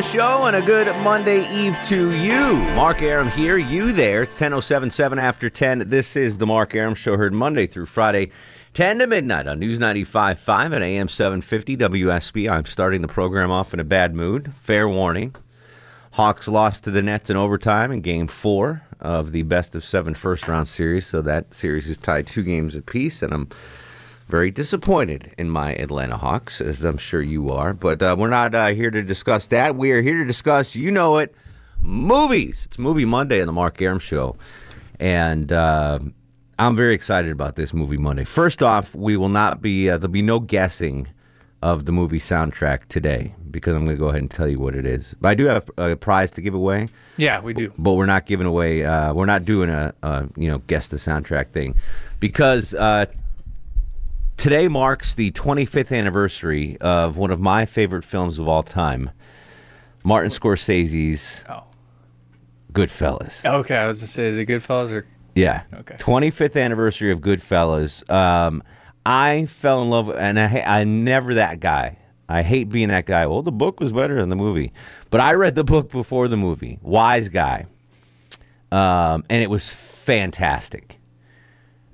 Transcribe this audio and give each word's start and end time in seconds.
The 0.00 0.06
show 0.06 0.46
and 0.46 0.56
a 0.56 0.62
good 0.62 0.86
Monday 1.02 1.46
Eve 1.54 1.78
to 1.88 2.12
you. 2.12 2.54
Mark 2.54 3.02
Arum 3.02 3.28
here, 3.28 3.58
you 3.58 3.92
there. 3.92 4.22
It's 4.22 4.38
10.077 4.38 5.20
after 5.20 5.50
10. 5.50 5.90
This 5.90 6.16
is 6.16 6.38
the 6.38 6.46
Mark 6.46 6.74
Arum 6.74 6.94
Show, 6.94 7.18
heard 7.18 7.34
Monday 7.34 7.66
through 7.66 7.84
Friday, 7.84 8.30
10 8.72 9.00
to 9.00 9.06
midnight 9.06 9.46
on 9.46 9.58
News 9.58 9.78
95.5 9.78 10.72
and 10.72 10.82
AM 10.82 11.08
750 11.10 11.76
WSB. 11.76 12.50
I'm 12.50 12.64
starting 12.64 13.02
the 13.02 13.08
program 13.08 13.50
off 13.50 13.74
in 13.74 13.80
a 13.80 13.84
bad 13.84 14.14
mood. 14.14 14.54
Fair 14.54 14.88
warning. 14.88 15.36
Hawks 16.12 16.48
lost 16.48 16.84
to 16.84 16.90
the 16.90 17.02
Nets 17.02 17.28
in 17.28 17.36
overtime 17.36 17.92
in 17.92 18.00
game 18.00 18.26
four 18.26 18.80
of 19.00 19.32
the 19.32 19.42
best 19.42 19.74
of 19.74 19.84
seven 19.84 20.14
first 20.14 20.48
round 20.48 20.66
series. 20.66 21.08
So 21.08 21.20
that 21.20 21.52
series 21.52 21.90
is 21.90 21.98
tied 21.98 22.26
two 22.26 22.42
games 22.42 22.74
apiece, 22.74 23.20
and 23.20 23.34
I'm 23.34 23.50
very 24.30 24.50
disappointed 24.50 25.34
in 25.36 25.50
my 25.50 25.74
Atlanta 25.74 26.16
Hawks, 26.16 26.60
as 26.60 26.84
I'm 26.84 26.96
sure 26.96 27.20
you 27.20 27.50
are. 27.50 27.74
But 27.74 28.02
uh, 28.02 28.16
we're 28.18 28.28
not 28.28 28.54
uh, 28.54 28.68
here 28.68 28.90
to 28.90 29.02
discuss 29.02 29.48
that. 29.48 29.76
We 29.76 29.90
are 29.90 30.00
here 30.00 30.18
to 30.18 30.24
discuss, 30.24 30.76
you 30.76 30.90
know 30.90 31.18
it, 31.18 31.34
movies. 31.80 32.62
It's 32.66 32.78
Movie 32.78 33.04
Monday 33.04 33.40
on 33.40 33.46
the 33.46 33.52
Mark 33.52 33.82
Arum 33.82 33.98
Show. 33.98 34.36
And 35.00 35.52
uh, 35.52 35.98
I'm 36.58 36.76
very 36.76 36.94
excited 36.94 37.32
about 37.32 37.56
this 37.56 37.74
Movie 37.74 37.96
Monday. 37.98 38.24
First 38.24 38.62
off, 38.62 38.94
we 38.94 39.16
will 39.16 39.28
not 39.28 39.60
be, 39.60 39.90
uh, 39.90 39.98
there'll 39.98 40.12
be 40.12 40.22
no 40.22 40.38
guessing 40.38 41.08
of 41.62 41.84
the 41.84 41.92
movie 41.92 42.20
soundtrack 42.20 42.86
today 42.88 43.34
because 43.50 43.74
I'm 43.74 43.84
going 43.84 43.96
to 43.96 44.00
go 44.00 44.08
ahead 44.08 44.22
and 44.22 44.30
tell 44.30 44.48
you 44.48 44.58
what 44.58 44.74
it 44.74 44.86
is. 44.86 45.14
But 45.20 45.28
I 45.30 45.34
do 45.34 45.46
have 45.46 45.68
a 45.76 45.96
prize 45.96 46.30
to 46.32 46.40
give 46.40 46.54
away. 46.54 46.88
Yeah, 47.16 47.40
we 47.40 47.52
do. 47.52 47.72
But 47.76 47.94
we're 47.94 48.06
not 48.06 48.26
giving 48.26 48.46
away. 48.46 48.84
Uh, 48.84 49.12
we're 49.12 49.26
not 49.26 49.44
doing 49.44 49.68
a, 49.68 49.92
a 50.02 50.26
you 50.36 50.48
know 50.48 50.58
guess 50.68 50.88
the 50.88 50.96
soundtrack 50.96 51.50
thing 51.50 51.74
because 52.18 52.72
uh, 52.74 53.06
today 54.40 54.68
marks 54.68 55.14
the 55.14 55.30
25th 55.32 55.96
anniversary 55.96 56.76
of 56.80 57.16
one 57.16 57.30
of 57.30 57.38
my 57.40 57.66
favorite 57.66 58.04
films 58.04 58.38
of 58.38 58.48
all 58.48 58.62
time, 58.62 59.10
Martin 60.02 60.30
Scorsese's 60.30 61.44
Oh. 61.48 61.64
Goodfellas. 62.72 63.44
Okay, 63.44 63.76
I 63.76 63.86
was 63.86 63.98
gonna 63.98 64.06
say, 64.08 64.26
is 64.28 64.38
it 64.38 64.46
Goodfellas 64.46 64.92
or 64.92 65.04
Yeah. 65.34 65.62
Okay. 65.74 65.96
25th 65.98 66.56
anniversary 66.60 67.12
of 67.12 67.20
Goodfellas. 67.20 68.08
Um, 68.10 68.62
I 69.04 69.46
fell 69.46 69.82
in 69.82 69.90
love, 69.90 70.08
and 70.10 70.38
I, 70.38 70.46
ha- 70.46 70.64
I'm 70.66 71.04
never 71.04 71.34
that 71.34 71.60
guy. 71.60 71.98
I 72.28 72.42
hate 72.42 72.68
being 72.68 72.88
that 72.88 73.06
guy. 73.06 73.26
Well, 73.26 73.42
the 73.42 73.50
book 73.52 73.80
was 73.80 73.92
better 73.92 74.14
than 74.14 74.28
the 74.28 74.36
movie, 74.36 74.72
but 75.10 75.20
I 75.20 75.32
read 75.32 75.54
the 75.56 75.64
book 75.64 75.90
before 75.90 76.28
the 76.28 76.36
movie. 76.36 76.78
Wise 76.80 77.28
guy, 77.28 77.66
um, 78.70 79.24
and 79.28 79.42
it 79.42 79.50
was 79.50 79.68
fantastic. 79.68 80.99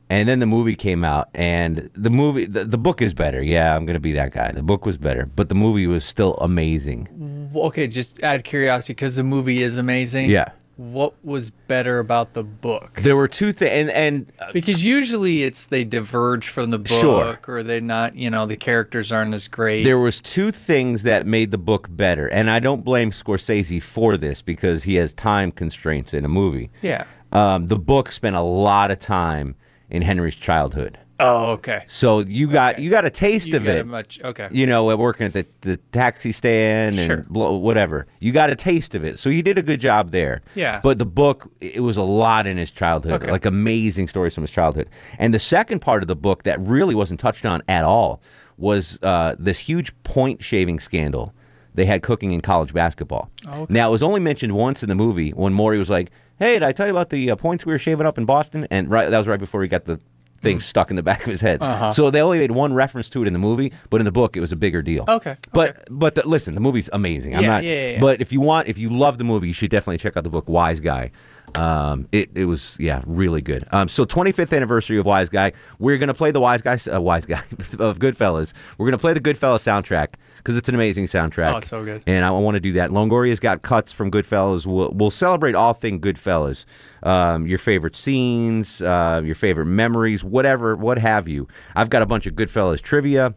And 0.08 0.28
then 0.28 0.38
the 0.38 0.46
movie 0.46 0.76
came 0.76 1.02
out, 1.04 1.28
and 1.34 1.90
the 1.94 2.10
movie, 2.10 2.44
the, 2.46 2.64
the 2.64 2.78
book 2.78 3.02
is 3.02 3.12
better. 3.12 3.42
Yeah, 3.42 3.74
I'm 3.74 3.84
gonna 3.86 3.98
be 3.98 4.12
that 4.12 4.32
guy. 4.32 4.52
The 4.52 4.62
book 4.62 4.86
was 4.86 4.96
better, 4.96 5.26
but 5.34 5.48
the 5.48 5.56
movie 5.56 5.88
was 5.88 6.04
still 6.04 6.34
amazing. 6.36 7.50
Okay? 7.54 7.88
Just 7.88 8.22
out 8.22 8.36
of 8.36 8.44
curiosity, 8.44 8.92
because 8.92 9.16
the 9.16 9.24
movie 9.24 9.62
is 9.62 9.76
amazing. 9.76 10.30
Yeah. 10.30 10.50
What 10.76 11.14
was 11.24 11.50
better 11.50 11.98
about 11.98 12.34
the 12.34 12.42
book? 12.44 13.00
There 13.02 13.16
were 13.16 13.26
two 13.28 13.52
things, 13.52 13.72
and 13.72 13.90
and 13.90 14.32
uh, 14.38 14.52
Because 14.52 14.84
usually 14.84 15.42
it's 15.42 15.66
they 15.66 15.82
diverge 15.84 16.48
from 16.50 16.70
the 16.70 16.78
book, 16.78 17.00
Sure. 17.00 17.38
or 17.48 17.62
they're 17.64 17.80
not, 17.80 18.14
you 18.14 18.28
know, 18.30 18.44
the 18.46 18.56
characters 18.58 19.10
aren't 19.10 19.32
as 19.34 19.48
great. 19.48 19.84
There 19.84 19.98
was 19.98 20.20
two 20.20 20.52
things 20.52 21.02
that 21.02 21.26
made 21.26 21.50
the 21.50 21.58
book 21.58 21.88
better, 21.90 22.28
and 22.28 22.48
I 22.50 22.60
don't 22.60 22.84
blame 22.84 23.10
Scorsese 23.10 23.82
for 23.82 24.16
this 24.18 24.40
because 24.42 24.82
he 24.84 24.96
has 24.96 25.14
time 25.14 25.50
constraints 25.50 26.14
in 26.14 26.24
a 26.24 26.28
movie. 26.28 26.70
yeah. 26.82 27.04
Um, 27.32 27.66
the 27.66 27.76
book 27.78 28.12
spent 28.12 28.36
a 28.36 28.40
lot 28.40 28.90
of 28.92 28.98
time 29.00 29.56
in 29.90 30.02
Henry's 30.02 30.34
childhood, 30.34 30.98
Oh, 31.18 31.52
okay. 31.52 31.82
so 31.86 32.18
you 32.20 32.46
got 32.48 32.74
Okay. 32.74 32.82
you 32.82 32.90
got 32.90 33.04
a 33.06 33.10
taste 33.10 33.48
You 33.48 33.56
of 33.56 33.66
it. 33.68 33.80
a 33.80 33.84
much 33.84 34.20
okay. 34.22 34.48
You 34.50 34.66
know, 34.66 34.94
working 34.96 35.26
at 35.26 35.32
the, 35.32 35.46
the 35.62 35.76
taxi 35.92 36.32
stand 36.32 36.98
and 36.98 37.06
Sure. 37.06 37.24
blo- 37.30 37.56
whatever. 37.56 38.06
You 38.20 38.32
got 38.32 38.50
a 38.50 38.56
taste 38.56 38.94
of 38.94 39.04
it, 39.04 39.18
so 39.18 39.30
you 39.30 39.42
did 39.42 39.56
a 39.56 39.62
good 39.62 39.80
job 39.80 40.10
there. 40.10 40.42
Yeah. 40.54 40.80
But 40.82 40.98
the 40.98 41.06
book, 41.06 41.50
it 41.60 41.80
was 41.80 41.96
a 41.96 42.02
lot 42.02 42.46
in 42.46 42.56
his 42.58 42.70
childhood, 42.70 43.22
Okay. 43.22 43.30
like 43.30 43.46
amazing 43.46 44.08
stories 44.08 44.34
from 44.34 44.42
his 44.42 44.50
childhood. 44.50 44.88
And 45.18 45.32
the 45.32 45.38
second 45.38 45.80
part 45.80 46.02
of 46.02 46.08
the 46.08 46.16
book 46.16 46.42
that 46.42 46.60
really 46.60 46.94
wasn't 46.94 47.20
touched 47.20 47.46
on 47.46 47.62
at 47.68 47.84
all 47.84 48.20
was 48.58 48.98
uh, 49.02 49.36
this 49.38 49.58
huge 49.60 49.92
point 50.02 50.42
shaving 50.42 50.80
scandal 50.80 51.32
they 51.74 51.84
had 51.84 52.02
cooking 52.02 52.32
in 52.32 52.40
college 52.40 52.72
basketball. 52.72 53.30
Okay. 53.46 53.66
Now 53.68 53.88
it 53.88 53.90
was 53.92 54.02
only 54.02 54.18
mentioned 54.20 54.54
once 54.54 54.82
in 54.82 54.88
the 54.88 54.94
movie 54.94 55.30
when 55.32 55.52
Maury 55.52 55.78
was 55.78 55.90
like, 55.90 56.10
"Hey, 56.38 56.54
did 56.54 56.62
I 56.62 56.72
tell 56.72 56.86
you 56.86 56.92
about 56.92 57.10
the 57.10 57.30
uh, 57.30 57.36
points 57.36 57.64
we 57.66 57.72
were 57.72 57.78
shaving 57.78 58.06
up 58.06 58.18
in 58.18 58.24
Boston?" 58.24 58.66
And 58.70 58.90
right, 58.90 59.10
that 59.10 59.18
was 59.18 59.26
right 59.26 59.40
before 59.40 59.62
he 59.62 59.68
got 59.68 59.84
the 59.84 60.00
thing 60.42 60.60
stuck 60.60 60.90
in 60.90 60.96
the 60.96 61.02
back 61.02 61.20
of 61.22 61.26
his 61.30 61.40
head. 61.40 61.62
Uh-huh. 61.62 61.90
So 61.90 62.10
they 62.10 62.20
only 62.20 62.38
made 62.38 62.50
one 62.50 62.74
reference 62.74 63.08
to 63.10 63.22
it 63.22 63.26
in 63.26 63.32
the 63.32 63.38
movie, 63.38 63.72
but 63.90 64.00
in 64.02 64.04
the 64.04 64.12
book 64.12 64.36
it 64.36 64.40
was 64.40 64.52
a 64.52 64.56
bigger 64.56 64.82
deal. 64.82 65.04
Okay, 65.08 65.36
But 65.52 65.84
but 65.90 66.14
the, 66.14 66.28
listen, 66.28 66.54
the 66.54 66.60
movie's 66.60 66.90
amazing. 66.92 67.34
I'm 67.34 67.42
Yeah, 67.42 67.48
not. 67.50 67.64
yeah, 67.64 67.72
yeah, 67.72 67.90
yeah. 67.92 68.00
But 68.00 68.20
if 68.20 68.32
you 68.32 68.40
want, 68.42 68.68
if 68.68 68.76
you 68.78 68.90
love 68.90 69.16
the 69.18 69.24
movie, 69.24 69.48
you 69.48 69.54
should 69.54 69.70
definitely 69.70 69.98
check 69.98 70.16
out 70.16 70.24
the 70.24 70.30
book 70.30 70.46
Wise 70.48 70.78
Guy. 70.78 71.10
Um, 71.54 72.06
it 72.12 72.30
it 72.34 72.44
was 72.44 72.76
yeah 72.78 73.02
really 73.06 73.40
good. 73.40 73.64
Um, 73.72 73.88
so 73.88 74.04
25th 74.04 74.54
anniversary 74.54 74.98
of 74.98 75.06
Wise 75.06 75.28
Guy. 75.30 75.52
We're 75.78 75.96
gonna 75.96 76.12
play 76.14 76.32
the 76.32 76.40
Wise 76.40 76.60
Guy 76.60 76.78
uh, 76.92 77.00
Wise 77.00 77.24
Guy 77.24 77.38
of 77.78 77.98
Goodfellas. 77.98 78.52
We're 78.76 78.86
gonna 78.86 78.98
play 78.98 79.14
the 79.14 79.20
Goodfellas 79.20 79.62
soundtrack 79.64 80.14
because 80.46 80.56
it's 80.56 80.68
an 80.68 80.76
amazing 80.76 81.06
soundtrack. 81.06 81.56
Oh, 81.56 81.58
so 81.58 81.84
good. 81.84 82.04
And 82.06 82.24
I 82.24 82.30
want 82.30 82.54
to 82.54 82.60
do 82.60 82.74
that. 82.74 82.90
Longoria's 82.90 83.40
got 83.40 83.62
cuts 83.62 83.90
from 83.90 84.12
Goodfellas. 84.12 84.64
We'll, 84.64 84.92
we'll 84.92 85.10
celebrate 85.10 85.56
all 85.56 85.74
thing 85.74 86.00
Goodfellas. 86.00 86.66
Um, 87.02 87.48
your 87.48 87.58
favorite 87.58 87.96
scenes, 87.96 88.80
uh, 88.80 89.22
your 89.24 89.34
favorite 89.34 89.66
memories, 89.66 90.22
whatever, 90.22 90.76
what 90.76 90.98
have 90.98 91.26
you. 91.26 91.48
I've 91.74 91.90
got 91.90 92.02
a 92.02 92.06
bunch 92.06 92.28
of 92.28 92.34
Goodfellas 92.34 92.80
trivia. 92.80 93.34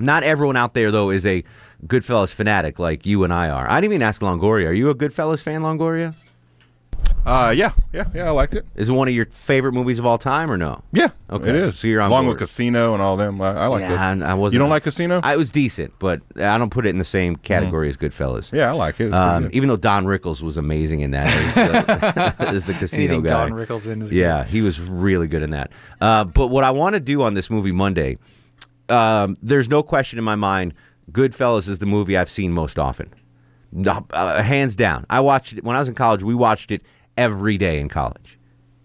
Not 0.00 0.24
everyone 0.24 0.56
out 0.56 0.74
there 0.74 0.90
though 0.90 1.10
is 1.10 1.24
a 1.24 1.44
Goodfellas 1.86 2.34
fanatic 2.34 2.80
like 2.80 3.06
you 3.06 3.22
and 3.22 3.32
I 3.32 3.48
are. 3.48 3.70
I 3.70 3.80
didn't 3.80 3.92
even 3.92 4.02
ask 4.02 4.20
Longoria. 4.20 4.66
Are 4.66 4.72
you 4.72 4.90
a 4.90 4.94
Goodfellas 4.96 5.40
fan, 5.40 5.62
Longoria? 5.62 6.16
Uh, 7.26 7.52
yeah, 7.54 7.70
yeah, 7.92 8.04
yeah. 8.14 8.26
I 8.28 8.30
liked 8.30 8.54
it. 8.54 8.66
Is 8.76 8.88
it 8.88 8.92
one 8.92 9.06
of 9.06 9.14
your 9.14 9.26
favorite 9.26 9.72
movies 9.72 9.98
of 9.98 10.06
all 10.06 10.16
time 10.18 10.50
or 10.50 10.56
no? 10.56 10.82
Yeah, 10.92 11.08
Okay, 11.30 11.50
it 11.50 11.54
is. 11.54 11.78
so 11.78 11.86
you're 11.86 12.00
on 12.00 12.10
along 12.10 12.24
board. 12.24 12.34
with 12.34 12.40
Casino 12.40 12.94
and 12.94 13.02
all 13.02 13.16
them. 13.16 13.40
I, 13.40 13.50
I 13.52 13.66
like 13.66 13.82
yeah, 13.82 13.92
it. 13.92 14.12
and 14.12 14.24
I 14.24 14.34
wasn't. 14.34 14.54
You 14.54 14.58
don't 14.60 14.70
like 14.70 14.82
Casino? 14.84 15.20
I, 15.22 15.34
it 15.34 15.36
was 15.36 15.50
decent, 15.50 15.92
but 15.98 16.22
I 16.36 16.56
don't 16.58 16.70
put 16.70 16.86
it 16.86 16.90
in 16.90 16.98
the 16.98 17.04
same 17.04 17.36
category 17.36 17.88
as 17.90 17.96
Goodfellas. 17.96 18.50
yeah, 18.52 18.68
I 18.68 18.72
like 18.72 19.00
it. 19.00 19.12
Um, 19.12 19.50
even 19.52 19.68
though 19.68 19.76
Don 19.76 20.06
Rickles 20.06 20.40
was 20.42 20.56
amazing 20.56 21.00
in 21.00 21.10
that 21.10 21.26
as 21.28 21.54
the, 22.64 22.64
the 22.72 22.74
casino 22.74 23.04
Anything 23.14 23.22
guy. 23.24 23.48
Don 23.48 23.52
Rickles 23.52 23.86
in 23.86 24.02
is 24.02 24.12
yeah, 24.12 24.44
he 24.44 24.62
was 24.62 24.80
really 24.80 25.28
good 25.28 25.42
in 25.42 25.50
that. 25.50 25.70
Uh, 26.00 26.24
but 26.24 26.48
what 26.48 26.64
I 26.64 26.70
want 26.70 26.94
to 26.94 27.00
do 27.00 27.22
on 27.22 27.34
this 27.34 27.50
movie 27.50 27.72
Monday, 27.72 28.16
um, 28.88 29.36
there's 29.42 29.68
no 29.68 29.82
question 29.82 30.18
in 30.18 30.24
my 30.24 30.36
mind, 30.36 30.74
Goodfellas 31.12 31.68
is 31.68 31.78
the 31.80 31.86
movie 31.86 32.16
I've 32.16 32.30
seen 32.30 32.52
most 32.52 32.78
often, 32.78 33.12
No, 33.72 34.06
uh, 34.10 34.42
hands 34.42 34.74
down. 34.74 35.06
I 35.10 35.20
watched 35.20 35.52
it 35.52 35.64
when 35.64 35.76
I 35.76 35.80
was 35.80 35.88
in 35.88 35.94
college. 35.94 36.22
We 36.22 36.34
watched 36.34 36.70
it 36.70 36.82
every 37.16 37.58
day 37.58 37.80
in 37.80 37.88
college. 37.88 38.38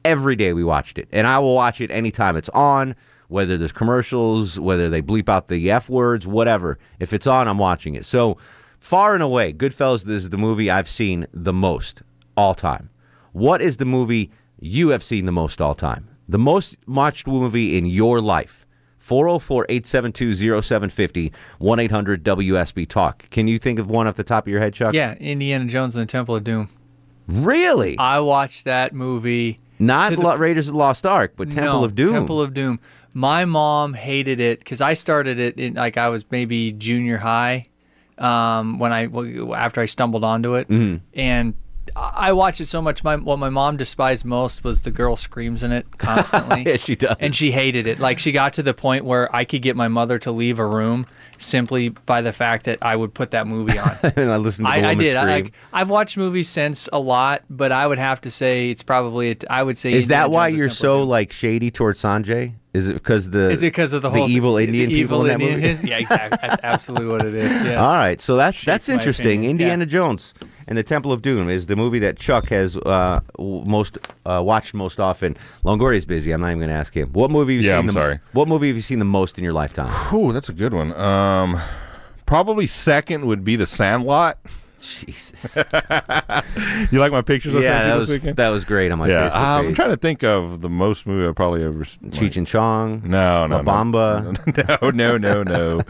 Every 0.03 0.35
day 0.35 0.53
we 0.53 0.63
watched 0.63 0.97
it, 0.97 1.07
and 1.11 1.25
I 1.25 1.39
will 1.39 1.55
watch 1.55 1.81
it 1.81 1.89
anytime 1.91 2.35
it's 2.35 2.49
on. 2.49 2.95
Whether 3.27 3.57
there's 3.57 3.71
commercials, 3.71 4.59
whether 4.59 4.87
they 4.87 5.01
bleep 5.01 5.27
out 5.29 5.47
the 5.47 5.71
f 5.71 5.89
words, 5.89 6.27
whatever. 6.27 6.77
If 6.99 7.11
it's 7.11 7.25
on, 7.25 7.47
I'm 7.47 7.57
watching 7.57 7.95
it. 7.95 8.05
So 8.05 8.37
far 8.79 9.15
and 9.15 9.23
away, 9.23 9.51
Goodfellas 9.51 10.07
is 10.07 10.29
the 10.29 10.37
movie 10.37 10.69
I've 10.69 10.87
seen 10.87 11.25
the 11.33 11.53
most 11.53 12.03
all 12.37 12.53
time. 12.53 12.91
What 13.31 13.63
is 13.63 13.77
the 13.77 13.85
movie 13.85 14.31
you 14.59 14.89
have 14.89 15.03
seen 15.03 15.25
the 15.25 15.31
most 15.31 15.59
all 15.59 15.73
time? 15.73 16.07
The 16.29 16.37
most 16.37 16.75
watched 16.87 17.25
movie 17.25 17.77
in 17.77 17.85
your 17.85 18.21
life. 18.21 18.65
404 18.99 19.67
872 19.69 20.61
0750 20.61 21.31
1 21.59 21.79
800 21.79 22.23
WSB 22.23 22.87
Talk. 22.87 23.29
Can 23.29 23.47
you 23.47 23.59
think 23.59 23.77
of 23.77 23.87
one 23.87 24.07
off 24.07 24.15
the 24.15 24.23
top 24.23 24.45
of 24.45 24.51
your 24.51 24.59
head, 24.59 24.73
Chuck? 24.73 24.95
Yeah, 24.95 25.13
Indiana 25.15 25.65
Jones 25.65 25.95
and 25.95 26.07
the 26.07 26.11
Temple 26.11 26.35
of 26.35 26.43
Doom. 26.43 26.69
Really? 27.27 27.97
I 27.97 28.19
watched 28.19 28.65
that 28.65 28.93
movie. 28.93 29.59
Not 29.79 30.13
the- 30.13 30.21
Lo- 30.21 30.35
Raiders 30.37 30.67
of 30.67 30.73
the 30.73 30.77
Lost 30.79 31.05
Ark, 31.05 31.33
but 31.35 31.51
Temple 31.51 31.79
no, 31.79 31.83
of 31.85 31.95
Doom. 31.95 32.13
Temple 32.13 32.39
of 32.41 32.53
Doom. 32.53 32.79
My 33.13 33.45
mom 33.45 33.93
hated 33.93 34.39
it 34.39 34.59
because 34.59 34.81
I 34.81 34.93
started 34.93 35.39
it 35.39 35.57
in 35.57 35.73
like 35.75 35.97
I 35.97 36.09
was 36.09 36.25
maybe 36.31 36.71
junior 36.73 37.17
high 37.17 37.67
um, 38.17 38.77
when 38.79 38.91
I 38.93 39.07
after 39.55 39.81
I 39.81 39.85
stumbled 39.85 40.23
onto 40.23 40.55
it, 40.55 40.67
Mm-hmm. 40.67 40.97
and 41.13 41.53
I 41.95 42.11
I 42.27 42.31
watched 42.33 42.59
it 42.61 42.67
so 42.67 42.81
much. 42.81 43.03
My 43.03 43.15
what 43.15 43.39
my 43.39 43.49
mom 43.49 43.77
despised 43.77 44.25
most 44.25 44.63
was 44.65 44.81
the 44.81 44.91
girl 44.91 45.15
screams 45.15 45.63
in 45.63 45.71
it 45.71 45.97
constantly. 45.97 46.63
Yeah, 46.67 46.77
she 46.77 46.95
does. 46.95 47.15
and 47.19 47.33
she 47.35 47.51
hated 47.51 47.87
it. 47.87 47.99
Like 47.99 48.19
she 48.19 48.31
got 48.33 48.53
to 48.53 48.63
the 48.63 48.73
point 48.73 49.05
where 49.05 49.33
I 49.35 49.45
could 49.45 49.61
get 49.61 49.75
my 49.77 49.87
mother 49.87 50.17
to 50.19 50.31
leave 50.31 50.59
a 50.59 50.65
room 50.65 51.05
simply 51.37 51.89
by 51.89 52.21
the 52.21 52.31
fact 52.31 52.65
that 52.65 52.79
I 52.81 52.95
would 52.95 53.13
put 53.13 53.31
that 53.31 53.47
movie 53.47 53.77
on. 53.77 53.95
and 54.03 54.31
I 54.31 54.37
listened 54.37 54.67
to 54.67 54.73
the 54.73 54.87
I, 54.87 54.91
I 54.91 54.95
did. 54.95 55.15
I, 55.15 55.23
like, 55.25 55.53
I've 55.73 55.89
watched 55.89 56.17
movies 56.17 56.49
since 56.49 56.89
a 56.91 56.99
lot, 56.99 57.43
but 57.49 57.71
I 57.71 57.87
would 57.87 57.97
have 57.97 58.21
to 58.21 58.31
say 58.31 58.69
it's 58.69 58.83
probably. 58.83 59.31
a- 59.31 59.37
I 59.49 59.63
would 59.63 59.77
say. 59.77 59.93
Is 59.93 60.07
that 60.07 60.31
why 60.31 60.47
you're 60.47 60.69
so 60.69 61.03
like 61.03 61.31
shady 61.31 61.71
towards 61.71 62.01
Sanjay? 62.01 62.53
Is 62.73 62.89
it 62.89 62.93
because 62.95 63.29
the 63.29 63.49
Is 63.51 63.63
it 63.63 63.67
because 63.67 63.93
of 63.93 64.01
the 64.01 64.09
whole 64.09 64.27
evil 64.27 64.55
the 64.55 64.65
Indian 64.65 64.89
people 64.89 64.99
evil 64.99 65.21
in 65.21 65.27
that 65.27 65.33
Indian 65.41 65.61
movie? 65.61 65.69
is- 65.69 65.83
yeah, 65.85 65.97
exactly. 65.97 66.39
That's 66.41 66.61
absolutely 66.63 67.07
what 67.07 67.25
it 67.25 67.35
is. 67.35 67.51
Yes. 67.65 67.77
All 67.77 67.95
right, 67.95 68.19
so 68.19 68.35
that's 68.35 68.63
that's 68.63 68.89
interesting. 68.89 69.27
opinion, 69.27 69.51
Indiana 69.51 69.85
yeah. 69.85 69.89
Jones 69.89 70.33
and 70.67 70.77
the 70.77 70.83
Temple 70.83 71.11
of 71.11 71.21
Doom 71.21 71.49
is 71.49 71.65
the 71.67 71.75
movie 71.75 71.99
that 71.99 72.17
Chuck 72.17 72.49
has 72.49 72.75
uh, 72.77 73.19
most 73.39 73.97
uh, 74.25 74.41
watched 74.43 74.73
most 74.73 74.99
often. 74.99 75.37
Longoria's 75.63 76.05
busy. 76.05 76.31
I'm 76.31 76.41
not 76.41 76.47
even 76.47 76.59
going 76.59 76.69
to 76.69 76.75
ask 76.75 76.93
him. 76.95 77.09
What 77.13 77.31
movie? 77.31 77.55
Have 77.55 77.63
you 77.63 77.69
Yeah, 77.69 77.75
seen 77.75 77.79
I'm 77.81 77.87
the, 77.87 77.93
sorry. 77.93 78.19
What 78.33 78.47
movie 78.47 78.67
have 78.67 78.75
you 78.75 78.81
seen 78.81 78.99
the 78.99 79.05
most 79.05 79.37
in 79.37 79.43
your 79.43 79.53
lifetime? 79.53 79.91
Ooh, 80.15 80.33
that's 80.33 80.49
a 80.49 80.53
good 80.53 80.73
one. 80.73 80.93
Um, 80.93 81.61
probably 82.25 82.67
second 82.67 83.25
would 83.25 83.43
be 83.43 83.55
The 83.55 83.67
Sandlot. 83.67 84.39
Jesus. 84.85 85.57
You 86.91 86.99
like 86.99 87.11
my 87.11 87.21
pictures 87.21 87.55
I 87.55 87.59
yeah, 87.59 87.67
sent 87.67 87.83
you 87.85 87.87
that 87.91 87.93
this 87.93 87.99
was 87.99 88.09
weekend? 88.09 88.37
that 88.37 88.49
was 88.49 88.63
great 88.63 88.91
on 88.91 88.99
my 88.99 89.07
yeah, 89.07 89.29
Facebook 89.29 89.35
um, 89.35 89.61
page. 89.61 89.69
I'm 89.69 89.75
trying 89.75 89.89
to 89.89 89.97
think 89.97 90.23
of 90.23 90.61
the 90.61 90.69
most 90.69 91.05
movie 91.05 91.27
I 91.27 91.31
probably 91.31 91.63
ever. 91.63 91.81
s- 91.81 91.97
Cheech 92.09 92.37
and 92.37 92.45
Chong. 92.47 93.01
No, 93.03 93.47
no, 93.47 93.57
La 93.57 93.63
Bamba. 93.63 94.91
no, 94.95 95.17
no, 95.17 95.17
no, 95.17 95.43
no, 95.43 95.81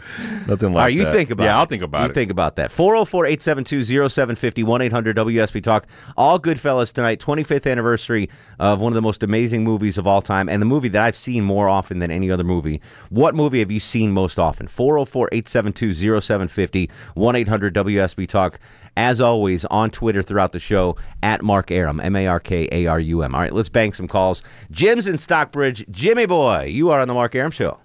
nothing 0.46 0.72
like 0.72 0.80
All 0.80 0.86
right, 0.86 0.92
you 0.92 1.04
that. 1.04 1.14
think 1.14 1.30
about 1.30 1.44
it. 1.44 1.46
Yeah, 1.46 1.58
I'll 1.58 1.66
think 1.66 1.82
about 1.82 2.02
you 2.04 2.10
it. 2.10 2.14
think 2.14 2.30
about 2.30 2.56
that. 2.56 2.72
404 2.72 3.26
872 3.26 3.84
0750 4.08 4.62
1 4.62 4.82
800 4.82 5.16
WSB 5.16 5.62
Talk. 5.62 5.86
All 6.16 6.38
Goodfellas 6.40 6.92
tonight, 6.92 7.20
25th 7.20 7.70
anniversary 7.70 8.28
of 8.58 8.80
one 8.80 8.92
of 8.92 8.94
the 8.94 9.02
most 9.02 9.22
amazing 9.22 9.62
movies 9.64 9.98
of 9.98 10.06
all 10.06 10.22
time, 10.22 10.48
and 10.48 10.60
the 10.62 10.66
movie 10.66 10.88
that 10.88 11.02
I've 11.02 11.16
seen 11.16 11.44
more 11.44 11.68
often 11.68 11.98
than 11.98 12.10
any 12.10 12.30
other 12.30 12.44
movie. 12.44 12.80
What 13.10 13.34
movie 13.34 13.58
have 13.60 13.70
you 13.70 13.80
seen 13.80 14.12
most 14.12 14.38
often? 14.38 14.66
404 14.68 15.28
872 15.32 16.20
0750 16.20 16.90
1 17.14 17.36
800 17.36 17.74
WSB 17.74 18.28
Talk. 18.28 18.58
As 18.96 19.20
always, 19.20 19.64
on 19.66 19.90
Twitter 19.90 20.22
throughout 20.22 20.52
the 20.52 20.58
show, 20.58 20.96
at 21.22 21.42
Mark 21.42 21.70
Arum, 21.70 22.00
M 22.00 22.16
A 22.16 22.26
R 22.26 22.40
K 22.40 22.68
A 22.72 22.86
R 22.86 22.98
U 22.98 23.22
M. 23.22 23.34
All 23.34 23.42
right, 23.42 23.52
let's 23.52 23.68
bank 23.68 23.94
some 23.94 24.08
calls. 24.08 24.42
Jim's 24.70 25.06
in 25.06 25.18
Stockbridge. 25.18 25.84
Jimmy 25.90 26.26
boy, 26.26 26.64
you 26.64 26.90
are 26.90 27.00
on 27.00 27.08
the 27.08 27.14
Mark 27.14 27.34
Arum 27.34 27.50
Show. 27.50 27.78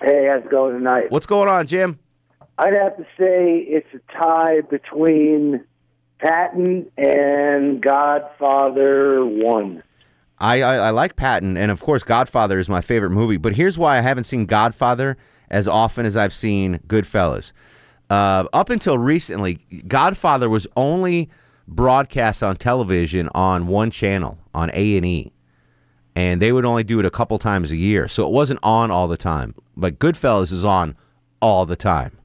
Hey, 0.00 0.28
how's 0.28 0.44
it 0.44 0.50
going 0.50 0.74
tonight? 0.74 1.10
What's 1.10 1.26
going 1.26 1.48
on, 1.48 1.66
Jim? 1.66 1.98
I'd 2.58 2.72
have 2.72 2.96
to 2.96 3.04
say 3.16 3.58
it's 3.58 3.86
a 3.94 4.12
tie 4.12 4.62
between 4.62 5.64
Patton 6.18 6.90
and 6.96 7.80
Godfather 7.80 9.24
One. 9.24 9.82
I, 10.40 10.62
I, 10.62 10.74
I 10.74 10.90
like 10.90 11.16
Patton, 11.16 11.56
and 11.56 11.70
of 11.70 11.80
course, 11.80 12.02
Godfather 12.02 12.58
is 12.58 12.68
my 12.68 12.80
favorite 12.80 13.10
movie. 13.10 13.36
But 13.36 13.54
here's 13.54 13.78
why 13.78 13.98
I 13.98 14.00
haven't 14.00 14.24
seen 14.24 14.46
Godfather 14.46 15.16
as 15.50 15.66
often 15.66 16.06
as 16.06 16.16
I've 16.16 16.32
seen 16.32 16.80
Goodfellas. 16.86 17.52
Uh, 18.10 18.44
up 18.52 18.70
until 18.70 18.98
recently, 18.98 19.58
Godfather 19.86 20.48
was 20.48 20.66
only 20.76 21.28
broadcast 21.66 22.42
on 22.42 22.56
television 22.56 23.28
on 23.34 23.66
one 23.66 23.90
channel 23.90 24.38
on 24.54 24.70
A 24.72 24.96
and 24.96 25.04
E, 25.04 25.32
and 26.16 26.40
they 26.40 26.52
would 26.52 26.64
only 26.64 26.84
do 26.84 26.98
it 26.98 27.04
a 27.06 27.10
couple 27.10 27.38
times 27.38 27.70
a 27.70 27.76
year, 27.76 28.08
so 28.08 28.26
it 28.26 28.32
wasn't 28.32 28.60
on 28.62 28.90
all 28.90 29.08
the 29.08 29.18
time. 29.18 29.54
But 29.76 29.98
Goodfellas 29.98 30.52
is 30.52 30.64
on 30.64 30.96
all 31.40 31.66
the 31.66 31.76
time. 31.76 32.16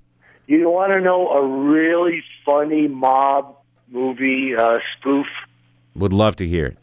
You 0.48 0.70
want 0.70 0.92
to 0.92 1.02
know 1.02 1.30
a 1.30 1.46
really 1.46 2.24
funny 2.46 2.88
mob 2.88 3.56
movie 3.90 4.56
uh, 4.56 4.80
spoof? 4.98 5.28
Would 5.96 6.14
love 6.14 6.36
to 6.38 6.48
hear 6.48 6.68
it. 6.68 6.78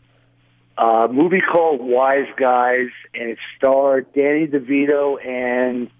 A 0.79 1.08
movie 1.08 1.43
called 1.43 1.81
Wise 1.81 2.29
Guys, 2.37 2.88
and 3.14 3.31
it 3.31 3.38
starred 3.56 4.12
Danny 4.14 4.46
DeVito 4.46 5.23
and 5.25 5.91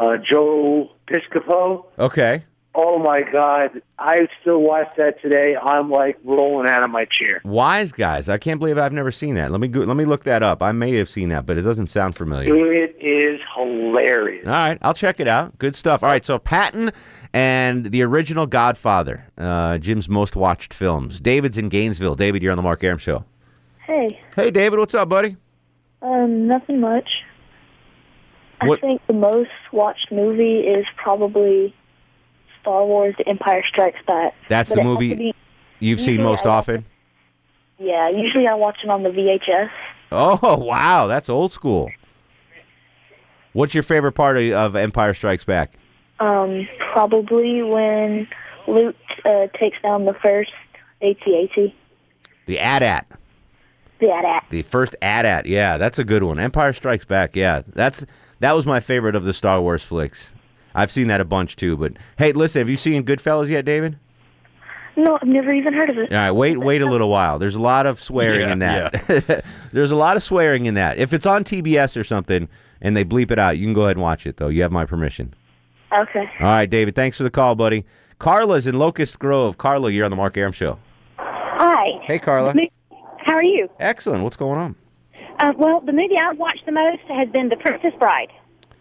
uh, 0.00 0.16
Joe 0.16 0.90
Piscopo. 1.06 1.84
Okay. 1.98 2.44
Oh 2.72 3.00
my 3.00 3.22
God! 3.22 3.82
I 3.98 4.28
still 4.40 4.60
watch 4.60 4.86
that 4.96 5.20
today. 5.20 5.56
I'm 5.56 5.90
like 5.90 6.18
rolling 6.24 6.68
out 6.68 6.84
of 6.84 6.90
my 6.90 7.04
chair. 7.04 7.40
Wise 7.44 7.90
guys, 7.90 8.28
I 8.28 8.38
can't 8.38 8.60
believe 8.60 8.78
I've 8.78 8.92
never 8.92 9.10
seen 9.10 9.34
that. 9.34 9.50
Let 9.50 9.60
me 9.60 9.66
go, 9.66 9.80
let 9.80 9.96
me 9.96 10.04
look 10.04 10.22
that 10.22 10.44
up. 10.44 10.62
I 10.62 10.70
may 10.70 10.94
have 10.94 11.08
seen 11.08 11.30
that, 11.30 11.46
but 11.46 11.58
it 11.58 11.62
doesn't 11.62 11.88
sound 11.88 12.14
familiar. 12.14 12.54
It 12.72 12.94
is 13.00 13.40
hilarious. 13.56 14.46
All 14.46 14.52
right, 14.52 14.78
I'll 14.82 14.94
check 14.94 15.18
it 15.18 15.26
out. 15.26 15.58
Good 15.58 15.74
stuff. 15.74 16.04
All 16.04 16.08
right, 16.10 16.24
so 16.24 16.38
Patton 16.38 16.92
and 17.32 17.86
the 17.86 18.02
original 18.04 18.46
Godfather, 18.46 19.26
uh, 19.36 19.78
Jim's 19.78 20.08
most 20.08 20.36
watched 20.36 20.72
films. 20.72 21.20
David's 21.20 21.58
in 21.58 21.70
Gainesville. 21.70 22.14
David, 22.14 22.40
you're 22.40 22.52
on 22.52 22.56
the 22.56 22.62
Mark 22.62 22.84
Arum 22.84 22.98
Show. 22.98 23.24
Hey, 23.84 24.20
Hey, 24.36 24.52
David, 24.52 24.78
what's 24.78 24.94
up, 24.94 25.08
buddy? 25.08 25.36
um, 26.02 26.46
nothing 26.46 26.78
much. 26.80 27.08
What- 28.68 28.78
I 28.78 28.80
think 28.80 29.06
the 29.06 29.12
most 29.12 29.50
watched 29.72 30.10
movie 30.12 30.60
is 30.60 30.86
probably 30.96 31.74
Star 32.60 32.84
Wars: 32.84 33.14
The 33.18 33.26
Empire 33.28 33.64
Strikes 33.66 34.00
Back. 34.06 34.34
That's 34.48 34.68
But 34.70 34.76
the 34.76 34.84
movie 34.84 35.14
be- 35.14 35.34
you've 35.78 36.00
seen 36.00 36.22
most 36.22 36.46
I 36.46 36.50
often. 36.50 36.84
Yeah, 37.78 38.10
usually 38.10 38.46
I 38.46 38.54
watch 38.54 38.78
it 38.84 38.90
on 38.90 39.02
the 39.02 39.10
VHS. 39.10 39.70
Oh, 40.12 40.56
wow, 40.64 41.06
that's 41.06 41.28
old 41.28 41.52
school. 41.52 41.90
What's 43.52 43.74
your 43.74 43.82
favorite 43.82 44.12
part 44.12 44.36
of, 44.36 44.52
of 44.52 44.76
Empire 44.76 45.14
Strikes 45.14 45.44
Back? 45.44 45.72
Um, 46.20 46.68
probably 46.92 47.62
when 47.62 48.28
Luke 48.68 48.94
uh, 49.24 49.46
takes 49.58 49.80
down 49.82 50.04
the 50.04 50.12
first 50.14 50.52
AT-AT. 51.02 51.72
The 52.46 52.58
AT-AT. 52.58 53.06
Yeah, 54.00 54.22
that. 54.22 54.44
The 54.50 54.62
first 54.62 54.94
AT-AT. 55.02 55.46
Yeah, 55.46 55.78
that's 55.78 55.98
a 55.98 56.04
good 56.04 56.22
one. 56.22 56.38
Empire 56.38 56.72
Strikes 56.72 57.04
Back. 57.04 57.34
Yeah, 57.34 57.62
that's 57.66 58.04
that 58.40 58.54
was 58.56 58.66
my 58.66 58.80
favorite 58.80 59.14
of 59.14 59.24
the 59.24 59.32
Star 59.32 59.60
Wars 59.60 59.82
flicks. 59.82 60.32
I've 60.74 60.90
seen 60.90 61.08
that 61.08 61.20
a 61.20 61.24
bunch 61.24 61.56
too. 61.56 61.76
But 61.76 61.94
hey, 62.18 62.32
listen, 62.32 62.60
have 62.60 62.68
you 62.68 62.76
seen 62.76 63.04
Goodfellas 63.04 63.48
yet, 63.48 63.64
David? 63.64 63.98
No, 64.96 65.16
I've 65.20 65.28
never 65.28 65.52
even 65.52 65.72
heard 65.72 65.88
of 65.88 65.96
it. 65.98 66.12
All 66.12 66.18
right, 66.18 66.30
wait, 66.32 66.58
wait 66.58 66.82
a 66.82 66.86
little 66.86 67.08
while. 67.08 67.38
There's 67.38 67.54
a 67.54 67.60
lot 67.60 67.86
of 67.86 68.00
swearing 68.00 68.40
Yeah, 68.40 68.52
in 68.52 68.58
that. 68.58 69.44
There's 69.72 69.92
a 69.92 69.96
lot 69.96 70.16
of 70.16 70.22
swearing 70.22 70.66
in 70.66 70.74
that. 70.74 70.98
If 70.98 71.12
it's 71.14 71.26
on 71.26 71.44
TBS 71.44 71.96
or 71.96 72.04
something 72.04 72.48
and 72.82 72.96
they 72.96 73.04
bleep 73.04 73.30
it 73.30 73.38
out, 73.38 73.56
you 73.56 73.64
can 73.66 73.72
go 73.72 73.82
ahead 73.84 73.96
and 73.96 74.02
watch 74.02 74.26
it 74.26 74.36
though. 74.36 74.48
You 74.48 74.62
have 74.62 74.72
my 74.72 74.84
permission. 74.84 75.32
Okay. 75.96 76.28
All 76.40 76.46
right, 76.46 76.68
David. 76.68 76.94
Thanks 76.94 77.16
for 77.16 77.22
the 77.22 77.30
call, 77.30 77.54
buddy. 77.54 77.84
Carla's 78.18 78.66
in 78.66 78.78
Locust 78.78 79.18
Grove. 79.18 79.58
Carla, 79.58 79.90
you're 79.90 80.04
on 80.04 80.10
the 80.10 80.16
Mark 80.16 80.36
Arum 80.36 80.52
Show. 80.52 80.78
Hi. 81.16 81.86
Hey, 82.02 82.18
Carla. 82.18 82.54
How 83.18 83.32
are 83.32 83.42
you? 83.42 83.68
Excellent. 83.80 84.22
What's 84.24 84.36
going 84.36 84.58
on? 84.58 84.76
Uh, 85.40 85.52
well, 85.56 85.80
the 85.80 85.92
movie 85.92 86.16
I've 86.18 86.38
watched 86.38 86.66
the 86.66 86.72
most 86.72 87.00
has 87.08 87.28
been 87.30 87.48
The 87.48 87.56
Princess 87.56 87.94
Bride. 87.98 88.28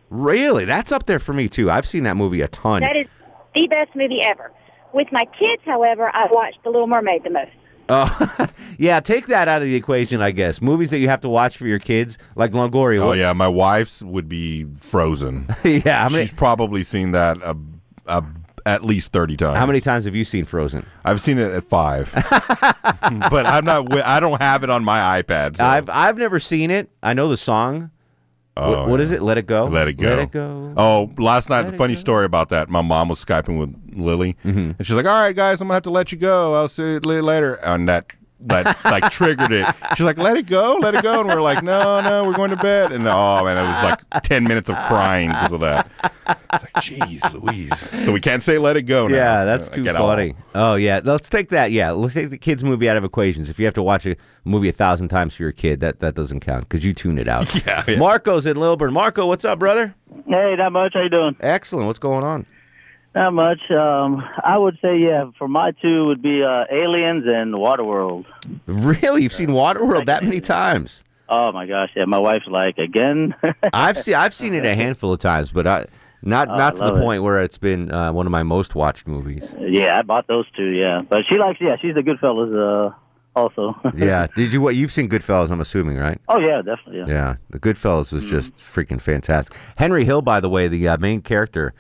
Really? 0.09 0.65
That's 0.65 0.91
up 0.91 1.05
there 1.05 1.19
for 1.19 1.33
me 1.33 1.47
too. 1.47 1.71
I've 1.71 1.87
seen 1.87 2.03
that 2.03 2.17
movie 2.17 2.41
a 2.41 2.47
ton. 2.47 2.81
That 2.81 2.95
is 2.97 3.07
the 3.55 3.67
best 3.67 3.95
movie 3.95 4.21
ever. 4.21 4.51
With 4.93 5.07
my 5.11 5.25
kids, 5.37 5.61
however, 5.65 6.09
I 6.13 6.27
watched 6.31 6.63
The 6.63 6.69
Little 6.69 6.87
Mermaid 6.87 7.23
the 7.23 7.29
most. 7.29 7.51
Oh, 7.89 8.47
yeah. 8.77 8.99
Take 8.99 9.27
that 9.27 9.47
out 9.47 9.61
of 9.61 9.67
the 9.67 9.75
equation, 9.75 10.21
I 10.21 10.31
guess. 10.31 10.61
Movies 10.61 10.89
that 10.91 10.99
you 10.99 11.07
have 11.09 11.21
to 11.21 11.29
watch 11.29 11.57
for 11.57 11.65
your 11.67 11.79
kids, 11.79 12.17
like 12.35 12.51
Longoria. 12.51 12.99
Oh 12.99 13.07
what- 13.07 13.17
yeah, 13.17 13.33
my 13.33 13.47
wife's 13.47 14.03
would 14.03 14.27
be 14.29 14.65
Frozen. 14.79 15.47
yeah. 15.63 16.03
How 16.03 16.09
many, 16.09 16.25
She's 16.25 16.33
probably 16.33 16.83
seen 16.83 17.11
that 17.11 17.37
a, 17.37 17.55
a, 18.07 18.23
at 18.69 18.83
least 18.83 19.11
thirty 19.11 19.35
times. 19.35 19.57
how 19.57 19.65
many 19.65 19.81
times 19.81 20.05
have 20.05 20.15
you 20.15 20.23
seen 20.23 20.45
Frozen? 20.45 20.85
I've 21.03 21.19
seen 21.19 21.37
it 21.39 21.51
at 21.51 21.63
five, 21.65 22.11
but 23.29 23.45
I'm 23.45 23.65
not. 23.65 23.91
I 24.05 24.19
don't 24.19 24.41
have 24.41 24.63
it 24.63 24.69
on 24.69 24.83
my 24.83 25.21
iPad. 25.21 25.57
So. 25.57 25.65
I've 25.65 25.89
I've 25.89 26.17
never 26.17 26.39
seen 26.39 26.71
it. 26.71 26.89
I 27.03 27.13
know 27.13 27.27
the 27.29 27.37
song. 27.37 27.91
Oh, 28.57 28.71
what, 28.81 28.89
what 28.89 28.99
yeah. 28.99 29.05
is 29.05 29.11
it? 29.11 29.21
Let 29.21 29.37
it 29.37 29.47
go. 29.47 29.65
Let 29.65 29.87
it 29.87 29.93
go. 29.93 30.07
Let 30.09 30.19
it 30.19 30.31
go. 30.31 30.73
Oh, 30.75 31.11
last 31.17 31.49
night, 31.49 31.61
Let 31.63 31.71
the 31.71 31.77
funny 31.77 31.93
go. 31.93 31.99
story 31.99 32.25
about 32.25 32.49
that. 32.49 32.67
My 32.69 32.81
mom 32.81 33.07
was 33.07 33.23
skyping 33.23 33.57
with 33.57 33.73
Lily, 33.97 34.35
Mm-hmm. 34.43 34.71
and 34.77 34.85
she's 34.85 34.95
like, 34.95 35.05
"All 35.05 35.21
right, 35.21 35.35
guys, 35.35 35.61
I'm 35.61 35.67
gonna 35.67 35.75
have 35.75 35.83
to 35.83 35.89
let 35.91 36.11
you 36.11 36.17
go. 36.17 36.55
I'll 36.55 36.67
see 36.67 36.83
you 36.93 36.99
later." 36.99 37.53
And 37.55 37.87
that 37.87 38.13
that 38.41 38.77
like 38.85 39.09
triggered 39.11 39.51
it. 39.51 39.65
She's 39.95 40.05
like, 40.05 40.17
"Let 40.17 40.37
it 40.37 40.45
go, 40.47 40.77
let 40.81 40.95
it 40.95 41.03
go," 41.03 41.19
and 41.21 41.27
we're 41.29 41.41
like, 41.41 41.61
"No, 41.63 42.01
no, 42.01 42.23
we're 42.25 42.35
going 42.35 42.51
to 42.51 42.55
bed." 42.55 42.91
And 42.91 43.07
oh 43.07 43.43
man, 43.43 43.57
it 43.57 43.61
was 43.67 43.83
like 43.83 44.23
ten 44.23 44.43
minutes 44.45 44.69
of 44.69 44.77
crying 44.85 45.29
because 45.29 45.51
of 45.51 45.59
that. 45.61 45.89
It's 46.53 46.63
like, 46.63 46.73
jeez, 46.75 47.33
Louise. 47.43 48.05
So 48.05 48.11
we 48.11 48.19
can't 48.21 48.41
say 48.41 48.57
"Let 48.57 48.77
it 48.77 48.83
go." 48.83 49.07
Now. 49.07 49.15
Yeah, 49.15 49.45
that's 49.45 49.67
Like, 49.67 49.75
too 49.83 49.89
at 49.89 49.95
all. 49.95 50.07
funny. 50.07 50.35
Oh 50.55 50.75
yeah, 50.75 51.01
let's 51.03 51.27
take 51.29 51.49
that. 51.49 51.71
Yeah, 51.71 51.91
let's 51.91 52.13
take 52.13 52.29
the 52.29 52.37
kids 52.37 52.63
movie 52.63 52.87
out 52.89 52.97
of 52.97 53.03
equations. 53.03 53.49
If 53.49 53.59
you 53.59 53.65
have 53.65 53.73
to 53.75 53.83
watch 53.83 54.05
a 54.05 54.15
movie 54.45 54.69
a 54.69 54.73
thousand 54.73 55.09
times 55.09 55.35
for 55.35 55.43
your 55.43 55.51
kid, 55.51 55.79
that 55.81 55.99
that 55.99 56.15
doesn't 56.15 56.39
count 56.39 56.67
because 56.69 56.85
you 56.85 56.93
tune 56.93 57.17
it 57.19 57.27
out. 57.27 57.53
Yeah, 57.65 57.83
yeah. 57.87 57.97
Marco's 57.97 58.45
in 58.45 58.55
Lilburn. 58.57 58.93
Marco, 58.93 59.25
what's 59.27 59.43
up, 59.43 59.59
brother? 59.59 59.93
Hey, 60.27 60.55
not 60.57 60.71
much. 60.71 60.93
How 60.93 61.01
you 61.01 61.09
doing? 61.09 61.35
Excellent. 61.41 61.87
What's 61.87 61.99
going 61.99 62.23
on? 62.23 62.45
Not 63.15 63.33
much. 63.33 63.71
Um, 63.71 64.23
I 64.43 64.57
would 64.57 64.77
say, 64.81 64.97
yeah, 64.99 65.31
for 65.37 65.47
my 65.47 65.71
two 65.71 66.05
would 66.07 66.21
be 66.21 66.43
uh, 66.43 66.65
Aliens 66.71 67.25
and 67.27 67.55
Waterworld. 67.55 68.25
Really, 68.67 69.23
you've 69.23 69.33
seen 69.33 69.49
Waterworld 69.49 70.05
that 70.05 70.23
many 70.23 70.39
times? 70.41 71.03
Oh 71.27 71.51
my 71.51 71.65
gosh, 71.65 71.89
yeah. 71.95 72.05
My 72.05 72.19
wife's 72.19 72.47
like, 72.47 72.77
again? 72.77 73.35
I've 73.73 73.97
seen 74.01 74.13
I've 74.15 74.33
seen 74.33 74.53
it 74.53 74.65
a 74.65 74.75
handful 74.83 75.11
of 75.13 75.19
times, 75.19 75.51
but 75.51 75.65
I 75.67 75.85
not 76.21 76.49
Oh, 76.49 76.55
not 76.57 76.75
to 76.77 76.83
the 76.85 76.95
it. 76.95 77.01
point 77.01 77.23
where 77.23 77.41
it's 77.41 77.57
been 77.57 77.91
uh, 77.91 78.11
one 78.11 78.25
of 78.25 78.31
my 78.31 78.43
most 78.43 78.75
watched 78.75 79.07
movies. 79.07 79.53
yeah, 79.59 79.97
I 79.97 80.01
bought 80.03 80.27
those 80.27 80.45
two. 80.55 80.69
Yeah, 80.69 81.01
but 81.07 81.25
she 81.27 81.37
likes, 81.37 81.59
yeah, 81.61 81.77
she's 81.81 81.95
the 81.95 82.03
Goodfellas. 82.03 82.89
Uh, 82.89 82.93
also. 83.35 83.79
yeah. 83.95 84.27
Did 84.35 84.51
you 84.53 84.59
what? 84.61 84.75
You've 84.75 84.91
seen 84.91 85.07
Goodfellas, 85.09 85.49
I'm 85.51 85.61
assuming, 85.61 85.97
right? 85.97 86.19
oh 86.29 86.39
yeah, 86.39 86.57
definitely. 86.63 86.97
Yeah. 86.99 87.05
Yeah, 87.07 87.35
the 87.51 87.59
Goodfellas 87.59 88.11
was 88.11 88.25
just 88.25 88.55
freaking 88.57 88.99
fantastic. 89.01 89.55
Henry 89.77 90.03
Hill, 90.05 90.21
by 90.21 90.39
the 90.39 90.49
way, 90.49 90.67
the 90.67 90.87
uh, 90.89 90.97
main 90.97 91.21
character, 91.21 91.73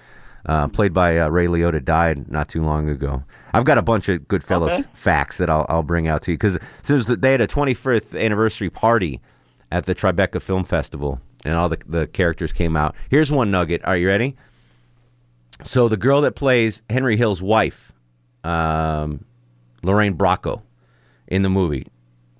uh, 0.49 0.67
played 0.67 0.93
by 0.93 1.17
uh, 1.19 1.29
Ray 1.29 1.45
Liotta, 1.47 1.83
died 1.83 2.31
not 2.31 2.49
too 2.49 2.63
long 2.63 2.89
ago. 2.89 3.23
I've 3.53 3.65
got 3.65 3.77
a 3.77 3.81
bunch 3.83 4.09
of 4.09 4.21
Goodfellas 4.27 4.71
Okay. 4.71 4.83
facts 4.93 5.37
that 5.37 5.49
I'll, 5.49 5.65
I'll 5.69 5.83
bring 5.83 6.07
out 6.07 6.21
to 6.23 6.31
you 6.31 6.37
because 6.37 6.57
they 6.87 7.31
had 7.31 7.41
a 7.41 7.47
25th 7.47 8.19
anniversary 8.19 8.69
party 8.69 9.21
at 9.71 9.85
the 9.85 9.93
Tribeca 9.93 10.41
Film 10.41 10.63
Festival, 10.63 11.21
and 11.45 11.53
all 11.55 11.69
the 11.69 11.77
the 11.85 12.07
characters 12.07 12.51
came 12.51 12.75
out. 12.75 12.95
Here's 13.09 13.31
one 13.31 13.51
nugget. 13.51 13.81
Are 13.85 13.95
you 13.97 14.07
ready? 14.07 14.35
So 15.63 15.87
the 15.89 15.97
girl 15.97 16.21
that 16.21 16.33
plays 16.35 16.81
Henry 16.89 17.17
Hill's 17.17 17.41
wife, 17.41 17.91
um, 18.43 19.25
Lorraine 19.83 20.15
Bracco, 20.15 20.61
in 21.27 21.41
the 21.43 21.49
movie, 21.49 21.85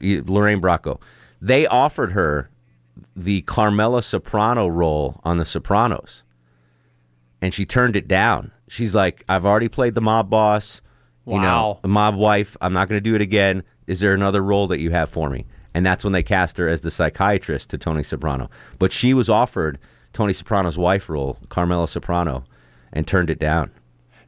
Lorraine 0.02 0.62
Bracco, 0.62 1.00
they 1.42 1.68
offered 1.68 2.14
her 2.14 2.50
the 3.16 3.42
Carmela 3.44 4.02
Soprano 4.02 4.68
role 4.68 5.20
on 5.24 5.38
The 5.38 5.46
Sopranos, 5.46 6.24
and 7.42 7.54
she 7.54 7.66
turned 7.66 7.96
it 7.96 8.08
down. 8.08 8.52
She's 8.68 8.94
like, 8.96 9.24
"I've 9.30 9.46
already 9.46 9.68
played 9.70 9.96
the 9.96 10.02
mob 10.02 10.30
boss, 10.30 10.82
you 11.26 11.34
know, 11.34 11.40
Wow. 11.42 11.80
a 11.84 11.88
mob 11.88 12.16
wife. 12.16 12.56
I'm 12.62 12.74
not 12.74 12.88
going 12.90 12.98
to 12.98 13.10
do 13.10 13.16
it 13.16 13.22
again. 13.22 13.64
Is 13.88 14.00
there 14.00 14.14
another 14.14 14.42
role 14.44 14.68
that 14.68 14.80
you 14.80 14.92
have 14.92 15.10
for 15.10 15.30
me?" 15.30 15.46
And 15.74 15.86
that's 15.86 16.04
when 16.04 16.14
they 16.14 16.24
cast 16.24 16.58
her 16.58 16.68
as 16.68 16.82
the 16.82 16.92
psychiatrist 16.92 17.70
to 17.70 17.78
Tony 17.78 18.04
Soprano. 18.04 18.50
But 18.80 18.92
she 18.92 19.14
was 19.14 19.30
offered 19.30 19.78
Tony 20.14 20.34
Soprano's 20.34 20.78
wife 20.78 21.10
role, 21.10 21.38
Carmela 21.50 21.88
Soprano, 21.88 22.44
and 22.92 23.06
turned 23.08 23.30
it 23.30 23.38
down. 23.40 23.70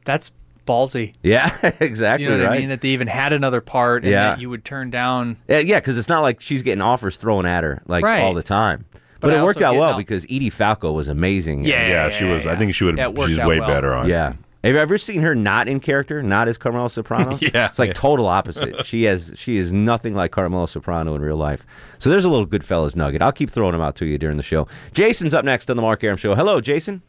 That's 0.04 0.30
ballsy. 0.66 1.14
Yeah, 1.22 1.56
exactly 1.80 2.24
You 2.24 2.30
know 2.30 2.38
what 2.38 2.46
right. 2.46 2.56
I 2.56 2.58
mean? 2.60 2.68
That 2.68 2.80
they 2.80 2.90
even 2.90 3.08
had 3.08 3.32
another 3.32 3.60
part 3.60 4.04
and 4.04 4.12
Yeah. 4.12 4.30
that 4.30 4.40
you 4.40 4.48
would 4.50 4.64
turn 4.64 4.90
down. 4.90 5.36
Yeah, 5.48 5.58
yeah, 5.58 5.80
because 5.80 5.98
it's 5.98 6.08
not 6.08 6.20
like 6.22 6.40
she's 6.40 6.62
getting 6.62 6.80
offers 6.80 7.16
thrown 7.16 7.46
at 7.46 7.64
her 7.64 7.82
like 7.86 8.04
Right. 8.04 8.22
all 8.22 8.34
the 8.34 8.42
time. 8.44 8.84
But, 9.22 9.28
But 9.28 9.34
it 9.34 9.38
I 9.38 9.44
worked 9.44 9.62
out 9.62 9.76
well 9.76 9.92
now- 9.92 9.96
because 9.98 10.24
Edie 10.24 10.50
Falco 10.50 10.92
was 10.92 11.08
amazing. 11.08 11.64
Yeah, 11.64 11.88
Yeah, 11.88 12.10
she 12.10 12.24
was. 12.24 12.44
I 12.44 12.56
think 12.56 12.74
she 12.74 12.84
would. 12.84 12.98
Yeah, 12.98 13.08
it 13.08 13.16
she's 13.28 13.38
way 13.38 13.58
well. 13.60 13.68
better 13.68 13.94
on. 13.94 14.06
it. 14.06 14.10
Yeah. 14.10 14.34
Have 14.64 14.74
you 14.74 14.78
ever 14.78 14.96
seen 14.98 15.22
her 15.22 15.34
not 15.34 15.66
in 15.66 15.80
character, 15.80 16.22
not 16.22 16.46
as 16.46 16.56
Carmela 16.58 16.88
Soprano? 16.90 17.36
Yeah, 17.40 17.66
it's 17.66 17.78
like 17.80 17.88
yeah. 17.88 17.92
total 17.94 18.26
opposite. 18.26 18.84
she 18.86 19.04
has 19.04 19.32
she 19.34 19.56
is 19.56 19.72
nothing 19.72 20.14
like 20.14 20.30
Carmela 20.30 20.68
Soprano 20.68 21.14
in 21.16 21.22
real 21.22 21.36
life. 21.36 21.64
So 21.98 22.10
there's 22.10 22.24
a 22.24 22.28
little 22.28 22.46
Goodfellas 22.46 22.94
nugget. 22.94 23.22
I'll 23.22 23.32
keep 23.32 23.50
throwing 23.50 23.72
them 23.72 23.80
out 23.80 23.96
to 23.96 24.06
you 24.06 24.18
during 24.18 24.36
the 24.36 24.42
show. 24.44 24.68
Jason's 24.92 25.34
up 25.34 25.44
next 25.44 25.68
on 25.70 25.76
the 25.76 25.82
Mark 25.82 26.04
Arum 26.04 26.16
Show. 26.16 26.34
Hello, 26.36 26.60
Jason. 26.60 27.02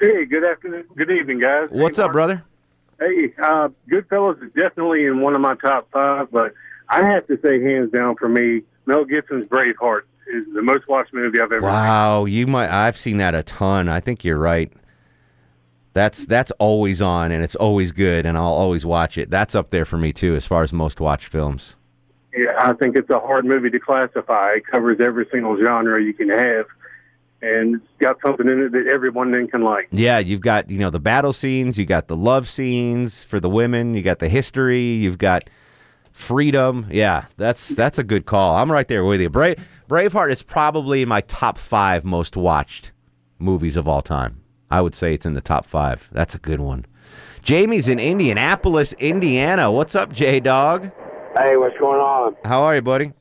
Hey, 0.00 0.24
good 0.24 0.44
afternoon. 0.44 0.84
Good 0.96 1.10
evening, 1.10 1.40
guys. 1.40 1.68
What's 1.70 1.96
Hey, 1.98 2.02
up, 2.04 2.12
brother? 2.12 2.44
Hey, 3.00 3.32
uh, 3.42 3.68
Goodfellas 3.90 4.40
is 4.44 4.52
definitely 4.54 5.04
in 5.06 5.20
one 5.20 5.34
of 5.34 5.40
my 5.40 5.54
top 5.56 5.88
five, 5.92 6.30
but 6.30 6.52
I 6.88 7.04
have 7.08 7.26
to 7.26 7.38
say, 7.42 7.60
hands 7.60 7.90
down, 7.90 8.14
for 8.16 8.28
me, 8.28 8.62
Mel 8.86 9.04
Gibson's 9.04 9.46
Braveheart 9.46 10.02
is 10.32 10.44
the 10.54 10.62
most 10.62 10.88
watched 10.88 11.12
movie 11.12 11.40
I've 11.40 11.52
ever 11.52 11.60
seen. 11.60 11.68
Wow, 11.68 12.24
you 12.24 12.46
might. 12.46 12.70
I've 12.70 12.96
seen 12.96 13.18
that 13.18 13.34
a 13.34 13.42
ton. 13.42 13.88
I 13.88 14.00
think 14.00 14.24
you're 14.24 14.38
right. 14.38 14.72
That's 15.92 16.26
that's 16.26 16.50
always 16.58 17.00
on, 17.00 17.30
and 17.30 17.44
it's 17.44 17.54
always 17.54 17.92
good, 17.92 18.26
and 18.26 18.36
I'll 18.36 18.44
always 18.44 18.84
watch 18.84 19.16
it. 19.16 19.30
That's 19.30 19.54
up 19.54 19.70
there 19.70 19.84
for 19.84 19.96
me 19.96 20.12
too, 20.12 20.34
as 20.34 20.44
far 20.44 20.62
as 20.62 20.72
most 20.72 21.00
watched 21.00 21.28
films. 21.28 21.76
Yeah, 22.36 22.54
I 22.58 22.72
think 22.72 22.96
it's 22.96 23.10
a 23.10 23.20
hard 23.20 23.44
movie 23.44 23.70
to 23.70 23.78
classify. 23.78 24.54
It 24.56 24.66
covers 24.66 24.98
every 25.00 25.26
single 25.30 25.56
genre 25.56 26.02
you 26.02 26.12
can 26.12 26.30
have, 26.30 26.66
and 27.42 27.76
it's 27.76 27.86
got 28.00 28.16
something 28.26 28.48
in 28.48 28.60
it 28.60 28.72
that 28.72 28.88
everyone 28.92 29.30
then 29.30 29.46
can 29.46 29.62
like. 29.62 29.86
Yeah, 29.92 30.18
you've 30.18 30.40
got 30.40 30.68
you 30.68 30.78
know 30.78 30.90
the 30.90 30.98
battle 30.98 31.32
scenes, 31.32 31.78
you 31.78 31.86
got 31.86 32.08
the 32.08 32.16
love 32.16 32.48
scenes 32.48 33.22
for 33.22 33.38
the 33.38 33.48
women, 33.48 33.94
you 33.94 34.02
got 34.02 34.18
the 34.18 34.28
history, 34.28 34.82
you've 34.82 35.18
got 35.18 35.48
freedom. 36.10 36.88
Yeah, 36.90 37.26
that's 37.36 37.68
that's 37.68 37.98
a 37.98 38.04
good 38.04 38.26
call. 38.26 38.56
I'm 38.56 38.72
right 38.72 38.88
there 38.88 39.04
with 39.04 39.20
you. 39.20 39.30
Brave 39.30 39.64
Braveheart 39.88 40.30
is 40.30 40.42
probably 40.42 41.04
my 41.04 41.20
top 41.22 41.58
five 41.58 42.04
most 42.04 42.36
watched 42.38 42.92
movies 43.38 43.76
of 43.76 43.86
all 43.86 44.00
time. 44.00 44.40
I 44.70 44.80
would 44.80 44.94
say 44.94 45.12
it's 45.12 45.26
in 45.26 45.34
the 45.34 45.42
top 45.42 45.66
five. 45.66 46.08
That's 46.10 46.34
a 46.34 46.38
good 46.38 46.60
one. 46.60 46.86
Jamie's 47.42 47.86
in 47.86 47.98
Indianapolis, 47.98 48.94
Indiana. 48.94 49.70
What's 49.70 49.94
up, 49.94 50.10
J 50.10 50.40
Dog? 50.40 50.90
Hey, 51.36 51.58
what's 51.58 51.76
going 51.78 52.00
on? 52.00 52.34
How 52.44 52.62
are 52.62 52.76
you, 52.76 52.80
buddy? 52.80 53.12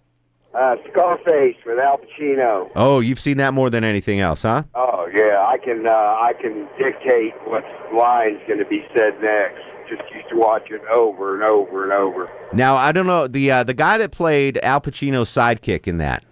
Uh, 0.53 0.75
Scarface 0.89 1.58
with 1.65 1.79
Al 1.79 1.98
Pacino. 1.98 2.70
Oh, 2.77 3.01
you've 3.01 3.20
seen 3.20 3.38
that 3.38 3.53
more 3.53 3.70
than 3.70 3.84
anything 3.84 4.22
else, 4.22 4.43
huh? 4.43 4.63
Oh 4.74 5.10
yeah, 5.13 5.43
I 5.46 5.58
can 5.58 5.86
uh, 5.86 5.91
I 5.91 6.32
can 6.39 6.67
dictate 6.77 7.34
what 7.46 7.65
line's 7.93 8.39
going 8.48 8.60
to 8.60 8.65
be 8.65 8.86
said 8.96 9.20
next. 9.22 9.62
Just 9.89 10.03
used 10.15 10.29
to 10.29 10.38
watch 10.38 10.70
it 10.70 10.82
over 10.96 11.34
and 11.34 11.43
over 11.43 11.84
and 11.84 11.91
over. 11.91 12.29
Now 12.53 12.77
I 12.77 12.93
don't 12.93 13.08
know 13.08 13.27
the 13.27 13.51
uh, 13.51 13.63
the 13.63 13.74
guy 13.74 13.98
that 13.98 14.12
played 14.12 14.60
Al 14.63 14.79
Pacino's 14.79 15.29
sidekick 15.29 15.88
in 15.88 15.98
that. 15.98 16.24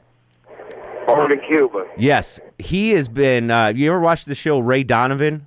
Born 1.15 1.31
in 1.31 1.39
Cuba. 1.47 1.85
Yes, 1.97 2.39
he 2.57 2.91
has 2.91 3.07
been. 3.07 3.51
Uh, 3.51 3.67
you 3.75 3.89
ever 3.89 3.99
watched 3.99 4.25
the 4.27 4.35
show 4.35 4.59
Ray 4.59 4.83
Donovan? 4.83 5.45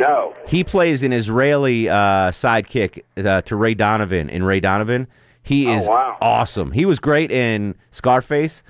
No. 0.00 0.34
He 0.46 0.62
plays 0.64 1.02
an 1.02 1.12
Israeli 1.12 1.88
uh, 1.88 2.30
sidekick 2.30 3.02
uh, 3.16 3.42
to 3.42 3.56
Ray 3.56 3.74
Donovan 3.74 4.30
in 4.30 4.44
Ray 4.44 4.60
Donovan. 4.60 5.08
He 5.42 5.66
Oh, 5.66 5.76
is 5.78 5.86
wow. 5.88 6.16
awesome. 6.22 6.72
He 6.72 6.84
was 6.86 6.98
great 7.00 7.32
in 7.32 7.74
Scarface, 7.90 8.62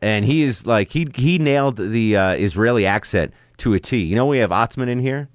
and 0.00 0.24
he 0.24 0.42
is 0.42 0.66
like 0.66 0.90
he 0.92 1.08
he 1.14 1.38
nailed 1.38 1.76
the 1.76 2.16
uh, 2.16 2.30
Israeli 2.34 2.86
accent 2.86 3.32
to 3.58 3.74
a 3.74 3.80
T. 3.80 3.98
You 4.04 4.14
know 4.14 4.26
we 4.26 4.38
have 4.38 4.50
Otzman 4.50 4.88
in 4.88 5.00
here. 5.00 5.28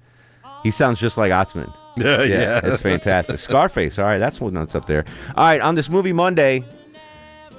He 0.62 0.70
sounds 0.70 0.98
just 1.00 1.16
like 1.18 1.32
Otzman. 1.32 1.72
Yeah, 1.98 2.22
yeah. 2.22 2.60
it's 2.64 2.80
fantastic. 2.80 3.38
Scarface. 3.38 3.98
All 3.98 4.06
right, 4.06 4.16
that's 4.16 4.40
one 4.40 4.54
that's 4.54 4.74
up 4.74 4.86
there. 4.86 5.04
All 5.36 5.44
right, 5.44 5.60
on 5.60 5.74
this 5.74 5.90
movie 5.90 6.14
Monday, 6.14 6.64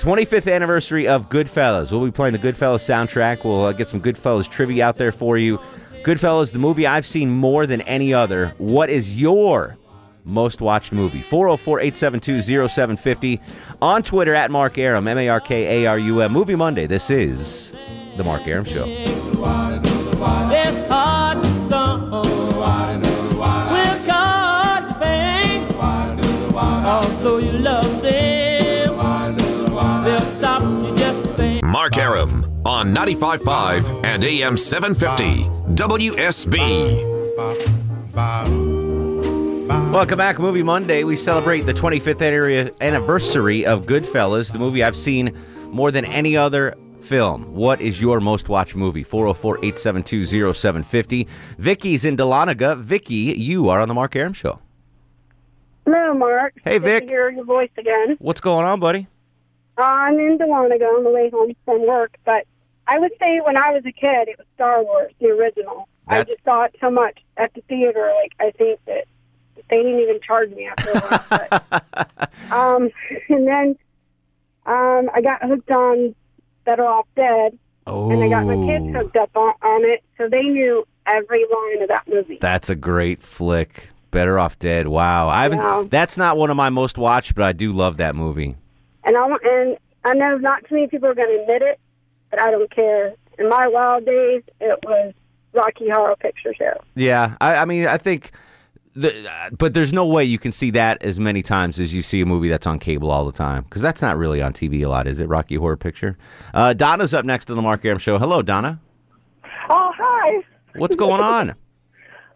25th 0.03 0.53
anniversary 0.53 1.07
of 1.07 1.29
Goodfellas. 1.29 1.89
We'll 1.89 2.03
be 2.03 2.11
playing 2.11 2.33
the 2.33 2.39
Goodfellas 2.39 2.83
soundtrack. 2.83 3.45
We'll 3.45 3.67
uh, 3.67 3.71
get 3.71 3.87
some 3.87 4.01
Goodfellas 4.01 4.51
trivia 4.51 4.85
out 4.85 4.97
there 4.97 5.13
for 5.13 5.37
you. 5.37 5.59
Goodfellas, 6.03 6.51
the 6.51 6.59
movie 6.59 6.85
I've 6.85 7.05
seen 7.05 7.29
more 7.29 7.65
than 7.65 7.79
any 7.83 8.13
other. 8.13 8.49
What 8.57 8.89
is 8.89 9.17
your 9.17 9.77
most 10.25 10.59
watched 10.59 10.91
movie? 10.91 11.21
404 11.21 11.79
872 11.79 12.41
0750. 12.67 13.39
On 13.81 14.03
Twitter 14.03 14.35
at 14.35 14.51
Mark 14.51 14.77
Arum, 14.77 15.07
M 15.07 15.17
A 15.17 15.29
R 15.29 15.39
K 15.39 15.85
A 15.85 15.87
R 15.91 15.97
U 15.97 16.19
M. 16.19 16.33
Movie 16.33 16.55
Monday. 16.55 16.85
This 16.85 17.09
is 17.09 17.71
The 18.17 18.25
Mark 18.25 18.45
Arum 18.45 18.65
Show. 18.65 19.12
Mark 31.83 31.97
Arum 31.97 32.45
on 32.65 32.93
95.5 32.93 34.05
and 34.05 34.23
AM 34.23 34.55
750 34.55 35.43
WSB. 35.75 36.55
Welcome 39.91 40.17
back, 40.17 40.39
Movie 40.39 40.63
Monday. 40.63 41.03
We 41.03 41.17
celebrate 41.17 41.63
the 41.63 41.73
25th 41.73 42.79
anniversary 42.79 43.65
of 43.65 43.85
Goodfellas, 43.85 44.53
the 44.53 44.59
movie 44.59 44.81
I've 44.81 44.95
seen 44.95 45.37
more 45.71 45.91
than 45.91 46.05
any 46.05 46.37
other 46.37 46.73
film. 47.01 47.53
What 47.53 47.81
is 47.81 47.99
your 47.99 48.21
most 48.21 48.47
watched 48.47 48.77
movie? 48.77 49.03
404 49.03 49.57
872 49.57 50.53
0750. 50.53 51.27
Vicky's 51.57 52.05
in 52.05 52.15
Dahlonega. 52.15 52.79
Vicky, 52.79 53.35
you 53.37 53.67
are 53.67 53.81
on 53.81 53.89
the 53.89 53.93
Mark 53.93 54.15
Arum 54.15 54.31
Show. 54.31 54.59
Hello, 55.83 56.13
Mark. 56.13 56.53
Hey, 56.63 56.79
Good 56.79 57.01
To 57.01 57.05
hear 57.07 57.29
your 57.29 57.43
voice 57.43 57.71
again. 57.77 58.15
What's 58.19 58.39
going 58.39 58.65
on, 58.65 58.79
buddy? 58.79 59.09
I'm 59.77 60.19
in 60.19 60.37
Dahlonega 60.37 60.83
on 60.97 61.03
the 61.03 61.09
way 61.09 61.29
home 61.29 61.53
from 61.65 61.87
work, 61.87 62.15
but 62.25 62.45
I 62.87 62.99
would 62.99 63.11
say 63.19 63.39
when 63.43 63.57
I 63.57 63.71
was 63.71 63.83
a 63.85 63.91
kid, 63.91 64.27
it 64.27 64.37
was 64.37 64.45
Star 64.55 64.83
Wars, 64.83 65.11
the 65.19 65.27
original. 65.29 65.87
I 66.07 66.23
just 66.23 66.43
saw 66.43 66.63
it 66.65 66.75
so 66.81 66.91
much 66.91 67.19
at 67.37 67.53
the 67.53 67.61
theater. 67.61 68.11
Like 68.21 68.33
I 68.39 68.51
think 68.57 68.79
that 68.87 69.05
they 69.69 69.77
didn't 69.77 69.99
even 70.01 70.19
charge 70.21 70.51
me 70.51 70.67
after 70.67 70.89
a 70.91 70.99
while. 70.99 71.61
But, 71.69 72.31
um, 72.51 72.89
and 73.29 73.47
then 73.47 73.75
Um, 74.65 75.09
I 75.13 75.21
got 75.21 75.41
hooked 75.43 75.71
on 75.71 76.13
Better 76.65 76.85
Off 76.85 77.07
Dead, 77.15 77.57
and 77.87 78.23
I 78.23 78.29
got 78.29 78.45
my 78.45 78.55
kids 78.67 78.85
Oh. 78.89 78.99
hooked 78.99 79.15
up 79.17 79.31
on, 79.35 79.53
on 79.61 79.83
it, 79.85 80.03
so 80.17 80.27
they 80.29 80.43
knew 80.43 80.85
every 81.07 81.45
line 81.51 81.81
of 81.81 81.89
that 81.89 82.03
movie. 82.07 82.37
That's 82.39 82.69
a 82.69 82.75
great 82.75 83.21
flick. 83.23 83.89
Better 84.11 84.37
Off 84.39 84.59
Dead. 84.59 84.87
Wow. 84.87 85.27
I 85.29 85.41
haven't. 85.43 85.57
Yeah. 85.59 85.85
That's 85.89 86.17
not 86.17 86.37
one 86.37 86.49
of 86.51 86.55
my 86.57 86.69
most 86.69 86.97
watched, 86.99 87.33
but 87.35 87.43
I 87.45 87.51
do 87.51 87.71
love 87.71 87.97
that 87.97 88.15
movie. 88.15 88.55
And 89.05 89.17
I 89.17 89.25
want- 89.27 89.43
and 89.43 89.77
I 90.05 90.13
know 90.13 90.37
not 90.37 90.63
too 90.67 90.75
many 90.75 90.87
people 90.87 91.07
are 91.09 91.15
going 91.15 91.29
to 91.29 91.41
admit 91.41 91.61
it, 91.61 91.79
but 92.29 92.39
I 92.41 92.51
don't 92.51 92.69
care. 92.73 93.13
In 93.39 93.49
my 93.49 93.67
wild 93.67 94.05
days, 94.05 94.43
it 94.61 94.79
was 94.85 95.13
Rocky 95.53 95.89
Horror 95.89 96.15
Picture 96.17 96.53
Show. 96.53 96.79
Yeah, 96.95 97.35
I, 97.41 97.55
I 97.57 97.65
mean, 97.65 97.87
I 97.87 97.97
think, 97.97 98.31
the, 98.95 99.27
uh, 99.29 99.49
but 99.57 99.73
there's 99.73 99.91
no 99.93 100.05
way 100.05 100.23
you 100.23 100.37
can 100.37 100.51
see 100.51 100.69
that 100.71 101.01
as 101.01 101.19
many 101.19 101.41
times 101.41 101.79
as 101.79 101.93
you 101.93 102.01
see 102.03 102.21
a 102.21 102.25
movie 102.25 102.47
that's 102.49 102.67
on 102.67 102.77
cable 102.79 103.09
all 103.11 103.25
the 103.25 103.31
time 103.31 103.63
because 103.63 103.81
that's 103.81 104.01
not 104.01 104.17
really 104.17 104.41
on 104.41 104.53
TV 104.53 104.83
a 104.83 104.87
lot, 104.87 105.07
is 105.07 105.19
it? 105.19 105.27
Rocky 105.27 105.55
Horror 105.55 105.77
Picture. 105.77 106.17
Uh, 106.53 106.73
Donna's 106.73 107.13
up 107.13 107.25
next 107.25 107.45
to 107.45 107.55
the 107.55 107.61
Mark 107.61 107.83
Arum 107.85 107.97
Show. 107.97 108.19
Hello, 108.19 108.41
Donna. 108.41 108.79
Oh, 109.69 109.91
hi. 109.97 110.43
What's 110.75 110.95
going 110.95 111.21
on? 111.21 111.55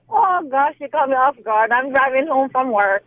Oh, 0.09 0.47
gosh, 0.49 0.73
you 0.79 0.87
caught 0.87 1.09
me 1.09 1.15
off 1.15 1.35
guard. 1.43 1.69
I'm 1.73 1.91
driving 1.91 2.27
home 2.27 2.49
from 2.49 2.71
work. 2.71 3.03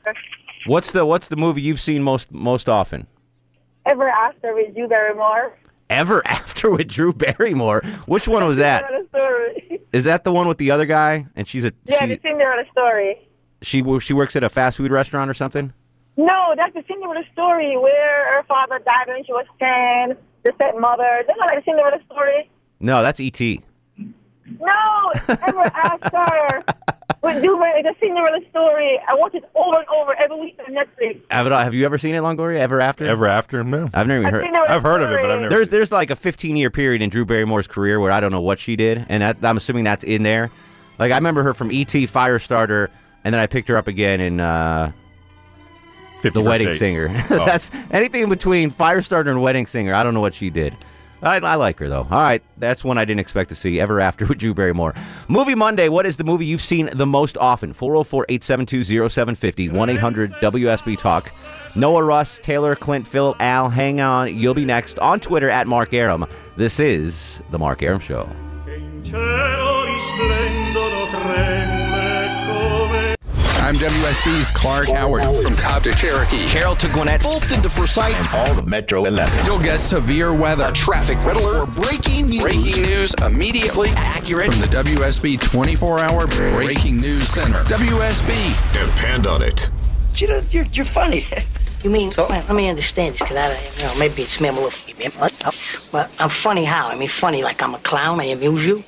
What's 0.67 0.91
the 0.91 1.07
What's 1.07 1.29
the 1.29 1.37
movie 1.37 1.63
you've 1.63 1.81
seen 1.81 2.03
most 2.03 2.31
most 2.31 2.69
often? 2.69 3.07
Ever 3.91 4.09
After 4.09 4.55
with 4.55 4.75
Drew 4.75 4.87
Barrymore. 4.89 5.53
Ever 5.89 6.23
After 6.27 6.71
with 6.71 6.89
Drew 6.89 7.13
Barrymore. 7.13 7.83
Which 8.07 8.29
one 8.29 8.45
was 8.47 8.59
that? 8.59 8.85
Is 9.93 10.05
that 10.05 10.23
the 10.23 10.33
one 10.33 10.47
with 10.47 10.59
the 10.59 10.71
other 10.71 10.87
guy? 10.87 11.27
And 11.35 11.49
she's 11.49 11.65
a 11.65 11.73
Yeah, 11.85 12.01
she 12.03 12.15
the 12.15 12.21
Cinderella 12.23 12.63
story. 12.71 13.29
she 13.63 13.83
she 13.99 14.13
works 14.13 14.37
at 14.37 14.45
a 14.45 14.49
fast 14.49 14.77
food 14.77 14.93
restaurant 14.93 15.29
or 15.29 15.35
something. 15.35 15.73
No, 16.17 16.55
that's 16.57 16.73
the 16.75 16.85
Cinderella 16.87 17.25
story 17.33 17.77
where 17.77 18.37
her 18.37 18.45
father 18.47 18.79
died 18.79 19.09
when 19.09 19.25
she 19.25 19.33
was 19.33 19.47
10, 19.59 20.17
the 20.45 20.53
stepmother. 20.55 21.23
That's 21.27 21.39
not 21.39 21.51
like 21.53 21.65
the 21.65 21.71
Cinderella 21.71 21.99
story. 22.07 22.49
No, 22.79 23.03
that's 23.03 23.19
E 23.19 23.27
E.T. 23.27 23.61
No, 24.61 25.13
Ever 25.29 25.65
After 25.75 26.65
with 27.23 27.43
Drew 27.43 27.59
Barrymore, 27.59 27.83
the 27.83 27.95
Cinderella 28.01 28.39
story. 28.51 28.99
I 29.09 29.15
watch 29.15 29.35
it 29.35 29.45
over 29.55 29.79
and 29.79 29.89
over 29.89 30.15
every 30.23 30.41
week 30.41 30.59
on 30.67 30.75
Netflix. 30.75 31.21
Have, 31.31 31.47
it- 31.47 31.53
have 31.53 31.75
you 31.75 31.85
ever 31.85 31.99
seen 31.99 32.15
it, 32.15 32.21
Longoria? 32.23 32.59
Ever 32.59 32.81
After? 32.81 33.05
Ever 33.07 33.27
After? 33.27 33.63
No. 33.65 33.91
I've 33.93 34.07
never 34.07 34.21
even 34.21 34.27
I've 34.27 34.33
heard. 34.33 34.43
seen 34.45 34.55
it 34.55 34.71
I've 34.71 34.83
heard 34.83 35.03
of 35.03 35.11
it, 35.11 35.19
but 35.21 35.31
I've 35.31 35.41
never. 35.41 35.51
There's 35.51 35.69
there's 35.69 35.93
like 35.93 36.11
a 36.11 36.17
15 36.17 36.57
year 36.57 36.71
period 36.71 37.03
in 37.03 37.11
Drew 37.11 37.25
Barrymore's 37.25 37.67
career 37.67 38.01
where 38.01 38.13
I 38.13 38.21
don't 38.21 38.33
know 38.33 38.41
what 38.41 38.59
she 38.59 38.77
did, 38.77 39.05
and 39.09 39.23
that, 39.23 39.39
I'm 39.43 39.57
assuming 39.57 39.85
that's 39.85 40.05
in 40.05 40.23
there. 40.23 40.51
Like 40.99 41.13
I 41.13 41.17
remember 41.17 41.43
her 41.43 41.55
from 41.55 41.73
E.T. 41.73 42.07
Firestarter, 42.07 42.89
and 43.25 43.33
then 43.35 43.41
I 43.41 43.47
picked 43.47 43.69
her 43.69 43.77
up 43.77 43.87
again 43.89 44.21
in 44.21 44.39
uh, 44.41 44.93
The 46.23 46.43
Wedding 46.43 46.69
Dates. 46.69 46.79
Singer. 46.79 47.09
Oh. 47.31 47.45
that's 47.47 47.71
anything 47.91 48.23
in 48.25 48.29
between 48.29 48.71
Firestarter 48.71 49.29
and 49.29 49.41
Wedding 49.41 49.67
Singer. 49.67 49.95
I 49.95 50.03
don't 50.03 50.13
know 50.15 50.21
what 50.21 50.35
she 50.35 50.51
did. 50.51 50.77
I, 51.23 51.37
I 51.37 51.55
like 51.57 51.79
her 51.79 51.89
though. 51.89 52.07
All 52.11 52.21
right, 52.21 52.43
that's 52.57 52.83
one 52.85 52.99
I 52.99 53.05
didn't 53.05 53.21
expect 53.21 53.49
to 53.51 53.55
see 53.55 53.81
ever 53.81 54.01
after 54.01 54.27
with 54.29 54.39
Drew 54.39 54.55
Barrymore. 54.55 54.95
Movie 55.29 55.55
Monday. 55.55 55.89
What 55.89 56.07
is 56.07 56.17
the 56.17 56.25
movie 56.25 56.47
you've 56.47 56.63
seen 56.63 56.89
the 56.93 57.07
most 57.07 57.37
often? 57.39 57.73
404-872-0750 57.75 59.73
1 59.73 59.91
800 59.91 60.33
WSB 60.33 60.99
Talk. 60.99 61.33
Noah 61.77 62.03
Russ, 62.03 62.41
Taylor, 62.43 62.75
Clint, 62.75 63.07
Phil, 63.07 63.37
Al. 63.39 63.69
Hang 63.69 64.01
on, 64.01 64.35
you'll 64.35 64.55
be 64.55 64.65
next 64.65 64.99
on 64.99 65.21
Twitter 65.21 65.49
at 65.51 65.67
Mark 65.67 65.95
Arum. 65.95 66.27
This 66.57 66.81
is 66.81 67.41
the 67.51 67.59
Mark 67.59 67.83
Arum 67.83 68.01
Show. 68.01 68.29
I'm 73.61 73.77
WSB's 73.77 74.51
Clark 74.51 74.89
Howard 74.89 75.23
from 75.43 75.55
Cobb 75.55 75.85
to 75.85 75.95
Cherokee. 75.95 76.47
Carroll 76.47 76.75
to 76.77 76.89
Gwinnett, 76.89 77.23
Fulton 77.23 77.61
to 77.61 77.69
Forsyth, 77.69 78.15
and 78.15 78.29
all 78.29 78.59
of 78.59 78.67
Metro 78.67 79.05
11. 79.05 79.45
You'll 79.45 79.59
get 79.59 79.81
severe 79.81 80.33
weather, 80.33 80.73
Traffic 80.73 81.19
red 81.27 81.37
alert, 81.37 81.69
or 81.69 81.71
breaking 81.71 82.29
news. 82.29 82.41
breaking 82.43 82.83
news 82.83 83.15
immediately 83.23 83.91
Accurate. 83.91 84.51
from 84.51 84.63
the 84.63 84.67
WSB 84.67 85.39
24 85.39 85.99
hour 86.01 86.27
breaking 86.27 86.97
news 86.97 87.29
center. 87.29 87.63
WSB. 87.65 88.73
Depend 88.73 89.27
on 89.27 89.43
it. 89.43 89.69
You 90.17 90.29
know, 90.29 90.43
you're, 90.51 90.65
you're 90.73 90.87
funny. 90.87 91.25
You 91.85 91.91
mean, 91.91 92.13
so? 92.13 92.27
let 92.29 92.51
me 92.51 92.69
understand 92.69 93.15
this, 93.15 93.23
because 93.23 93.37
I, 93.37 93.79
you 93.79 93.85
know, 93.85 93.99
maybe 93.99 94.23
it's 94.23 94.41
me, 94.41 94.49
I'm 94.49 94.57
a 94.57 94.61
little, 94.61 95.53
but 95.93 96.11
I'm 96.19 96.29
funny 96.29 96.65
how? 96.65 96.89
I 96.89 96.95
mean, 96.95 97.09
funny 97.09 97.43
like 97.43 97.63
I'm 97.63 97.75
a 97.75 97.79
clown, 97.79 98.21
I 98.21 98.25
amuse 98.25 98.67
you? 98.67 98.85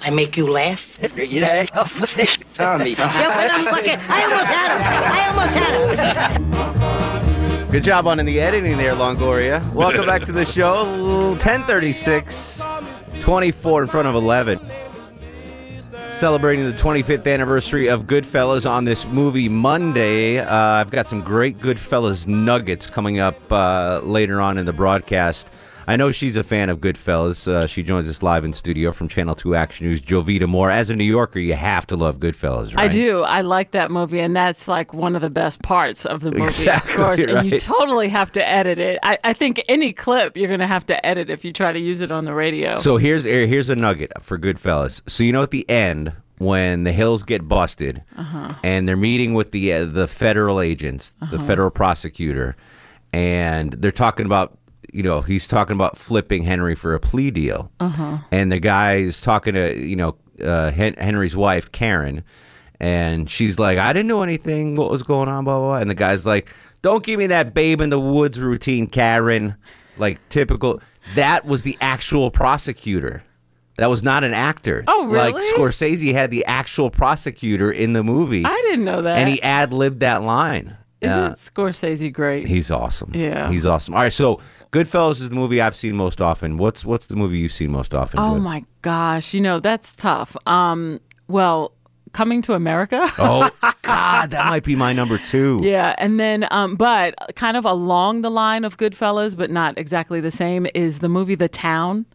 I 0.00 0.10
make 0.10 0.36
you 0.36 0.46
laugh? 0.46 0.98
You 1.16 1.40
know, 1.40 1.64
Tommy. 2.52 2.90
yeah, 2.90 3.34
but 3.34 3.50
I'm 3.50 3.64
looking, 3.74 3.98
I 4.08 4.22
almost 4.24 4.44
had 4.46 4.70
him. 4.74 4.82
I 5.12 5.28
almost 5.28 5.54
had 5.56 6.36
him. 7.62 7.70
Good 7.70 7.84
job 7.84 8.06
on 8.06 8.18
in 8.18 8.26
the 8.26 8.40
editing 8.40 8.78
there, 8.78 8.94
Longoria. 8.94 9.60
Welcome 9.72 10.06
back 10.06 10.22
to 10.24 10.32
the 10.32 10.44
show. 10.44 10.84
1036, 11.32 12.62
24 13.20 13.82
in 13.82 13.88
front 13.88 14.08
of 14.08 14.14
11. 14.14 14.60
Celebrating 16.12 16.64
the 16.64 16.72
25th 16.76 17.32
anniversary 17.32 17.88
of 17.88 18.04
Goodfellas 18.06 18.68
on 18.68 18.84
this 18.84 19.04
movie 19.06 19.48
Monday. 19.48 20.38
Uh, 20.38 20.54
I've 20.54 20.90
got 20.90 21.06
some 21.06 21.20
great 21.22 21.58
Goodfellas 21.58 22.26
nuggets 22.26 22.86
coming 22.86 23.20
up 23.20 23.36
uh, 23.52 24.00
later 24.02 24.40
on 24.40 24.58
in 24.58 24.64
the 24.66 24.72
broadcast. 24.72 25.48
I 25.88 25.96
know 25.96 26.10
she's 26.12 26.36
a 26.36 26.44
fan 26.44 26.68
of 26.68 26.80
Goodfellas. 26.80 27.48
Uh, 27.48 27.66
she 27.66 27.82
joins 27.82 28.10
us 28.10 28.22
live 28.22 28.44
in 28.44 28.52
studio 28.52 28.92
from 28.92 29.08
Channel 29.08 29.34
2 29.34 29.54
Action 29.54 29.86
News, 29.86 30.02
Jovita 30.02 30.46
Moore. 30.46 30.70
As 30.70 30.90
a 30.90 30.94
New 30.94 31.02
Yorker, 31.02 31.38
you 31.38 31.54
have 31.54 31.86
to 31.86 31.96
love 31.96 32.18
Goodfellas, 32.18 32.76
right? 32.76 32.84
I 32.84 32.88
do. 32.88 33.22
I 33.22 33.40
like 33.40 33.70
that 33.70 33.90
movie, 33.90 34.20
and 34.20 34.36
that's 34.36 34.68
like 34.68 34.92
one 34.92 35.14
of 35.16 35.22
the 35.22 35.30
best 35.30 35.62
parts 35.62 36.04
of 36.04 36.20
the 36.20 36.30
movie, 36.30 36.44
Exactly, 36.44 36.92
of 36.92 36.98
course. 36.98 37.20
And 37.22 37.50
you 37.50 37.58
totally 37.58 38.10
have 38.10 38.30
to 38.32 38.46
edit 38.46 38.78
it. 38.78 38.98
I, 39.02 39.16
I 39.24 39.32
think 39.32 39.64
any 39.66 39.94
clip 39.94 40.36
you're 40.36 40.48
going 40.48 40.60
to 40.60 40.66
have 40.66 40.84
to 40.88 41.06
edit 41.06 41.30
if 41.30 41.42
you 41.42 41.54
try 41.54 41.72
to 41.72 41.80
use 41.80 42.02
it 42.02 42.12
on 42.12 42.26
the 42.26 42.34
radio. 42.34 42.76
So 42.76 42.98
here's 42.98 43.24
here's 43.24 43.70
a 43.70 43.74
nugget 43.76 44.12
for 44.20 44.38
Goodfellas. 44.38 45.00
So 45.08 45.24
you 45.24 45.32
know 45.32 45.42
at 45.42 45.52
the 45.52 45.68
end 45.70 46.12
when 46.36 46.84
the 46.84 46.92
Hills 46.92 47.22
get 47.22 47.48
busted 47.48 48.02
Uh-huh. 48.14 48.50
and 48.62 48.86
they're 48.86 48.94
meeting 48.98 49.32
with 49.32 49.52
the 49.52 49.72
uh, 49.72 49.84
the 49.86 50.06
federal 50.06 50.60
agents, 50.60 51.14
the 51.18 51.36
Uh-huh. 51.36 51.46
federal 51.46 51.70
prosecutor, 51.70 52.56
and 53.14 53.72
they're 53.72 53.90
talking 53.90 54.26
about 54.26 54.57
you 54.92 55.02
know 55.02 55.20
he's 55.22 55.46
talking 55.46 55.74
about 55.74 55.96
flipping 55.98 56.44
Henry 56.44 56.74
for 56.74 56.94
a 56.94 57.00
plea 57.00 57.30
deal, 57.30 57.70
Uh-huh. 57.80 58.18
and 58.32 58.50
the 58.52 58.60
guy's 58.60 59.20
talking 59.20 59.54
to 59.54 59.76
you 59.78 59.96
know 59.96 60.16
uh, 60.42 60.70
Hen- 60.70 60.96
Henry's 60.98 61.36
wife 61.36 61.70
Karen, 61.72 62.22
and 62.80 63.28
she's 63.28 63.58
like, 63.58 63.78
I 63.78 63.92
didn't 63.92 64.08
know 64.08 64.22
anything. 64.22 64.74
What 64.76 64.90
was 64.90 65.02
going 65.02 65.28
on? 65.28 65.44
Blah 65.44 65.58
blah. 65.58 65.66
blah. 65.68 65.74
And 65.76 65.90
the 65.90 65.94
guy's 65.94 66.24
like, 66.26 66.52
Don't 66.82 67.02
give 67.04 67.18
me 67.18 67.26
that 67.28 67.54
babe 67.54 67.80
in 67.80 67.90
the 67.90 68.00
woods 68.00 68.38
routine, 68.40 68.86
Karen. 68.86 69.56
Like 69.96 70.20
typical. 70.28 70.80
That 71.16 71.44
was 71.44 71.62
the 71.62 71.76
actual 71.80 72.30
prosecutor. 72.30 73.22
That 73.78 73.88
was 73.88 74.02
not 74.02 74.24
an 74.24 74.34
actor. 74.34 74.84
Oh, 74.88 75.06
really? 75.06 75.32
Like? 75.32 75.42
Scorsese 75.54 76.12
had 76.12 76.30
the 76.32 76.44
actual 76.46 76.90
prosecutor 76.90 77.70
in 77.70 77.92
the 77.92 78.02
movie. 78.02 78.44
I 78.44 78.54
didn't 78.68 78.84
know 78.84 79.02
that. 79.02 79.16
And 79.16 79.28
he 79.28 79.40
ad 79.42 79.72
libbed 79.72 80.00
that 80.00 80.22
line. 80.22 80.76
Isn't 81.00 81.16
Uh, 81.18 81.34
Scorsese 81.34 82.12
great? 82.12 82.48
He's 82.48 82.70
awesome. 82.70 83.12
Yeah. 83.14 83.48
He's 83.50 83.64
awesome. 83.64 83.94
All 83.94 84.00
right, 84.02 84.12
so 84.12 84.40
Goodfellas 84.72 85.20
is 85.20 85.28
the 85.28 85.34
movie 85.36 85.60
I've 85.60 85.76
seen 85.76 85.94
most 85.96 86.20
often. 86.20 86.58
What's 86.58 86.84
what's 86.84 87.06
the 87.06 87.14
movie 87.16 87.38
you've 87.38 87.52
seen 87.52 87.70
most 87.70 87.94
often? 87.94 88.18
Oh 88.18 88.34
Joy? 88.34 88.38
my 88.40 88.64
gosh, 88.82 89.32
you 89.32 89.40
know 89.40 89.60
that's 89.60 89.92
tough. 89.94 90.36
Um, 90.46 91.00
well, 91.28 91.72
Coming 92.12 92.40
to 92.42 92.54
America. 92.54 93.06
Oh 93.18 93.48
God, 93.82 94.30
that 94.30 94.46
might 94.46 94.64
be 94.64 94.74
my 94.74 94.92
number 94.92 95.18
two. 95.18 95.60
Yeah, 95.62 95.94
and 95.98 96.18
then, 96.18 96.46
um, 96.50 96.74
but 96.74 97.14
kind 97.36 97.56
of 97.56 97.64
along 97.64 98.22
the 98.22 98.30
line 98.30 98.64
of 98.64 98.76
Goodfellas, 98.78 99.36
but 99.36 99.50
not 99.50 99.78
exactly 99.78 100.20
the 100.20 100.30
same, 100.30 100.66
is 100.74 100.98
the 101.00 101.08
movie 101.08 101.34
The 101.36 101.48
Town. 101.48 102.06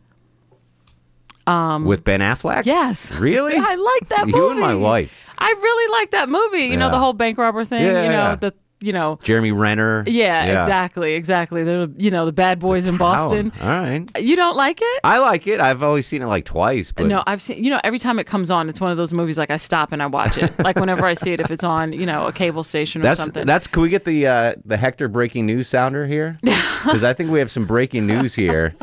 Um, 1.45 1.85
With 1.85 2.03
Ben 2.03 2.21
Affleck? 2.21 2.65
Yes. 2.65 3.11
Really? 3.11 3.53
Yeah, 3.55 3.65
I 3.67 3.75
like 3.75 4.09
that 4.09 4.25
movie. 4.27 4.37
You 4.37 4.49
and 4.51 4.59
my 4.59 4.75
wife. 4.75 5.27
I 5.37 5.49
really 5.49 5.91
like 5.99 6.11
that 6.11 6.29
movie. 6.29 6.65
You 6.65 6.77
know, 6.77 6.89
the 6.89 6.99
whole 6.99 7.13
bank 7.13 7.37
robber 7.37 7.65
thing. 7.65 7.83
Yeah, 7.83 8.03
you 8.03 8.09
know, 8.09 8.29
yeah. 8.29 8.35
the 8.35 8.53
you 8.83 8.91
know. 8.91 9.17
Jeremy 9.23 9.51
Renner. 9.51 10.03
Yeah, 10.05 10.61
exactly, 10.61 11.13
exactly. 11.13 11.63
The 11.63 11.91
you 11.97 12.11
know 12.11 12.25
the 12.25 12.31
bad 12.31 12.59
boys 12.59 12.87
in 12.87 12.97
Boston. 12.97 13.51
All 13.61 13.67
right. 13.67 14.05
You 14.19 14.35
don't 14.35 14.57
like 14.57 14.79
it? 14.81 14.99
I 15.03 15.19
like 15.19 15.47
it. 15.47 15.59
I've 15.59 15.81
only 15.81 16.01
seen 16.01 16.21
it 16.21 16.25
like 16.25 16.45
twice, 16.45 16.91
but 16.91 17.07
No, 17.07 17.23
I've 17.25 17.41
seen. 17.41 17.63
You 17.63 17.69
know, 17.69 17.79
every 17.83 17.99
time 17.99 18.19
it 18.19 18.25
comes 18.25 18.51
on, 18.51 18.67
it's 18.69 18.81
one 18.81 18.91
of 18.91 18.97
those 18.97 19.13
movies. 19.13 19.37
Like 19.37 19.49
I 19.49 19.57
stop 19.57 19.91
and 19.91 20.03
I 20.03 20.07
watch 20.07 20.37
it. 20.37 20.57
like 20.59 20.75
whenever 20.75 21.05
I 21.05 21.13
see 21.13 21.31
it, 21.31 21.39
if 21.39 21.49
it's 21.49 21.63
on, 21.63 21.93
you 21.93 22.05
know, 22.05 22.27
a 22.27 22.33
cable 22.33 22.63
station 22.63 23.01
or 23.01 23.03
that's 23.03 23.21
something. 23.21 23.45
that's. 23.45 23.67
Can 23.67 23.81
we 23.81 23.89
get 23.89 24.03
the 24.05 24.27
uh, 24.27 24.53
the 24.65 24.77
Hector 24.77 25.07
breaking 25.07 25.45
news 25.45 25.67
sounder 25.69 26.05
here? 26.05 26.37
Because 26.83 27.05
I 27.05 27.13
think 27.13 27.31
we 27.31 27.39
have 27.39 27.49
some 27.49 27.65
breaking 27.65 28.07
news 28.07 28.35
here. 28.35 28.75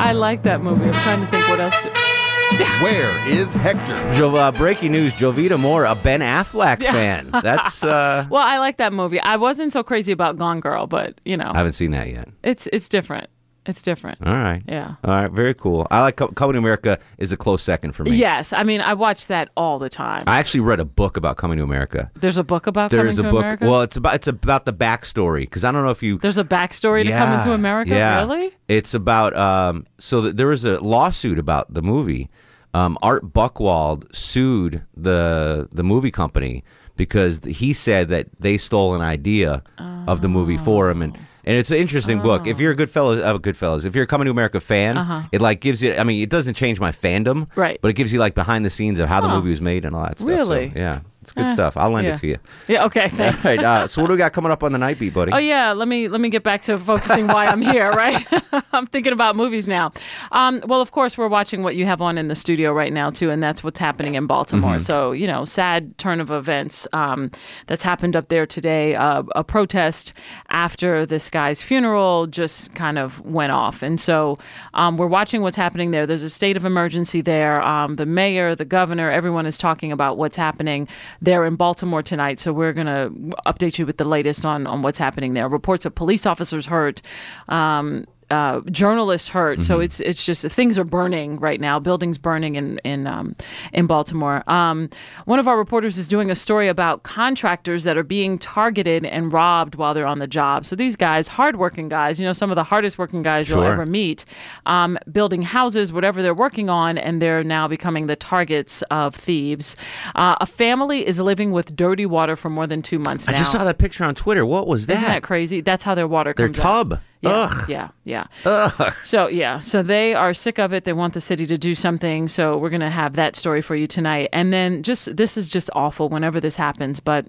I 0.00 0.12
like 0.12 0.42
that 0.42 0.62
movie. 0.62 0.86
I'm 0.86 0.92
trying 0.94 1.20
to 1.20 1.26
think 1.28 1.48
what 1.48 1.60
else. 1.60 1.80
To... 1.80 2.07
Where 2.82 3.28
is 3.28 3.52
Hector? 3.52 4.14
Jo- 4.16 4.34
uh, 4.34 4.50
breaking 4.52 4.92
news: 4.92 5.12
Jovita 5.14 5.58
Moore, 5.58 5.84
a 5.84 5.94
Ben 5.94 6.20
Affleck 6.20 6.80
Yeah. 6.82 6.92
fan. 6.92 7.30
That's. 7.42 7.82
Uh, 7.88 8.26
Well, 8.30 8.44
I 8.44 8.58
like 8.58 8.76
that 8.78 8.92
movie. 8.92 9.20
I 9.20 9.36
wasn't 9.36 9.72
so 9.72 9.82
crazy 9.82 10.12
about 10.12 10.36
Gone 10.36 10.60
Girl, 10.60 10.86
but 10.86 11.20
you 11.24 11.36
know, 11.36 11.50
I 11.54 11.58
haven't 11.58 11.72
seen 11.74 11.90
that 11.92 12.08
yet. 12.08 12.28
it's 12.42 12.66
it's 12.72 12.88
different. 12.88 13.28
It's 13.68 13.82
different. 13.82 14.18
All 14.26 14.32
right. 14.34 14.62
Yeah. 14.66 14.94
All 15.04 15.14
right. 15.14 15.30
Very 15.30 15.52
cool. 15.52 15.86
I 15.90 16.00
like 16.00 16.16
Co- 16.16 16.28
Coming 16.28 16.54
to 16.54 16.58
America 16.58 16.98
is 17.18 17.30
a 17.32 17.36
close 17.36 17.62
second 17.62 17.92
for 17.92 18.02
me. 18.02 18.16
Yes, 18.16 18.52
I 18.54 18.62
mean 18.62 18.80
I 18.80 18.94
watch 18.94 19.26
that 19.26 19.50
all 19.58 19.78
the 19.78 19.90
time. 19.90 20.24
I 20.26 20.38
actually 20.38 20.60
read 20.60 20.80
a 20.80 20.86
book 20.86 21.18
about 21.18 21.36
Coming 21.36 21.58
to 21.58 21.64
America. 21.64 22.10
There's 22.14 22.38
a 22.38 22.42
book 22.42 22.66
about 22.66 22.90
There's 22.90 23.16
coming 23.18 23.18
a 23.18 23.22
to 23.28 23.30
book. 23.30 23.40
America. 23.44 23.64
Well, 23.70 23.82
it's 23.82 23.96
about 23.96 24.14
it's 24.14 24.26
about 24.26 24.64
the 24.64 24.72
backstory 24.72 25.42
because 25.42 25.64
I 25.64 25.70
don't 25.70 25.84
know 25.84 25.90
if 25.90 26.02
you. 26.02 26.16
There's 26.18 26.38
a 26.38 26.44
backstory 26.44 27.04
to 27.04 27.10
coming 27.10 27.44
to 27.44 27.52
America. 27.52 27.90
Yeah. 27.90 28.20
Really? 28.22 28.56
It's 28.68 28.94
about 28.94 29.36
um. 29.36 29.86
So 29.98 30.22
th- 30.22 30.36
there 30.36 30.46
was 30.48 30.64
a 30.64 30.80
lawsuit 30.80 31.38
about 31.38 31.72
the 31.74 31.82
movie. 31.82 32.30
Um, 32.72 32.96
Art 33.02 33.32
Buchwald 33.34 34.14
sued 34.16 34.82
the 34.96 35.68
the 35.72 35.82
movie 35.84 36.10
company 36.10 36.64
because 36.96 37.40
he 37.44 37.72
said 37.74 38.08
that 38.08 38.28
they 38.40 38.56
stole 38.56 38.94
an 38.94 39.02
idea 39.02 39.62
of 40.06 40.22
the 40.22 40.28
movie 40.28 40.56
for 40.56 40.88
him 40.90 41.02
and. 41.02 41.18
And 41.48 41.56
it's 41.56 41.70
an 41.70 41.78
interesting 41.78 42.20
book. 42.20 42.46
If 42.46 42.60
you're 42.60 42.72
a 42.72 42.76
Goodfellas, 42.76 43.24
uh, 43.24 43.38
Goodfellas. 43.38 43.86
If 43.86 43.94
you're 43.94 44.04
a 44.04 44.06
Coming 44.06 44.26
to 44.26 44.30
America 44.30 44.60
fan, 44.60 44.98
Oh. 44.98 45.00
Uh-huh. 45.00 45.22
it 45.32 45.40
like 45.40 45.60
gives 45.62 45.82
you. 45.82 45.94
I 45.94 46.04
mean, 46.04 46.22
it 46.22 46.28
doesn't 46.28 46.52
change 46.54 46.78
my 46.78 46.92
fandom, 46.92 47.48
Right. 47.56 47.78
But 47.80 47.88
it 47.88 47.94
gives 47.94 48.12
you 48.12 48.18
like 48.18 48.34
behind 48.34 48.66
the 48.66 48.70
scenes 48.70 48.98
of 48.98 49.08
how 49.08 49.22
the 49.22 49.28
movie 49.28 49.48
was 49.48 49.62
made 49.62 49.86
and 49.86 49.96
all 49.96 50.02
that 50.04 50.18
stuff. 50.18 50.28
So, 50.28 50.36
Really? 50.36 50.70
yeah, 50.76 51.00
it's 51.28 51.32
good 51.34 51.46
Eh, 51.46 51.52
stuff. 51.52 51.76
I'll 51.76 51.90
lend 51.90 52.06
yeah. 52.06 52.14
it 52.14 52.20
to 52.20 52.26
you. 52.26 52.38
Yeah. 52.68 52.84
Okay. 52.86 53.08
Thanks. 53.10 53.44
All 53.44 53.54
right. 53.54 53.64
Uh, 53.64 53.86
so 53.86 54.00
what 54.00 54.08
do 54.08 54.14
we 54.14 54.18
got 54.18 54.32
coming 54.32 54.50
up 54.50 54.62
on 54.62 54.72
the 54.72 54.78
night 54.78 54.98
beat, 54.98 55.12
buddy? 55.12 55.32
Oh 55.32 55.38
yeah, 55.38 55.72
let 55.72 55.88
me 55.88 56.08
let 56.08 56.20
me 56.20 56.28
get 56.30 56.42
back 56.42 56.62
to 56.62 56.78
focusing 56.78 57.26
why 57.26 57.46
I'm 57.46 57.60
here. 57.62 57.92
Right, 57.98 58.24
I'm 58.72 58.86
thinking 58.86 59.12
about 59.12 59.34
movies 59.34 59.66
now. 59.66 59.92
Um, 60.32 60.62
well, 60.66 60.80
of 60.80 60.92
course, 60.92 61.18
we're 61.18 61.26
watching 61.28 61.62
what 61.64 61.74
you 61.74 61.84
have 61.84 62.00
on 62.00 62.16
in 62.16 62.28
the 62.28 62.36
studio 62.36 62.72
right 62.72 62.92
now 62.92 63.10
too, 63.10 63.28
and 63.28 63.42
that's 63.42 63.64
what's 63.64 63.78
happening 63.80 64.14
in 64.14 64.26
Baltimore. 64.26 64.76
Mhm. 64.76 64.82
So 64.82 65.12
you 65.12 65.26
know, 65.26 65.44
sad 65.44 65.98
turn 65.98 66.20
of 66.20 66.30
events 66.30 66.86
um, 66.92 67.30
that's 67.66 67.82
happened 67.82 68.14
up 68.14 68.28
there 68.28 68.46
today. 68.46 68.94
Uh, 68.94 69.24
a 69.34 69.42
protest 69.42 70.12
after 70.50 71.04
this 71.06 71.28
guy's 71.30 71.60
funeral 71.62 72.26
just 72.28 72.74
kind 72.74 72.98
of 72.98 73.20
went 73.24 73.50
off, 73.52 73.82
and 73.82 73.98
so 74.00 74.38
um, 74.74 74.96
we're 74.96 75.06
watching 75.08 75.42
what's 75.42 75.56
happening 75.56 75.90
there. 75.90 76.06
There's 76.06 76.22
a 76.22 76.30
state 76.30 76.56
of 76.56 76.64
emergency 76.64 77.20
there. 77.20 77.60
Um, 77.62 77.96
the 77.96 78.06
mayor, 78.06 78.54
the 78.54 78.64
governor, 78.64 79.10
everyone 79.10 79.44
is 79.46 79.58
talking 79.58 79.90
about 79.92 80.18
what's 80.18 80.36
happening 80.36 80.86
there 81.20 81.44
in 81.44 81.56
Baltimore 81.56 82.02
tonight. 82.02 82.40
So 82.40 82.52
we're 82.52 82.72
gonna 82.72 83.10
update 83.46 83.78
you 83.78 83.86
with 83.86 83.96
the 83.96 84.04
latest 84.04 84.44
on 84.44 84.66
on 84.66 84.82
what's 84.82 84.98
happening 84.98 85.34
there. 85.34 85.48
Reports 85.48 85.84
of 85.84 85.94
police 85.94 86.26
officers 86.26 86.66
hurt. 86.66 87.02
Um, 87.48 88.06
uh, 88.30 88.60
journalists 88.70 89.28
hurt, 89.28 89.62
so 89.62 89.80
it's 89.80 90.00
it's 90.00 90.24
just 90.24 90.46
things 90.46 90.78
are 90.78 90.84
burning 90.84 91.38
right 91.38 91.60
now. 91.60 91.78
Buildings 91.78 92.18
burning 92.18 92.56
in 92.56 92.78
in 92.84 93.06
um, 93.06 93.34
in 93.72 93.86
Baltimore. 93.86 94.48
Um, 94.50 94.90
one 95.24 95.38
of 95.38 95.48
our 95.48 95.56
reporters 95.56 95.96
is 95.98 96.08
doing 96.08 96.30
a 96.30 96.34
story 96.34 96.68
about 96.68 97.02
contractors 97.02 97.84
that 97.84 97.96
are 97.96 98.02
being 98.02 98.38
targeted 98.38 99.04
and 99.06 99.32
robbed 99.32 99.76
while 99.76 99.94
they're 99.94 100.06
on 100.06 100.18
the 100.18 100.26
job. 100.26 100.66
So 100.66 100.76
these 100.76 100.96
guys, 100.96 101.28
hardworking 101.28 101.88
guys, 101.88 102.20
you 102.20 102.26
know, 102.26 102.32
some 102.32 102.50
of 102.50 102.56
the 102.56 102.64
hardest 102.64 102.98
working 102.98 103.22
guys 103.22 103.48
you'll 103.48 103.62
ever 103.62 103.86
meet, 103.86 104.24
um, 104.66 104.98
building 105.10 105.42
houses, 105.42 105.92
whatever 105.92 106.22
they're 106.22 106.34
working 106.34 106.68
on, 106.68 106.98
and 106.98 107.22
they're 107.22 107.42
now 107.42 107.66
becoming 107.68 108.06
the 108.06 108.16
targets 108.16 108.82
of 108.90 109.14
thieves. 109.14 109.76
Uh, 110.14 110.36
a 110.40 110.46
family 110.46 111.06
is 111.06 111.20
living 111.20 111.52
with 111.52 111.74
dirty 111.74 112.06
water 112.06 112.36
for 112.36 112.50
more 112.50 112.66
than 112.66 112.82
two 112.82 112.98
months 112.98 113.28
I 113.28 113.32
just 113.32 113.52
saw 113.52 113.64
that 113.64 113.78
picture 113.78 114.04
on 114.04 114.14
Twitter. 114.14 114.44
What 114.44 114.66
was 114.66 114.86
that? 114.86 114.98
Isn't 114.98 115.08
that 115.08 115.22
crazy? 115.22 115.60
That's 115.60 115.84
how 115.84 115.94
their 115.94 116.08
water 116.08 116.34
comes. 116.34 116.56
Their 116.56 116.62
comes 116.62 116.92
out. 116.92 117.00
Yeah, 117.20 117.30
Ugh. 117.30 117.68
yeah, 117.68 117.88
yeah. 118.04 118.26
Ugh. 118.44 118.94
So 119.02 119.26
yeah, 119.26 119.58
so 119.60 119.82
they 119.82 120.14
are 120.14 120.32
sick 120.32 120.58
of 120.58 120.72
it. 120.72 120.84
They 120.84 120.92
want 120.92 121.14
the 121.14 121.20
city 121.20 121.46
to 121.46 121.56
do 121.58 121.74
something. 121.74 122.28
So 122.28 122.56
we're 122.56 122.70
gonna 122.70 122.90
have 122.90 123.14
that 123.14 123.34
story 123.34 123.60
for 123.60 123.74
you 123.74 123.86
tonight. 123.88 124.28
And 124.32 124.52
then 124.52 124.82
just 124.84 125.16
this 125.16 125.36
is 125.36 125.48
just 125.48 125.68
awful 125.74 126.08
whenever 126.08 126.40
this 126.40 126.56
happens, 126.56 127.00
but 127.00 127.26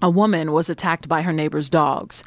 a 0.00 0.08
woman 0.08 0.52
was 0.52 0.70
attacked 0.70 1.06
by 1.08 1.20
her 1.22 1.32
neighbor's 1.32 1.68
dogs. 1.68 2.24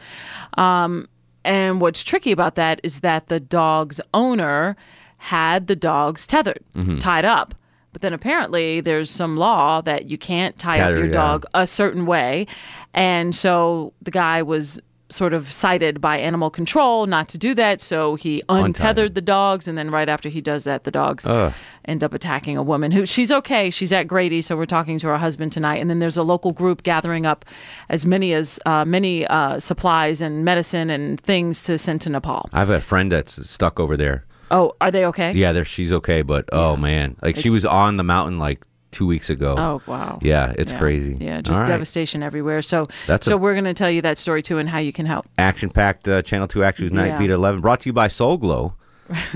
Um, 0.58 1.08
and 1.44 1.82
what's 1.82 2.04
tricky 2.04 2.32
about 2.32 2.56
that 2.56 2.80
is 2.84 3.00
that 3.00 3.28
the 3.28 3.40
dog's 3.40 4.00
owner 4.14 4.76
had 5.18 5.68
the 5.68 5.76
dogs 5.76 6.28
tethered, 6.28 6.60
Mhm. 6.76 7.00
tied 7.00 7.26
up. 7.26 7.56
But 7.92 8.02
then 8.02 8.14
apparently 8.14 8.82
there's 8.82 9.10
some 9.10 9.36
law 9.38 9.82
that 9.82 10.06
you 10.10 10.18
can't 10.18 10.58
tie 10.58 10.80
up 10.80 10.90
Tether, 10.90 10.98
your 11.00 11.08
yeah. 11.08 11.12
dog 11.14 11.46
a 11.54 11.66
certain 11.66 12.06
way. 12.06 12.46
And 12.94 13.34
so 13.34 13.94
the 14.02 14.12
guy 14.12 14.42
was 14.44 14.80
sort 15.14 15.34
of 15.34 15.52
cited 15.52 16.02
by 16.02 16.18
animal 16.18 16.50
control 16.50 17.06
not 17.06 17.30
to 17.30 17.38
do 17.38 17.54
that. 17.56 17.82
So 17.82 18.16
he 18.16 18.42
untethered 18.50 19.16
the 19.16 19.22
dogs. 19.22 19.68
And 19.68 19.78
then 19.78 19.90
right 19.92 20.10
after 20.10 20.30
he 20.30 20.42
does 20.42 20.64
that, 20.66 20.84
the 20.84 20.92
dogs 20.92 21.26
Ugh. 21.28 21.54
end 21.86 22.04
up 22.04 22.14
attacking 22.14 22.58
a 22.58 22.64
woman 22.64 22.92
who 22.92 23.06
she's 23.06 23.32
okay. 23.32 23.70
She's 23.70 23.94
at 23.94 24.08
Grady. 24.08 24.42
So 24.42 24.58
we're 24.58 24.66
talking 24.66 25.00
to 25.00 25.08
her 25.08 25.18
husband 25.18 25.52
tonight. 25.52 25.78
And 25.78 25.90
then 25.90 26.00
there's 26.00 26.18
a 26.18 26.24
local 26.24 26.52
group 26.52 26.84
gathering 26.84 27.26
up 27.26 27.46
as 27.90 28.06
many 28.06 28.34
as 28.34 28.60
uh, 28.66 28.86
many 28.86 29.26
uh, 29.28 29.60
supplies 29.60 30.22
and 30.22 30.44
medicine 30.44 30.90
and 30.90 31.20
things 31.22 31.64
to 31.64 31.78
send 31.78 32.02
to 32.02 32.10
Nepal. 32.10 32.50
I 32.52 32.60
have 32.60 32.70
a 32.70 32.82
friend 32.82 33.12
that's 33.12 33.50
stuck 33.50 33.80
over 33.80 33.96
there. 33.96 34.26
Oh, 34.52 34.74
are 34.82 34.92
they 34.92 35.06
okay? 35.06 35.32
Yeah, 35.32 35.52
there 35.52 35.66
she's 35.66 35.92
okay, 35.92 36.22
but 36.22 36.48
oh 36.52 36.76
man, 36.76 37.16
like 37.24 37.38
she 37.38 37.50
was 37.50 37.66
on 37.66 37.98
the 37.98 38.04
mountain 38.04 38.38
like 38.38 38.62
two 38.94 39.06
weeks 39.06 39.30
ago. 39.30 39.56
Oh 39.58 39.82
wow. 39.86 40.20
Yeah, 40.22 40.54
it's 40.58 40.72
Yeah. 40.72 40.80
crazy. 40.80 41.18
Yeah, 41.20 41.42
just 41.42 41.56
All 41.56 41.62
right. 41.62 41.68
devastation 41.68 42.24
everywhere. 42.24 42.62
So 42.62 42.88
That's 43.08 43.26
so 43.26 43.34
a- 43.36 43.38
we're 43.38 43.54
going 43.54 43.66
to 43.66 43.74
tell 43.74 43.90
you 43.92 44.02
that 44.04 44.18
story 44.18 44.42
too 44.42 44.58
and 44.60 44.70
how 44.70 44.78
you 44.80 44.94
can 44.94 45.06
help. 45.06 45.26
Action 45.38 45.70
packed 45.70 46.08
uh, 46.08 46.22
Channel 46.22 46.48
Two 46.48 46.64
Action 46.64 46.88
Night 46.94 47.08
Yeah. 47.08 47.18
Beat 47.18 47.30
at 47.32 47.36
eleven. 47.36 47.60
Brought 47.60 47.82
to 47.82 47.90
you 47.90 47.94
by 47.94 48.08
Soul 48.08 48.38
Glow. 48.38 48.74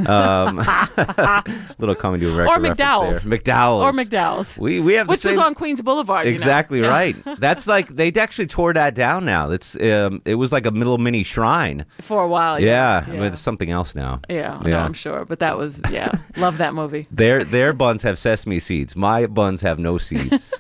Um, 0.08 0.58
little 1.78 1.96
comedy 1.96 2.26
to 2.26 2.32
a 2.32 2.36
record 2.36 2.62
or 2.62 2.64
McDowell's. 2.64 3.26
McDowell's 3.26 3.82
Or 3.84 3.92
McDowell's. 3.92 4.58
We 4.58 4.80
we 4.80 4.94
have 4.94 5.08
the 5.08 5.12
which 5.12 5.26
was 5.26 5.38
on 5.38 5.54
Queens 5.54 5.82
Boulevard. 5.82 6.26
you 6.26 6.32
know. 6.32 6.36
Exactly 6.36 6.82
right. 6.82 7.16
That's 7.40 7.68
like 7.68 7.90
they 7.90 8.12
actually 8.14 8.48
tore 8.48 8.74
that 8.74 8.96
down 8.96 9.26
now. 9.26 9.50
It's 9.52 9.76
um, 9.76 10.22
it 10.26 10.36
was 10.36 10.52
like 10.52 10.66
a 10.66 10.70
little 10.70 10.98
mini 10.98 11.24
shrine. 11.24 11.86
For 12.02 12.24
a 12.24 12.28
while. 12.28 12.60
Yeah, 12.60 13.06
Yeah. 13.08 13.14
I 13.14 13.16
mean, 13.16 13.24
it's 13.34 13.42
something 13.42 13.70
else 13.72 13.96
now. 13.96 14.22
Yeah, 14.30 14.60
no, 14.64 14.78
I'm 14.78 14.94
sure. 14.94 15.26
But 15.26 15.40
that 15.40 15.58
was 15.58 15.82
yeah. 15.92 16.12
Love 16.38 16.58
that 16.58 16.74
movie. 16.74 17.08
Their 17.12 17.44
their 17.44 17.74
buns 17.74 18.04
have 18.04 18.18
sesame 18.18 18.60
seeds. 18.60 18.96
My 18.96 19.28
buns 19.28 19.62
have 19.62 19.80
no 19.80 19.98
seeds. 19.98 20.54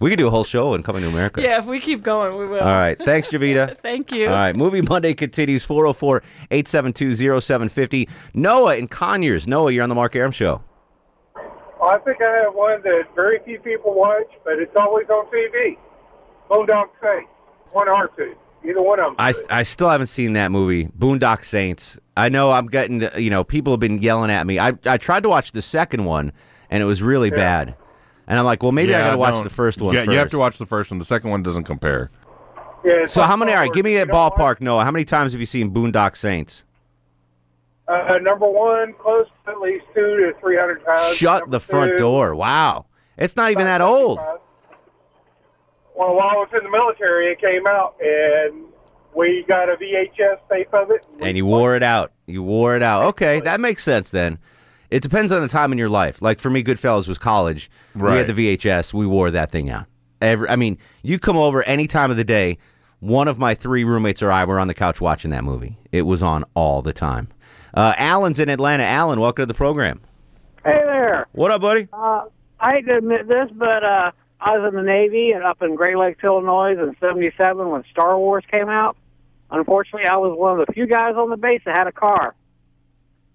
We 0.00 0.10
could 0.10 0.18
do 0.18 0.26
a 0.26 0.30
whole 0.30 0.44
show 0.44 0.74
on 0.74 0.82
coming 0.82 1.02
to 1.02 1.08
America. 1.08 1.42
Yeah, 1.42 1.58
if 1.58 1.66
we 1.66 1.80
keep 1.80 2.02
going, 2.02 2.36
we 2.36 2.46
will. 2.46 2.60
All 2.60 2.66
right. 2.66 2.98
Thanks, 2.98 3.28
Jovita. 3.28 3.76
Thank 3.82 4.12
you. 4.12 4.26
All 4.26 4.34
right. 4.34 4.54
Movie 4.54 4.82
Monday 4.82 5.14
continues 5.14 5.64
404 5.64 6.22
872 6.50 7.40
0750. 7.40 8.08
Noah 8.34 8.76
in 8.76 8.88
Conyers. 8.88 9.46
Noah, 9.46 9.72
you're 9.72 9.82
on 9.82 9.88
the 9.88 9.94
Mark 9.94 10.14
Arum 10.16 10.32
Show. 10.32 10.62
I 11.82 11.98
think 11.98 12.20
I 12.22 12.42
have 12.44 12.54
one 12.54 12.82
that 12.82 13.02
very 13.14 13.38
few 13.44 13.58
people 13.58 13.94
watch, 13.94 14.26
but 14.44 14.58
it's 14.58 14.74
always 14.76 15.06
on 15.08 15.26
TV. 15.26 15.76
Boondock 16.50 16.88
Saints, 17.02 17.30
one 17.72 17.88
or 17.88 18.10
two, 18.16 18.34
either 18.66 18.80
one 18.80 18.98
of 18.98 19.06
them. 19.06 19.16
I, 19.18 19.34
I 19.50 19.62
still 19.62 19.90
haven't 19.90 20.06
seen 20.06 20.32
that 20.34 20.50
movie, 20.50 20.86
Boondock 20.98 21.44
Saints. 21.44 21.98
I 22.16 22.28
know 22.28 22.50
I'm 22.50 22.66
getting, 22.66 23.06
you 23.16 23.30
know, 23.30 23.44
people 23.44 23.72
have 23.72 23.80
been 23.80 24.00
yelling 24.00 24.30
at 24.30 24.46
me. 24.46 24.58
I, 24.58 24.72
I 24.86 24.96
tried 24.96 25.22
to 25.24 25.28
watch 25.28 25.52
the 25.52 25.62
second 25.62 26.04
one, 26.04 26.32
and 26.70 26.82
it 26.82 26.86
was 26.86 27.02
really 27.02 27.30
bad. 27.30 27.74
And 28.28 28.38
I'm 28.38 28.44
like, 28.44 28.62
well, 28.62 28.72
maybe 28.72 28.94
I 28.94 28.98
Yeah, 28.98 29.04
got 29.06 29.12
to 29.12 29.18
watch 29.18 29.32
don't- 29.34 29.44
the 29.44 29.50
first 29.50 29.80
one 29.80 29.94
Yeah, 29.94 30.02
you 30.02 30.12
have 30.12 30.24
first. 30.24 30.30
to 30.32 30.38
watch 30.38 30.58
the 30.58 30.66
first 30.66 30.90
one. 30.90 30.98
The 30.98 31.04
second 31.04 31.30
one 31.30 31.42
doesn't 31.42 31.64
compare. 31.64 32.10
Yeah, 32.84 33.06
So 33.06 33.22
how 33.22 33.36
many? 33.36 33.52
All 33.52 33.58
right, 33.60 33.72
give 33.72 33.84
me 33.84 33.96
a 33.96 34.06
ballpark, 34.06 34.60
Noah. 34.60 34.84
How 34.84 34.90
many 34.90 35.04
times 35.04 35.32
have 35.32 35.40
you 35.40 35.46
seen 35.46 35.72
Boondock 35.72 36.16
Saints? 36.16 36.64
Uh, 37.88 38.18
number 38.20 38.46
one, 38.48 38.92
close 38.94 39.26
to 39.44 39.52
at 39.52 39.60
least 39.60 39.84
two 39.94 40.16
to 40.16 40.32
three 40.40 40.56
hundred 40.56 40.84
times. 40.84 41.16
Shut 41.16 41.42
Number 41.42 41.50
the 41.52 41.60
front 41.60 41.92
two, 41.92 41.98
door. 41.98 42.34
Wow, 42.34 42.86
it's 43.16 43.36
not 43.36 43.50
even 43.52 43.64
that 43.64 43.80
old. 43.80 44.18
Well, 45.96 46.14
while 46.14 46.28
I 46.28 46.34
was 46.34 46.48
in 46.56 46.62
the 46.64 46.70
military, 46.70 47.32
it 47.32 47.40
came 47.40 47.66
out, 47.68 47.94
and 48.00 48.64
we 49.14 49.44
got 49.48 49.68
a 49.68 49.76
VHS 49.76 50.38
tape 50.50 50.72
of 50.74 50.90
it. 50.90 51.06
And 51.20 51.36
you 51.36 51.46
wore 51.46 51.74
it 51.76 51.82
out. 51.82 52.12
You 52.26 52.42
wore 52.42 52.76
it 52.76 52.82
out. 52.82 53.04
Okay, 53.04 53.40
that 53.40 53.60
makes 53.60 53.82
sense 53.82 54.10
then. 54.10 54.38
It 54.90 55.02
depends 55.02 55.32
on 55.32 55.42
the 55.42 55.48
time 55.48 55.72
in 55.72 55.78
your 55.78 55.88
life. 55.88 56.22
Like 56.22 56.38
for 56.38 56.50
me, 56.50 56.62
Goodfellas 56.62 57.08
was 57.08 57.18
college. 57.18 57.70
We 57.94 58.02
Right. 58.02 58.18
had 58.18 58.26
the 58.28 58.32
VHS. 58.32 58.94
We 58.94 59.06
wore 59.06 59.30
that 59.30 59.50
thing 59.50 59.68
out. 59.70 59.84
Every, 60.20 60.48
I 60.48 60.56
mean, 60.56 60.78
you 61.02 61.18
come 61.18 61.36
over 61.36 61.62
any 61.64 61.86
time 61.86 62.10
of 62.10 62.16
the 62.16 62.24
day. 62.24 62.58
One 63.00 63.28
of 63.28 63.38
my 63.38 63.54
three 63.54 63.84
roommates 63.84 64.22
or 64.22 64.32
I 64.32 64.44
were 64.44 64.58
on 64.58 64.68
the 64.68 64.74
couch 64.74 65.00
watching 65.00 65.30
that 65.32 65.44
movie. 65.44 65.76
It 65.92 66.02
was 66.02 66.22
on 66.22 66.44
all 66.54 66.80
the 66.82 66.92
time. 66.94 67.28
Uh, 67.74 67.92
Alan's 67.98 68.40
in 68.40 68.48
Atlanta. 68.48 68.84
Alan, 68.84 69.20
welcome 69.20 69.42
to 69.42 69.46
the 69.46 69.54
program. 69.54 70.00
Hey 70.64 70.80
there. 70.84 71.26
What 71.32 71.50
up, 71.50 71.60
buddy? 71.60 71.88
Uh, 71.92 72.22
I 72.58 72.72
hate 72.76 72.86
to 72.86 72.96
admit 72.96 73.28
this, 73.28 73.50
but 73.54 73.84
uh, 73.84 74.12
I 74.40 74.58
was 74.58 74.70
in 74.72 74.76
the 74.76 74.82
Navy 74.82 75.32
and 75.32 75.44
up 75.44 75.60
in 75.62 75.74
Great 75.74 75.96
Lakes, 75.98 76.24
Illinois 76.24 76.72
in 76.72 76.96
77 76.98 77.68
when 77.68 77.84
Star 77.90 78.18
Wars 78.18 78.44
came 78.50 78.68
out. 78.70 78.96
Unfortunately, 79.50 80.08
I 80.08 80.16
was 80.16 80.36
one 80.36 80.58
of 80.58 80.66
the 80.66 80.72
few 80.72 80.86
guys 80.86 81.14
on 81.16 81.28
the 81.30 81.36
base 81.36 81.60
that 81.66 81.76
had 81.76 81.86
a 81.86 81.92
car. 81.92 82.34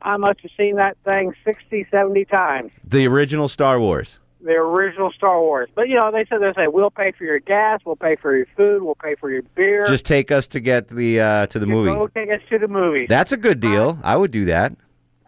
I 0.02 0.18
must 0.18 0.42
have 0.42 0.52
seen 0.58 0.76
that 0.78 0.98
thing 1.06 1.34
60, 1.46 1.88
70 1.92 2.26
times, 2.26 2.72
The 2.88 3.06
original 3.08 3.48
Star 3.48 3.80
Wars. 3.80 4.20
the 4.42 4.54
original 4.54 5.12
Star 5.12 5.40
Wars. 5.40 5.70
But, 5.76 5.88
you 5.90 5.96
know, 5.96 6.12
they 6.12 6.26
said, 6.26 6.40
they 6.42 6.52
say, 6.54 6.68
we'll 6.68 6.90
pay 6.90 7.12
for 7.12 7.24
your 7.24 7.40
gas, 7.40 7.80
we'll 7.86 7.96
pay 7.96 8.16
for 8.16 8.36
your 8.36 8.48
food, 8.58 8.82
we'll 8.82 8.96
pay 8.96 9.16
for 9.16 9.30
your 9.30 9.44
beer. 9.56 9.86
Just 9.86 10.06
take 10.06 10.32
us 10.32 10.48
to 10.48 10.60
get 10.60 10.88
the 10.88 11.20
uh, 11.20 11.48
to 11.48 11.60
the 11.60 11.68
movie. 11.68 11.92
Go 11.92 12.08
take 12.08 12.30
us 12.34 12.42
to 12.50 12.58
the 12.58 12.68
movies. 12.68 13.08
That's 13.10 13.32
a 13.32 13.38
good 13.38 13.60
deal. 13.60 14.00
I 14.04 14.16
would 14.18 14.32
do 14.32 14.46
that. 14.46 14.74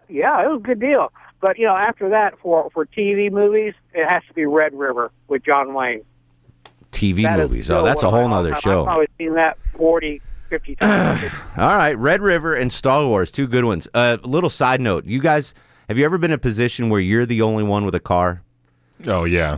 Yeah, 0.10 0.44
it 0.44 0.50
was 0.50 0.60
a 0.60 0.64
good 0.64 0.80
deal. 0.80 1.12
But, 1.42 1.58
you 1.60 1.66
know, 1.66 1.76
after 1.76 2.10
that, 2.10 2.40
for, 2.40 2.70
for 2.74 2.86
TV 2.86 3.32
movies, 3.32 3.74
it 3.94 4.08
has 4.10 4.24
to 4.28 4.34
be 4.34 4.46
Red 4.46 4.74
River 4.74 5.12
with 5.28 5.44
John 5.44 5.74
Wayne. 5.74 6.02
TV 6.92 7.24
That 7.24 7.38
movies. 7.40 7.70
Oh, 7.70 7.84
that's 7.84 8.04
a 8.04 8.10
whole 8.10 8.28
my 8.30 8.38
nother 8.38 8.56
show. 8.56 8.82
I've 8.82 8.86
probably 8.86 9.08
seen 9.18 9.34
that 9.36 9.58
40, 9.78 10.22
50 10.54 10.76
times. 10.76 11.32
All 11.58 11.78
right, 11.78 11.98
Red 11.98 12.22
River 12.22 12.54
and 12.54 12.72
Star 12.72 13.08
Wars, 13.08 13.32
two 13.32 13.48
good 13.48 13.66
ones. 13.66 13.88
A 13.96 13.98
uh, 13.98 14.18
little 14.24 14.52
side 14.52 14.80
note: 14.82 15.04
You 15.06 15.20
guys, 15.20 15.56
have 15.90 15.98
you 15.98 16.06
ever 16.06 16.20
been 16.20 16.30
in 16.30 16.36
a 16.36 16.38
position 16.38 16.90
where 16.90 17.00
you're 17.00 17.26
the 17.26 17.42
only 17.42 17.64
one 17.64 17.86
with 17.86 17.96
a 17.96 18.00
car? 18.00 18.44
Oh 19.08 19.24
yeah. 19.24 19.58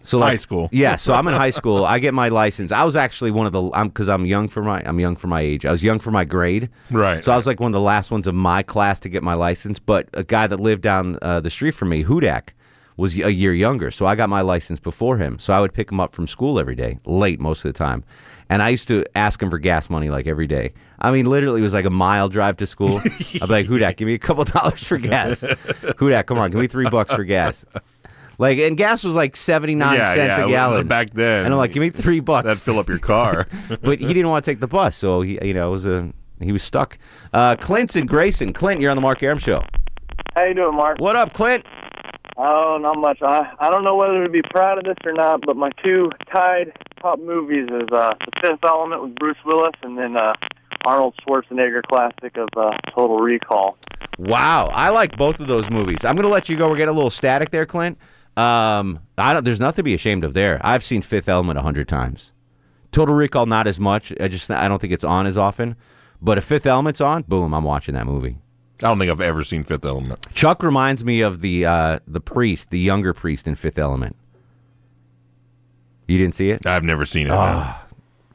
So 0.00 0.18
like, 0.18 0.30
High 0.32 0.36
school. 0.36 0.68
yeah. 0.72 0.96
So 0.96 1.14
I'm 1.14 1.28
in 1.28 1.34
high 1.34 1.50
school. 1.50 1.84
I 1.84 2.00
get 2.00 2.14
my 2.14 2.28
license. 2.30 2.72
I 2.72 2.82
was 2.82 2.96
actually 2.96 3.30
one 3.30 3.46
of 3.46 3.52
the. 3.52 3.70
I'm 3.72 3.88
because 3.88 4.08
I'm 4.08 4.26
young 4.26 4.48
for 4.48 4.62
my. 4.62 4.82
I'm 4.84 4.98
young 4.98 5.14
for 5.14 5.28
my 5.28 5.40
age. 5.40 5.64
I 5.64 5.70
was 5.70 5.84
young 5.84 6.00
for 6.00 6.10
my 6.10 6.24
grade. 6.24 6.68
Right. 6.90 7.22
So 7.22 7.30
I 7.30 7.36
was 7.36 7.46
like 7.46 7.60
one 7.60 7.68
of 7.68 7.72
the 7.74 7.80
last 7.80 8.10
ones 8.10 8.26
of 8.26 8.34
my 8.34 8.64
class 8.64 8.98
to 9.00 9.08
get 9.08 9.22
my 9.22 9.34
license. 9.34 9.78
But 9.78 10.08
a 10.14 10.24
guy 10.24 10.48
that 10.48 10.58
lived 10.58 10.82
down 10.82 11.16
uh, 11.22 11.38
the 11.40 11.48
street 11.48 11.74
from 11.74 11.90
me, 11.90 12.02
Hudak, 12.02 12.48
was 12.96 13.18
a 13.18 13.32
year 13.32 13.52
younger. 13.52 13.90
So 13.90 14.06
I 14.06 14.14
got 14.14 14.28
my 14.28 14.40
license 14.40 14.78
before 14.80 15.18
him. 15.18 15.38
So 15.38 15.52
I 15.52 15.60
would 15.60 15.72
pick 15.72 15.90
him 15.90 16.00
up 16.00 16.14
from 16.14 16.26
school 16.26 16.58
every 16.58 16.74
day, 16.76 16.98
late 17.04 17.40
most 17.40 17.64
of 17.64 17.72
the 17.72 17.76
time. 17.76 18.04
And 18.48 18.62
I 18.62 18.68
used 18.68 18.88
to 18.88 19.04
ask 19.16 19.42
him 19.42 19.50
for 19.50 19.58
gas 19.58 19.88
money 19.90 20.10
like 20.10 20.26
every 20.26 20.46
day. 20.46 20.74
I 21.00 21.10
mean, 21.10 21.26
literally, 21.26 21.60
it 21.60 21.64
was 21.64 21.72
like 21.72 21.86
a 21.86 21.90
mile 21.90 22.28
drive 22.28 22.56
to 22.58 22.66
school. 22.66 22.98
I'd 23.04 23.40
be 23.40 23.46
like, 23.46 23.66
Hudak, 23.66 23.96
give 23.96 24.06
me 24.06 24.14
a 24.14 24.18
couple 24.18 24.44
dollars 24.44 24.84
for 24.84 24.98
gas. 24.98 25.40
Hudak, 25.42 26.26
come 26.26 26.38
on, 26.38 26.50
give 26.50 26.60
me 26.60 26.66
three 26.66 26.88
bucks 26.88 27.10
for 27.12 27.24
gas. 27.24 27.64
Like, 28.38 28.58
and 28.58 28.76
gas 28.76 29.02
was 29.04 29.14
like 29.14 29.36
79 29.36 29.96
Yeah, 29.96 30.14
cents 30.14 30.38
yeah, 30.38 30.44
a 30.44 30.48
gallon. 30.48 30.86
back 30.88 31.10
then. 31.14 31.44
And 31.46 31.54
I'm 31.54 31.58
like, 31.58 31.72
give 31.72 31.80
me 31.80 31.90
three 31.90 32.20
bucks. 32.20 32.44
That'd 32.44 32.62
fill 32.62 32.78
up 32.78 32.88
your 32.88 32.98
car. 32.98 33.46
but 33.82 33.98
he 34.00 34.08
didn't 34.08 34.28
want 34.28 34.44
to 34.44 34.50
take 34.50 34.60
the 34.60 34.66
bus. 34.68 34.96
So, 34.96 35.20
he, 35.22 35.38
you 35.42 35.54
know, 35.54 35.68
it 35.68 35.70
was 35.70 35.86
a, 35.86 36.12
he 36.40 36.52
was 36.52 36.62
stuck. 36.62 36.98
Uh, 37.32 37.56
Clint's 37.56 37.96
and 37.96 38.08
Grayson. 38.08 38.52
Clint, 38.52 38.80
you're 38.80 38.90
on 38.90 38.96
the 38.96 39.02
Mark 39.02 39.22
Arum 39.22 39.38
Show. 39.38 39.64
How 40.36 40.44
you 40.44 40.54
doing, 40.54 40.74
Mark? 40.76 40.98
What 41.00 41.14
up, 41.16 41.32
Clint? 41.32 41.64
Oh, 42.36 42.78
not 42.80 42.98
much. 42.98 43.22
I 43.22 43.52
I 43.60 43.70
don't 43.70 43.84
know 43.84 43.94
whether 43.96 44.24
to 44.24 44.28
be 44.28 44.42
proud 44.42 44.78
of 44.78 44.84
this 44.84 44.96
or 45.04 45.12
not, 45.12 45.42
but 45.46 45.56
my 45.56 45.70
two 45.82 46.10
tied 46.32 46.72
top 47.00 47.20
movies 47.20 47.68
is 47.70 47.88
uh, 47.92 48.14
The 48.20 48.32
Fifth 48.40 48.64
Element 48.64 49.02
with 49.02 49.14
Bruce 49.14 49.36
Willis, 49.44 49.74
and 49.82 49.96
then 49.96 50.16
uh, 50.16 50.32
Arnold 50.84 51.14
Schwarzenegger 51.26 51.82
classic 51.82 52.36
of 52.36 52.48
uh, 52.56 52.76
Total 52.94 53.18
Recall. 53.18 53.76
Wow, 54.18 54.68
I 54.72 54.90
like 54.90 55.16
both 55.16 55.40
of 55.40 55.46
those 55.46 55.70
movies. 55.70 56.04
I'm 56.04 56.14
going 56.14 56.24
to 56.24 56.28
let 56.28 56.48
you 56.48 56.56
go. 56.56 56.68
We're 56.68 56.76
getting 56.76 56.92
a 56.92 56.96
little 56.96 57.10
static 57.10 57.50
there, 57.50 57.66
Clint. 57.66 57.98
Um, 58.36 59.00
I 59.16 59.32
don't. 59.32 59.44
There's 59.44 59.60
nothing 59.60 59.76
to 59.76 59.82
be 59.84 59.94
ashamed 59.94 60.24
of 60.24 60.34
there. 60.34 60.60
I've 60.64 60.82
seen 60.82 61.02
Fifth 61.02 61.28
Element 61.28 61.58
a 61.58 61.62
hundred 61.62 61.88
times. 61.88 62.32
Total 62.90 63.14
Recall, 63.14 63.46
not 63.46 63.66
as 63.68 63.78
much. 63.78 64.12
I 64.20 64.28
just 64.28 64.50
I 64.50 64.66
don't 64.66 64.80
think 64.80 64.92
it's 64.92 65.04
on 65.04 65.26
as 65.26 65.36
often. 65.36 65.76
But 66.20 66.38
if 66.38 66.44
Fifth 66.44 66.66
Element's 66.66 67.00
on, 67.00 67.22
boom, 67.22 67.54
I'm 67.54 67.64
watching 67.64 67.94
that 67.94 68.06
movie. 68.06 68.38
I 68.82 68.88
don't 68.88 68.98
think 68.98 69.10
I've 69.10 69.20
ever 69.20 69.44
seen 69.44 69.62
Fifth 69.64 69.84
Element. 69.84 70.26
Chuck 70.34 70.62
reminds 70.62 71.04
me 71.04 71.20
of 71.20 71.40
the 71.40 71.64
uh, 71.64 71.98
the 72.08 72.20
priest, 72.20 72.70
the 72.70 72.78
younger 72.78 73.12
priest 73.14 73.46
in 73.46 73.54
Fifth 73.54 73.78
Element. 73.78 74.16
You 76.08 76.18
didn't 76.18 76.34
see 76.34 76.50
it? 76.50 76.66
I've 76.66 76.84
never 76.84 77.06
seen 77.06 77.26
it. 77.26 77.30
no. 77.30 77.36
Ah, 77.38 77.84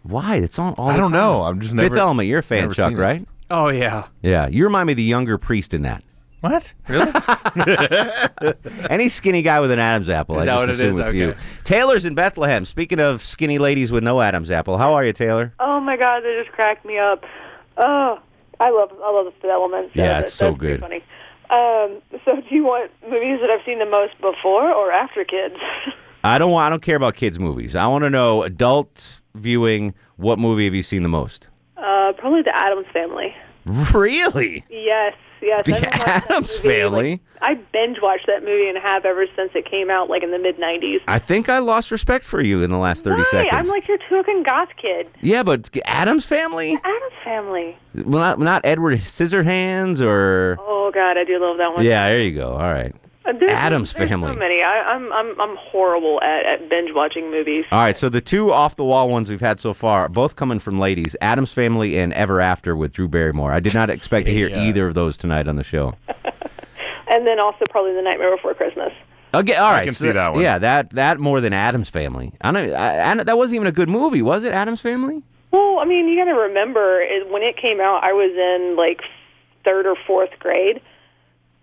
why? 0.03 0.37
It's 0.37 0.57
on 0.57 0.73
all. 0.75 0.89
I 0.89 0.93
the 0.93 0.99
don't 1.01 1.11
time. 1.11 1.19
know. 1.21 1.43
I'm 1.43 1.59
just 1.61 1.73
never. 1.73 1.89
Fifth 1.89 1.99
Element. 1.99 2.27
You're 2.27 2.39
a 2.39 2.43
fan, 2.43 2.61
never 2.61 2.73
Chuck, 2.73 2.89
seen 2.89 2.97
it. 2.97 3.01
right? 3.01 3.27
Oh 3.51 3.67
yeah. 3.69 4.07
Yeah, 4.21 4.47
you 4.47 4.63
remind 4.63 4.87
me 4.87 4.93
of 4.93 4.97
the 4.97 5.03
younger 5.03 5.37
priest 5.37 5.73
in 5.73 5.81
that. 5.83 6.03
What? 6.41 6.73
Really? 6.87 7.11
Any 8.89 9.09
skinny 9.09 9.41
guy 9.41 9.59
with 9.59 9.71
an 9.71 9.79
Adam's 9.79 10.09
apple. 10.09 10.39
Is 10.39 10.43
I 10.43 10.45
that 10.45 10.51
just 10.53 10.61
what 10.61 10.69
it 10.69 10.73
assume 10.89 11.01
is? 11.01 11.07
it's 11.09 11.15
you. 11.15 11.29
Okay. 11.31 11.39
Taylor's 11.65 12.05
in 12.05 12.15
Bethlehem. 12.15 12.63
Speaking 12.63 12.99
of 13.01 13.21
skinny 13.21 13.57
ladies 13.57 13.91
with 13.91 14.03
no 14.05 14.21
Adam's 14.21 14.49
apple, 14.49 14.77
how 14.77 14.93
are 14.93 15.03
you, 15.03 15.11
Taylor? 15.11 15.53
Oh 15.59 15.81
my 15.81 15.97
god, 15.97 16.21
they 16.21 16.39
just 16.41 16.55
cracked 16.55 16.85
me 16.85 16.97
up. 16.97 17.25
Oh, 17.77 18.19
I 18.59 18.69
love 18.71 18.91
I 19.03 19.11
love 19.11 19.25
the 19.25 19.31
Fifth 19.31 19.45
Element. 19.51 19.91
so 19.93 20.01
Yeah, 20.01 20.07
that- 20.07 20.23
it's 20.25 20.33
so 20.33 20.53
good. 20.53 20.79
Funny. 20.81 21.03
Um, 21.51 22.01
so 22.25 22.35
do 22.47 22.53
you 22.55 22.63
want 22.63 22.91
movies 23.09 23.39
that 23.41 23.49
I've 23.49 23.65
seen 23.65 23.79
the 23.79 23.85
most 23.85 24.13
before 24.21 24.71
or 24.71 24.91
after 24.91 25.23
kids? 25.23 25.55
I 26.23 26.37
don't 26.37 26.51
want. 26.51 26.67
I 26.67 26.69
don't 26.69 26.81
care 26.83 26.95
about 26.97 27.15
kids' 27.15 27.39
movies. 27.39 27.75
I 27.75 27.87
want 27.87 28.03
to 28.03 28.09
know 28.09 28.43
adult 28.43 29.21
viewing. 29.35 29.95
What 30.17 30.37
movie 30.37 30.65
have 30.65 30.73
you 30.75 30.83
seen 30.83 31.01
the 31.03 31.09
most? 31.09 31.47
uh, 31.77 32.11
probably 32.17 32.41
the 32.41 32.55
Addams 32.55 32.87
Family. 32.93 33.33
Really? 33.93 34.63
Yes, 34.69 35.13
yes. 35.41 35.65
The 35.65 35.73
I've 35.75 35.81
been 35.81 35.89
watching 35.99 36.29
that 36.29 36.47
Family? 36.47 37.11
like- 37.11 37.21
I 37.41 37.53
binge 37.71 37.99
watched 38.01 38.27
that 38.27 38.43
movie 38.43 38.67
and 38.67 38.77
have 38.77 39.05
ever 39.05 39.25
since 39.35 39.51
it 39.55 39.63
came 39.69 39.89
out, 39.89 40.09
like 40.09 40.23
in 40.23 40.31
the 40.31 40.37
mid 40.39 40.57
'90s. 40.57 40.99
I 41.07 41.19
think 41.19 41.47
I 41.47 41.59
lost 41.59 41.89
respect 41.89 42.25
for 42.25 42.41
you 42.43 42.61
in 42.63 42.69
the 42.69 42.77
last 42.77 43.03
thirty 43.05 43.21
Why? 43.21 43.29
seconds. 43.31 43.53
I'm 43.53 43.67
like 43.67 43.87
your 43.87 43.97
token 44.09 44.43
goth 44.43 44.69
kid. 44.83 45.07
yeah, 45.21 45.43
but 45.43 45.69
Addams 45.85 46.25
Family. 46.25 46.73
Addams 46.75 47.13
Family. 47.23 47.77
Well, 47.95 48.19
not 48.21 48.39
not 48.39 48.61
Edward 48.65 48.99
Scissorhands 48.99 50.01
or. 50.05 50.57
Oh 50.59 50.91
god, 50.93 51.17
I 51.17 51.23
do 51.23 51.39
love 51.39 51.57
that 51.59 51.73
one. 51.73 51.85
Yeah, 51.85 52.09
there 52.09 52.19
you 52.19 52.35
go. 52.35 52.51
All 52.51 52.57
right. 52.73 52.93
Uh, 53.29 53.33
there's- 53.39 53.53
Addams 53.53 53.93
there's 53.93 54.09
Family. 54.09 54.31
So 54.33 54.37
many. 54.39 54.61
I, 54.63 54.81
I'm 54.93 55.11
I'm 55.13 55.39
I'm 55.39 55.55
horrible 55.57 56.21
at, 56.21 56.45
at 56.45 56.69
binge 56.69 56.91
watching 56.93 57.29
movies. 57.31 57.65
All 57.71 57.79
right, 57.79 57.95
so 57.95 58.09
the 58.09 58.21
two 58.21 58.51
off 58.51 58.75
the 58.75 58.83
wall 58.85 59.09
ones 59.09 59.29
we've 59.29 59.39
had 59.41 59.59
so 59.59 59.73
far, 59.73 60.09
both 60.09 60.35
coming 60.35 60.59
from 60.59 60.79
ladies, 60.79 61.15
Addams 61.21 61.53
Family 61.53 61.97
and 61.99 62.11
Ever 62.13 62.41
After 62.41 62.75
with 62.75 62.91
Drew 62.93 63.07
Barrymore. 63.07 63.51
I 63.51 63.59
did 63.59 63.73
not 63.73 63.89
expect 63.89 64.25
to 64.25 64.31
hear 64.39 64.49
Yeah. 64.49 64.63
either 64.63 64.87
of 64.87 64.93
those 64.95 65.17
tonight 65.17 65.47
on 65.47 65.55
the 65.55 65.63
show. 65.63 65.95
And 67.11 67.25
then 67.25 67.39
also 67.39 67.65
probably 67.71 67.95
The 67.95 68.03
Nightmare 68.03 68.35
Before 68.35 68.53
Christmas. 68.53 68.93
Okay, 69.33 69.55
all 69.55 69.71
I 69.73 69.83
can 69.83 69.93
so 69.93 70.05
see 70.05 70.11
that 70.11 70.33
one. 70.33 70.43
Yeah, 70.43 70.59
that 70.59 70.91
that 70.91 71.19
more 71.19 71.41
than 71.41 71.53
Addams 71.53 71.89
Family. 71.89 72.33
I 72.41 72.51
don't. 72.51 72.71
I, 72.71 73.11
I, 73.11 73.23
that 73.23 73.35
wasn't 73.35 73.55
even 73.55 73.67
a 73.67 73.71
good 73.71 73.89
movie, 73.89 74.21
was 74.21 74.43
it? 74.43 74.53
Addams 74.53 74.79
Family. 74.81 75.23
Well, 75.49 75.79
I 75.81 75.85
mean, 75.85 76.07
you 76.07 76.15
got 76.23 76.31
to 76.31 76.37
remember 76.37 77.01
it, 77.01 77.27
when 77.31 77.41
it 77.41 77.57
came 77.57 77.81
out, 77.81 78.03
I 78.03 78.13
was 78.13 78.31
in 78.31 78.75
like 78.75 79.01
third 79.65 79.87
or 79.87 79.95
fourth 80.05 80.29
grade. 80.37 80.81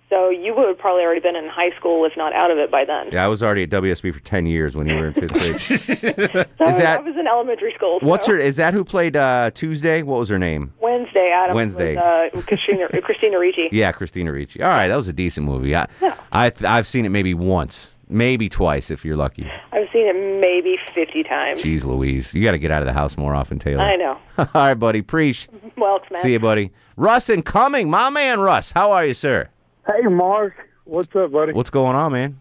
So 0.09 0.31
you 0.31 0.55
would 0.55 0.69
have 0.69 0.79
probably 0.79 1.03
already 1.03 1.21
been 1.21 1.35
in 1.35 1.49
high 1.49 1.71
school, 1.77 2.05
if 2.05 2.17
not 2.17 2.33
out 2.33 2.53
of 2.53 2.59
it 2.59 2.71
by 2.71 2.85
then. 2.85 3.09
Yeah, 3.11 3.25
I 3.25 3.29
was 3.29 3.43
already 3.43 3.65
at 3.65 3.71
WSB 3.71 4.15
for 4.15 4.21
ten 4.21 4.47
years 4.47 4.77
when 4.77 4.87
you 4.87 4.95
were 4.95 5.09
in 5.09 5.13
fifth 5.15 5.33
grade. 5.33 5.61
So 5.61 6.67
is 6.69 6.79
that 6.79 7.01
I 7.01 7.03
was 7.03 7.17
in 7.17 7.27
elementary 7.27 7.73
school. 7.75 7.99
what's 8.03 8.27
her? 8.27 8.39
Is 8.39 8.55
that 8.57 8.73
who 8.73 8.85
played 8.85 9.17
uh, 9.17 9.51
Tuesday? 9.53 10.03
What 10.03 10.21
was 10.21 10.29
her 10.29 10.39
name? 10.39 10.73
Wednesday? 10.81 11.33
Adam 11.35 11.57
Wednesday. 11.57 11.97
Was, 11.97 12.31
uh, 12.35 12.43
Christina 12.43 12.89
Christina 13.03 13.39
Ricci. 13.41 13.69
Yeah, 13.73 13.91
Christina 13.91 14.31
Ricci. 14.33 14.63
All 14.63 14.69
right, 14.71 14.87
that 14.87 14.97
was 14.97 15.09
a 15.09 15.13
decent 15.13 15.45
movie. 15.45 15.75
I, 15.75 15.89
I 16.33 16.53
I've 16.65 16.87
seen 16.87 17.05
it 17.05 17.09
maybe 17.09 17.35
once, 17.35 17.89
maybe 18.09 18.49
twice 18.49 18.93
if 18.93 19.05
you're 19.05 19.17
lucky. 19.17 19.51
I've 19.73 19.89
seen 19.93 20.07
it 20.07 20.41
maybe 20.41 20.79
fifty 20.95 21.25
times. 21.25 21.63
Jeez, 21.63 21.85
Louise, 21.85 22.33
you 22.33 22.45
got 22.45 22.53
to 22.53 22.59
get 22.59 22.71
out 22.71 22.81
of 22.81 22.87
the 22.87 22.93
house 22.93 23.17
more 23.17 23.35
often, 23.35 23.59
Taylor. 23.59 23.83
I 23.83 23.97
know. 23.97 24.19
All 24.39 24.47
right, 24.55 24.75
buddy. 24.75 25.03
Preach. 25.03 25.49
Welks, 25.77 26.09
man. 26.13 26.23
See 26.23 26.33
you, 26.33 26.39
buddy. 26.39 26.71
Russ 26.97 27.29
and 27.29 27.45
Cumming, 27.45 27.91
my 27.91 28.09
man, 28.09 28.39
Russ. 28.39 28.71
How 28.71 28.93
are 28.93 29.05
you, 29.05 29.13
sir? 29.13 29.49
Hey, 29.87 30.03
Mark. 30.09 30.55
What's 30.85 31.15
up, 31.15 31.33
buddy? 31.33 31.53
What's 31.53 31.71
going 31.71 31.95
on, 31.95 32.13
man? 32.13 32.41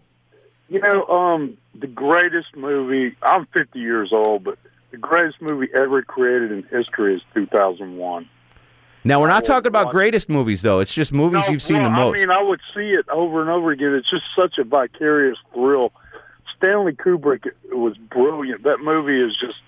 You 0.68 0.80
know, 0.80 1.06
um, 1.06 1.56
the 1.74 1.86
greatest 1.86 2.56
movie, 2.56 3.16
I'm 3.22 3.46
50 3.46 3.78
years 3.78 4.12
old, 4.12 4.44
but 4.44 4.58
the 4.90 4.96
greatest 4.96 5.40
movie 5.40 5.68
ever 5.74 6.02
created 6.02 6.50
in 6.50 6.64
history 6.64 7.14
is 7.14 7.22
2001. 7.34 8.28
Now 9.04 9.20
we're 9.20 9.28
not 9.28 9.44
talking 9.44 9.68
about 9.68 9.90
greatest 9.90 10.28
movies, 10.28 10.62
though. 10.62 10.80
It's 10.80 10.92
just 10.92 11.12
movies 11.12 11.44
No, 11.46 11.52
you've 11.52 11.62
seen 11.62 11.76
well, 11.76 11.84
the 11.84 11.90
most. 11.90 12.16
I 12.16 12.20
mean, 12.20 12.30
I 12.30 12.42
would 12.42 12.60
see 12.74 12.90
it 12.90 13.08
over 13.08 13.40
and 13.40 13.48
over 13.48 13.70
again. 13.70 13.94
It's 13.94 14.10
just 14.10 14.24
such 14.34 14.58
a 14.58 14.64
vicarious 14.64 15.38
thrill. 15.54 15.92
Stanley 16.56 16.92
Kubrick 16.92 17.52
was 17.70 17.96
brilliant. 17.96 18.64
That 18.64 18.78
movie 18.80 19.20
is 19.20 19.36
just, 19.36 19.58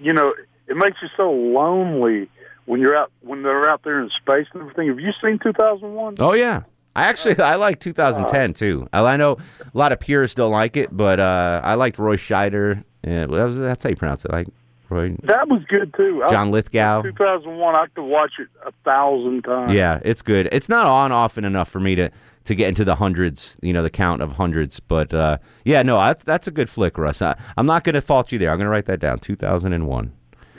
you 0.00 0.14
know, 0.14 0.32
it 0.66 0.76
makes 0.76 1.02
you 1.02 1.08
so 1.18 1.30
lonely 1.30 2.30
when 2.68 2.80
you're 2.80 2.96
out 2.96 3.10
when 3.20 3.42
they're 3.42 3.68
out 3.68 3.82
there 3.82 4.00
in 4.00 4.10
space 4.10 4.46
and 4.52 4.62
everything. 4.62 4.88
Have 4.88 5.00
you 5.00 5.12
seen 5.22 5.38
2001? 5.42 6.16
oh 6.20 6.34
yeah, 6.34 6.62
I 6.94 7.04
actually 7.04 7.38
I 7.40 7.56
like 7.56 7.80
2010 7.80 8.54
too. 8.54 8.88
I 8.92 9.00
I 9.00 9.16
know 9.16 9.38
a 9.60 9.78
lot 9.78 9.92
of 9.92 10.00
purists 10.00 10.34
don't 10.34 10.52
like 10.52 10.76
it, 10.76 10.94
but 10.96 11.18
uh, 11.18 11.60
I 11.64 11.74
liked 11.74 11.98
Roy 11.98 12.16
Scheider. 12.16 12.84
Yeah, 13.04 13.20
that 13.20 13.30
was, 13.30 13.56
that's 13.56 13.82
how 13.82 13.90
you 13.90 13.96
pronounce 13.96 14.24
it. 14.24 14.30
Like 14.30 14.48
Roy. 14.90 15.16
That 15.22 15.48
was 15.48 15.62
good 15.68 15.94
too. 15.94 16.22
John 16.30 16.50
Lithgow. 16.50 17.02
2001. 17.02 17.74
I 17.74 17.86
could 17.94 18.04
watch 18.04 18.32
it 18.38 18.48
a 18.66 18.72
thousand 18.84 19.42
times. 19.42 19.74
Yeah, 19.74 20.00
it's 20.04 20.22
good. 20.22 20.48
It's 20.52 20.68
not 20.68 20.86
on 20.86 21.10
often 21.10 21.44
enough 21.44 21.68
for 21.68 21.80
me 21.80 21.94
to 21.94 22.10
to 22.44 22.54
get 22.54 22.68
into 22.68 22.82
the 22.82 22.94
hundreds, 22.94 23.58
you 23.60 23.74
know, 23.74 23.82
the 23.82 23.90
count 23.90 24.22
of 24.22 24.32
hundreds. 24.32 24.80
But 24.80 25.12
uh, 25.12 25.38
yeah, 25.64 25.82
no, 25.82 25.96
that's, 25.98 26.24
that's 26.24 26.46
a 26.46 26.50
good 26.50 26.70
flick, 26.70 26.96
Russ. 26.96 27.20
I, 27.20 27.38
I'm 27.58 27.66
not 27.66 27.84
going 27.84 27.94
to 27.94 28.00
fault 28.00 28.32
you 28.32 28.38
there. 28.38 28.50
I'm 28.50 28.56
going 28.56 28.64
to 28.64 28.70
write 28.70 28.86
that 28.86 29.00
down. 29.00 29.18
2001. 29.18 30.12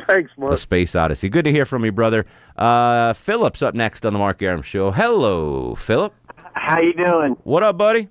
Thanks, 0.07 0.31
The 0.37 0.55
Space 0.55 0.95
Odyssey. 0.95 1.29
Good 1.29 1.45
to 1.45 1.51
hear 1.51 1.65
from 1.65 1.85
you, 1.85 1.91
brother. 1.91 2.25
Uh, 2.57 3.13
Philip's 3.13 3.61
up 3.61 3.75
next 3.75 4.05
on 4.05 4.13
the 4.13 4.19
Mark 4.19 4.41
Arum 4.41 4.61
Show. 4.61 4.91
Hello, 4.91 5.75
Philip. 5.75 6.13
How 6.53 6.79
you 6.79 6.93
doing? 6.93 7.35
What 7.43 7.63
up, 7.63 7.77
buddy? 7.77 8.09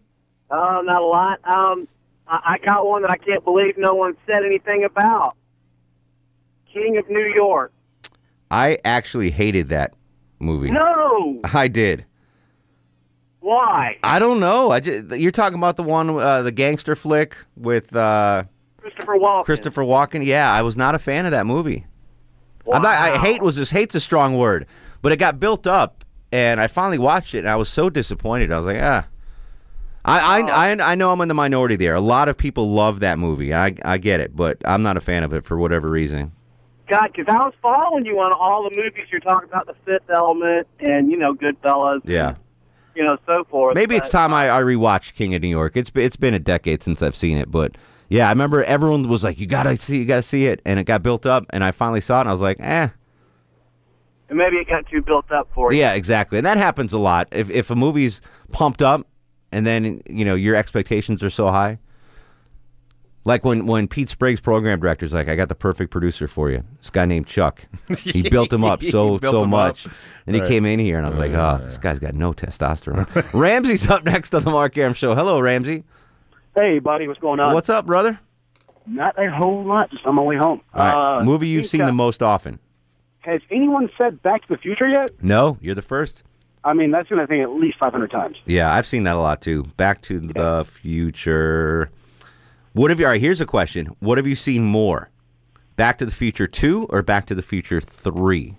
Uh, 0.51 0.81
not 0.85 1.03
a 1.03 1.05
lot. 1.05 1.39
Um, 1.45 1.89
I, 2.27 2.55
I 2.55 2.67
got 2.67 2.87
one 2.87 3.03
that 3.03 3.11
I 3.11 3.17
can't 3.17 3.45
believe 3.45 3.75
no 3.77 3.95
one 3.95 4.17
said 4.27 4.45
anything 4.45 4.85
about. 4.85 5.35
King 6.73 6.99
of 6.99 7.09
New 7.09 7.33
York. 7.35 7.73
I 8.51 8.79
actually 8.85 9.31
hated 9.31 9.69
that 9.71 9.95
movie. 10.39 10.71
No. 10.71 11.41
I 11.53 11.69
did. 11.69 12.05
Why? 13.41 13.99
I 14.03 14.19
don't 14.19 14.41
know. 14.41 14.71
I 14.71 14.81
just, 14.81 15.11
you're 15.11 15.31
talking 15.31 15.59
about 15.59 15.77
the 15.77 15.83
one, 15.83 16.11
uh, 16.11 16.43
the 16.43 16.53
gangster 16.53 16.95
flick 16.95 17.37
with 17.57 17.95
uh, 17.95 18.45
Christopher 18.91 19.19
Walken. 19.19 19.45
Christopher 19.45 19.83
Walken. 19.83 20.25
Yeah, 20.25 20.53
I 20.53 20.63
was 20.63 20.77
not 20.77 20.95
a 20.95 20.99
fan 20.99 21.25
of 21.25 21.31
that 21.33 21.47
movie. 21.47 21.87
I'm 22.73 22.83
not, 22.83 22.95
I 22.97 23.17
hate 23.17 23.41
was 23.43 23.57
just 23.57 23.73
hate's 23.73 23.95
a 23.95 24.01
strong 24.01 24.37
word, 24.37 24.67
but 25.01 25.11
it 25.11 25.17
got 25.17 25.41
built 25.41 25.67
up, 25.67 26.05
and 26.31 26.61
I 26.61 26.67
finally 26.67 26.99
watched 26.99 27.35
it, 27.35 27.39
and 27.39 27.49
I 27.49 27.57
was 27.57 27.71
so 27.71 27.89
disappointed. 27.89 28.53
I 28.53 28.57
was 28.59 28.67
like, 28.67 28.81
ah. 28.83 29.07
I, 30.05 30.41
I, 30.41 30.71
I, 30.71 30.93
I 30.93 30.95
know 30.95 31.11
I'm 31.11 31.21
in 31.23 31.29
the 31.29 31.35
minority 31.35 31.77
there. 31.77 31.95
A 31.95 32.01
lot 32.01 32.29
of 32.29 32.37
people 32.37 32.71
love 32.71 33.01
that 33.01 33.19
movie. 33.19 33.55
I, 33.55 33.75
I 33.85 33.99
get 33.99 34.21
it, 34.21 34.35
but 34.37 34.59
I'm 34.65 34.83
not 34.83 34.97
a 34.97 35.01
fan 35.01 35.23
of 35.23 35.33
it 35.33 35.45
for 35.45 35.57
whatever 35.59 35.89
reason. 35.91 36.33
God, 36.89 37.11
because 37.15 37.27
I 37.29 37.39
was 37.39 37.53
following 37.61 38.07
you 38.07 38.19
on 38.19 38.33
all 38.33 38.69
the 38.69 38.75
movies 38.75 39.05
you're 39.11 39.21
talking 39.21 39.49
about, 39.49 39.67
The 39.67 39.75
Fifth 39.85 40.09
Element, 40.11 40.67
and 40.81 41.11
you 41.11 41.17
know, 41.19 41.35
Goodfellas, 41.35 42.01
Yeah. 42.05 42.37
you 42.95 43.05
know, 43.05 43.19
so 43.27 43.45
forth. 43.45 43.75
Maybe 43.75 43.97
it's 43.97 44.09
time 44.09 44.33
I, 44.33 44.51
I 44.51 44.63
rewatch 44.63 45.15
King 45.15 45.35
of 45.35 45.43
New 45.43 45.49
York. 45.49 45.77
It's 45.77 45.91
it's 45.95 46.17
been 46.17 46.33
a 46.35 46.39
decade 46.39 46.83
since 46.83 47.03
I've 47.03 47.17
seen 47.17 47.37
it, 47.37 47.51
but 47.51 47.77
yeah, 48.09 48.27
I 48.27 48.31
remember 48.31 48.63
everyone 48.65 49.09
was 49.09 49.23
like, 49.25 49.39
"You 49.39 49.47
gotta 49.47 49.77
see, 49.77 49.99
you 49.99 50.05
gotta 50.05 50.23
see 50.23 50.47
it," 50.47 50.61
and 50.65 50.79
it 50.81 50.85
got 50.85 51.03
built 51.03 51.27
up, 51.27 51.45
and 51.51 51.63
I 51.63 51.71
finally 51.71 52.01
saw 52.01 52.19
it, 52.19 52.21
and 52.23 52.29
I 52.31 52.33
was 52.33 52.41
like, 52.41 52.59
"Eh." 52.61 52.89
And 54.29 54.37
maybe 54.37 54.57
it 54.57 54.69
got 54.69 54.87
too 54.91 55.01
built 55.03 55.31
up 55.33 55.49
for 55.55 55.73
you. 55.73 55.79
Yeah, 55.79 55.95
exactly, 55.95 56.39
and 56.39 56.47
that 56.47 56.57
happens 56.59 56.93
a 56.93 56.99
lot. 56.99 57.29
If 57.33 57.51
if 57.51 57.71
a 57.71 57.75
movie's 57.77 58.21
pumped 58.53 58.83
up, 58.83 59.07
and 59.53 59.67
then 59.67 60.03
you 60.09 60.25
know 60.25 60.35
your 60.35 60.55
expectations 60.55 61.23
are 61.23 61.31
so 61.31 61.49
high, 61.51 61.79
like 63.25 63.45
when 63.45 63.67
when 63.67 63.89
Pete 63.89 64.09
Spriggs, 64.11 64.41
program 64.41 64.81
director's 64.81 65.15
like, 65.15 65.29
"I 65.29 65.35
got 65.37 65.49
the 65.49 65.55
perfect 65.55 65.91
producer 65.91 66.29
for 66.29 66.51
you." 66.51 66.63
This 66.81 66.91
guy 66.91 67.07
named 67.07 67.27
Chuck. 67.27 67.65
He 67.99 68.23
built 68.31 68.53
him 68.53 68.65
up 68.65 68.83
so 68.83 69.19
so 69.19 69.47
much, 69.47 69.87
up. 69.87 69.93
and 70.27 70.35
he 70.37 70.43
Right. 70.43 70.49
came 70.51 70.67
in 70.67 70.79
here, 70.79 70.99
and 70.99 71.07
I 71.07 71.09
was 71.11 71.19
like, 71.19 71.33
"Oh, 71.33 71.61
this 71.65 71.79
guy's 71.79 71.99
got 71.99 72.15
no 72.15 72.33
testosterone." 72.35 73.07
Ramsey's 73.39 73.89
up 73.89 74.05
next 74.05 74.35
on 74.35 74.43
the 74.45 74.51
Mark 74.51 74.77
Arum 74.77 74.93
Show. 74.95 75.15
Hello, 75.15 75.41
Ramsey. 75.41 75.85
Hey, 76.57 76.79
buddy, 76.79 77.07
what's 77.07 77.21
going 77.21 77.41
on? 77.41 77.55
What's 77.55 77.69
up, 77.69 77.87
brother? 77.87 78.19
Not 78.87 79.19
a 79.19 79.31
whole 79.31 79.65
lot. 79.65 79.91
Just 79.91 80.07
on 80.07 80.15
my 80.15 80.23
way 80.23 80.37
home. 80.37 80.61
All 80.75 80.83
right, 80.85 81.19
Uh, 81.19 81.25
movie 81.25 81.49
you've 81.49 81.67
seen 81.67 81.83
uh, 81.83 81.87
the 81.87 81.93
most 81.93 82.23
often? 82.23 82.59
Has 83.21 83.41
anyone 83.51 83.91
said 83.99 84.23
Back 84.23 84.43
to 84.43 84.49
the 84.49 84.57
Future 84.59 84.89
yet? 84.89 85.11
No, 85.23 85.59
you're 85.61 85.75
the 85.75 85.83
first. 85.83 86.25
I 86.65 86.73
mean, 86.73 86.91
that's 86.91 87.09
going 87.09 87.21
to 87.21 87.27
think 87.27 87.43
at 87.43 87.51
least 87.51 87.79
500 87.79 88.11
times. 88.11 88.37
Yeah, 88.47 88.73
I've 88.75 88.87
seen 88.87 89.05
that 89.05 89.15
a 89.17 89.19
lot 89.19 89.41
too. 89.43 89.65
Back 89.77 90.03
to 90.03 90.19
the 90.21 90.65
Future. 90.67 91.91
What 92.73 92.91
have 92.91 92.99
you? 93.01 93.07
All 93.07 93.13
right, 93.13 93.21
here's 93.21 93.41
a 93.41 93.47
question. 93.47 93.87
What 94.01 94.19
have 94.19 94.27
you 94.27 94.37
seen 94.37 94.65
more? 94.65 95.11
Back 95.77 95.99
to 95.99 96.07
the 96.07 96.13
Future 96.13 96.47
two 96.47 96.87
or 96.91 97.03
Back 97.03 97.27
to 97.27 97.35
the 97.35 97.43
Future 97.43 97.81
three? 97.81 98.57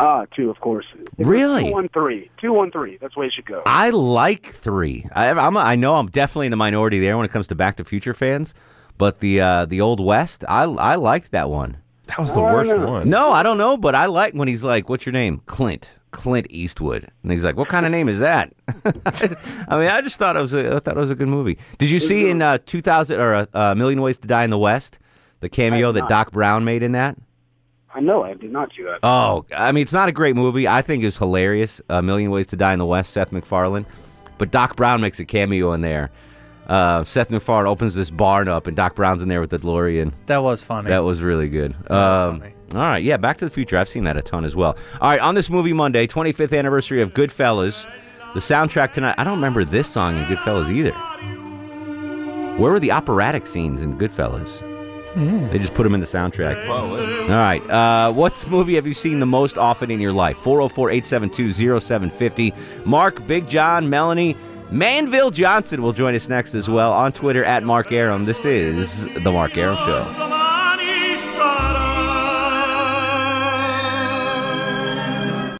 Ah, 0.00 0.26
two, 0.34 0.50
of 0.50 0.60
course. 0.60 0.86
It's 1.18 1.28
Really? 1.28 1.64
Two 1.64 1.70
one 1.72 1.88
three. 1.88 2.30
Two 2.38 2.52
one 2.52 2.70
three. 2.70 2.96
That's 3.00 3.14
the 3.14 3.20
way 3.20 3.26
it 3.26 3.32
should 3.32 3.46
go. 3.46 3.62
I 3.64 3.90
like 3.90 4.52
three. 4.54 5.06
I, 5.14 5.30
I'm. 5.30 5.56
A, 5.56 5.60
I 5.60 5.76
know 5.76 5.94
I'm 5.96 6.08
definitely 6.08 6.46
in 6.46 6.50
the 6.50 6.56
minority 6.56 6.98
there 6.98 7.16
when 7.16 7.24
it 7.24 7.30
comes 7.32 7.46
to 7.48 7.54
Back 7.54 7.76
to 7.76 7.84
Future 7.84 8.14
fans, 8.14 8.54
but 8.98 9.20
the 9.20 9.40
uh, 9.40 9.64
the 9.66 9.80
Old 9.80 10.00
West, 10.04 10.44
I 10.48 10.64
I 10.64 10.96
liked 10.96 11.30
that 11.30 11.48
one. 11.48 11.76
That 12.06 12.18
was 12.18 12.32
the 12.32 12.40
Oh, 12.40 12.44
I 12.44 12.52
worst 12.52 12.76
one. 12.76 13.08
No, 13.08 13.30
I 13.30 13.42
don't 13.42 13.56
know, 13.56 13.76
but 13.76 13.94
I 13.94 14.06
like 14.06 14.34
when 14.34 14.48
he's 14.48 14.64
like, 14.64 14.88
"What's 14.88 15.06
your 15.06 15.12
name?" 15.12 15.40
Clint. 15.46 15.90
Clint 16.10 16.46
Eastwood, 16.48 17.10
and 17.24 17.32
he's 17.32 17.42
like, 17.42 17.56
"What 17.56 17.68
kind 17.68 17.84
of 17.86 17.90
name 17.92 18.08
is 18.08 18.20
that?" 18.20 18.52
I 18.68 19.78
mean, 19.78 19.88
I 19.88 20.00
just 20.00 20.16
thought 20.16 20.36
it 20.36 20.40
was 20.40 20.54
a, 20.54 20.76
I 20.76 20.78
thought 20.80 20.96
it 20.96 21.00
was 21.00 21.10
a 21.10 21.16
good 21.16 21.28
movie. 21.28 21.58
Did 21.78 21.90
you 21.90 21.98
see 21.98 22.30
in 22.30 22.40
uh, 22.40 22.58
2000 22.66 23.18
or 23.20 23.34
uh, 23.34 23.46
A 23.52 23.74
Million 23.74 24.00
Ways 24.00 24.18
to 24.18 24.28
Die 24.28 24.44
in 24.44 24.50
the 24.50 24.58
West 24.58 24.98
the 25.40 25.48
cameo 25.48 25.92
that. 25.92 26.08
Doc 26.08 26.30
Brown 26.32 26.64
made 26.64 26.82
in 26.82 26.92
that? 26.92 27.16
I 27.94 28.00
know. 28.00 28.24
I 28.24 28.34
did 28.34 28.50
not 28.50 28.72
see 28.76 28.82
that. 28.82 28.98
Oh, 29.04 29.46
I 29.56 29.70
mean, 29.72 29.82
it's 29.82 29.92
not 29.92 30.08
a 30.08 30.12
great 30.12 30.34
movie. 30.34 30.66
I 30.66 30.82
think 30.82 31.04
it's 31.04 31.16
hilarious. 31.16 31.80
A 31.88 32.02
Million 32.02 32.30
Ways 32.32 32.48
to 32.48 32.56
Die 32.56 32.72
in 32.72 32.78
the 32.80 32.86
West, 32.86 33.12
Seth 33.12 33.30
MacFarlane. 33.30 33.86
But 34.36 34.50
Doc 34.50 34.74
Brown 34.76 35.00
makes 35.00 35.20
a 35.20 35.24
cameo 35.24 35.72
in 35.72 35.80
there. 35.80 36.10
Uh, 36.66 37.04
Seth 37.04 37.30
MacFarlane 37.30 37.68
opens 37.68 37.94
this 37.94 38.10
barn 38.10 38.48
up, 38.48 38.66
and 38.66 38.76
Doc 38.76 38.96
Brown's 38.96 39.22
in 39.22 39.28
there 39.28 39.40
with 39.40 39.50
the 39.50 39.58
DeLorean. 39.60 40.12
That 40.26 40.42
was 40.42 40.62
funny. 40.62 40.88
That 40.88 41.04
was 41.04 41.22
really 41.22 41.48
good. 41.48 41.72
um, 41.90 42.42
All 42.72 42.80
right, 42.80 43.02
yeah, 43.04 43.16
Back 43.16 43.36
to 43.38 43.44
the 43.44 43.50
Future. 43.50 43.78
I've 43.78 43.88
seen 43.88 44.02
that 44.04 44.16
a 44.16 44.22
ton 44.22 44.44
as 44.44 44.56
well. 44.56 44.76
All 45.00 45.10
right, 45.10 45.20
on 45.20 45.36
this 45.36 45.48
movie 45.48 45.72
Monday, 45.72 46.06
25th 46.08 46.58
anniversary 46.58 47.00
of 47.00 47.12
Goodfellas. 47.14 47.86
The 48.34 48.40
soundtrack 48.40 48.92
tonight. 48.92 49.14
I 49.18 49.22
don't 49.22 49.36
remember 49.36 49.62
this 49.62 49.88
song 49.88 50.16
in 50.16 50.24
Goodfellas 50.24 50.68
either. 50.74 50.90
Where 52.58 52.72
were 52.72 52.80
the 52.80 52.90
operatic 52.90 53.46
scenes 53.46 53.80
in 53.82 53.96
Goodfellas? 53.96 54.48
They 55.14 55.58
just 55.58 55.74
put 55.74 55.84
them 55.84 55.94
in 55.94 56.00
the 56.00 56.06
soundtrack. 56.06 56.68
All 56.68 57.28
right. 57.28 57.62
Uh, 57.70 58.12
what's 58.12 58.46
movie 58.48 58.74
have 58.74 58.86
you 58.86 58.94
seen 58.94 59.20
the 59.20 59.26
most 59.26 59.56
often 59.56 59.90
in 59.90 60.00
your 60.00 60.12
life? 60.12 60.36
404 60.38 60.90
872 60.90 61.80
0750. 61.80 62.52
Mark, 62.84 63.26
Big 63.26 63.48
John, 63.48 63.88
Melanie, 63.88 64.36
Manville 64.70 65.30
Johnson 65.30 65.82
will 65.82 65.92
join 65.92 66.14
us 66.14 66.28
next 66.28 66.54
as 66.54 66.68
well 66.68 66.92
on 66.92 67.12
Twitter 67.12 67.44
at 67.44 67.62
Mark 67.62 67.92
Arum. 67.92 68.24
This 68.24 68.44
is 68.44 69.04
The 69.22 69.30
Mark 69.30 69.56
Arum 69.56 69.76
Show. 69.76 70.04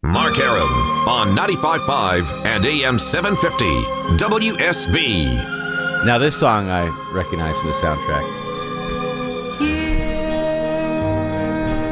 Mark 0.02 0.38
Arum 0.38 0.68
on 1.08 1.28
95.5 1.36 2.44
and 2.46 2.64
AM 2.66 2.98
750 2.98 3.64
WSB. 4.16 6.04
Now, 6.06 6.18
this 6.18 6.36
song 6.38 6.68
I 6.68 6.86
recognize 7.12 7.56
from 7.58 7.68
the 7.68 7.74
soundtrack. 7.76 8.43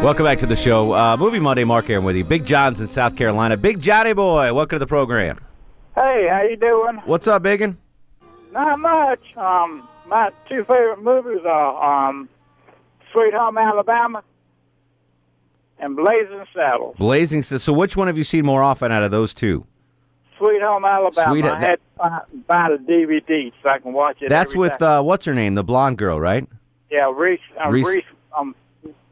Welcome 0.02 0.24
back 0.26 0.38
to 0.40 0.46
the 0.46 0.56
show. 0.56 0.92
Uh, 0.92 1.16
Movie 1.16 1.38
Monday, 1.38 1.62
Mark 1.62 1.88
Arum 1.88 2.04
with 2.04 2.16
you. 2.16 2.24
Big 2.24 2.44
John's 2.44 2.80
in 2.80 2.88
South 2.88 3.14
Carolina. 3.14 3.56
Big 3.56 3.80
Johnny 3.80 4.12
boy, 4.12 4.52
welcome 4.52 4.76
to 4.76 4.80
the 4.80 4.86
program. 4.86 5.38
Hey, 5.94 6.26
how 6.28 6.42
you 6.42 6.56
doing? 6.56 6.96
What's 7.04 7.28
up, 7.28 7.42
Biggin? 7.44 7.78
Not 8.52 8.80
much. 8.80 9.36
Um, 9.36 9.88
my 10.08 10.30
two 10.48 10.64
favorite 10.64 11.00
movies 11.02 11.42
are 11.46 12.08
um, 12.08 12.28
Sweet 13.12 13.32
Home 13.32 13.56
Alabama 13.56 14.24
and 15.78 15.94
Blazing 15.94 16.44
Saddles. 16.52 16.96
Blazing. 16.98 17.44
So, 17.44 17.58
so 17.58 17.72
which 17.72 17.96
one 17.96 18.08
have 18.08 18.18
you 18.18 18.24
seen 18.24 18.44
more 18.44 18.62
often 18.62 18.90
out 18.90 19.04
of 19.04 19.12
those 19.12 19.32
two? 19.32 19.64
Sweet 20.36 20.62
Home 20.62 20.84
Alabama. 20.84 21.30
Sweet- 21.32 21.44
I 21.44 21.60
had 21.60 21.76
to 21.76 22.20
buy, 22.48 22.70
the 22.70 22.78
DVD 22.92 23.52
so 23.62 23.68
I 23.68 23.78
can 23.78 23.92
watch 23.92 24.20
it. 24.20 24.28
That's 24.28 24.56
with 24.56 24.82
uh, 24.82 25.00
what's 25.02 25.24
her 25.26 25.34
name, 25.34 25.54
the 25.54 25.64
blonde 25.64 25.98
girl, 25.98 26.18
right? 26.18 26.46
yeah, 26.90 27.10
Reese. 27.14 27.38
Uh, 27.64 27.70
Reese- 27.70 27.86
Reese. 27.86 28.04
um, 28.36 28.54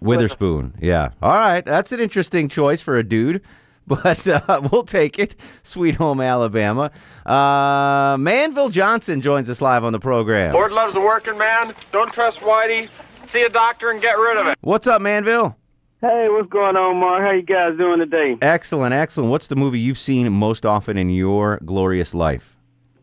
Witherspoon. 0.01 0.75
Yeah. 0.81 1.11
All 1.23 1.35
right. 1.35 1.65
That's 1.65 1.93
an 1.93 2.01
interesting 2.01 2.49
choice 2.49 2.81
for 2.81 2.97
a 2.97 3.03
dude, 3.03 3.43
but 3.87 4.27
uh, 4.27 4.69
we'll 4.71 4.85
take 4.85 5.19
it. 5.19 5.37
Sweet 5.63 5.97
Home 5.97 6.21
Alabama. 6.21 6.91
Uh, 7.27 8.17
Manville 8.19 8.71
Johnson 8.71 9.21
joins 9.21 9.49
us 9.51 9.61
live 9.61 9.85
on 9.85 9.93
the 9.93 10.01
program. 10.01 10.55
Lord 10.55 10.73
loves 10.73 10.95
a 10.97 11.01
working 11.01 11.39
man. 11.39 11.75
Don't 11.93 12.13
trust 12.13 12.41
Whitey. 12.41 12.89
See 13.27 13.43
a 13.43 13.49
doctor 13.49 13.91
and 13.91 14.01
get 14.01 14.19
rid 14.19 14.37
of 14.39 14.47
it. 14.49 14.59
What's 14.61 14.87
up, 14.87 15.01
Manville? 15.01 15.57
Hey, 16.01 16.29
what's 16.31 16.49
going 16.49 16.77
on, 16.77 16.97
Mark? 16.97 17.23
How 17.23 17.33
you 17.33 17.43
guys 17.43 17.77
doing 17.77 17.99
today? 17.99 18.39
Excellent, 18.41 18.95
excellent. 18.95 19.31
What's 19.31 19.49
the 19.49 19.57
movie 19.57 19.79
you've 19.79 19.99
seen 19.99 20.33
most 20.33 20.65
often 20.65 20.97
in 20.97 21.11
your 21.11 21.61
glorious 21.65 22.15
life? 22.15 22.57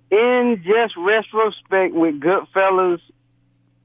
In 0.09 0.63
just 0.65 0.97
retrospect 0.97 1.93
with 1.93 2.19
Goodfellas, 2.19 2.99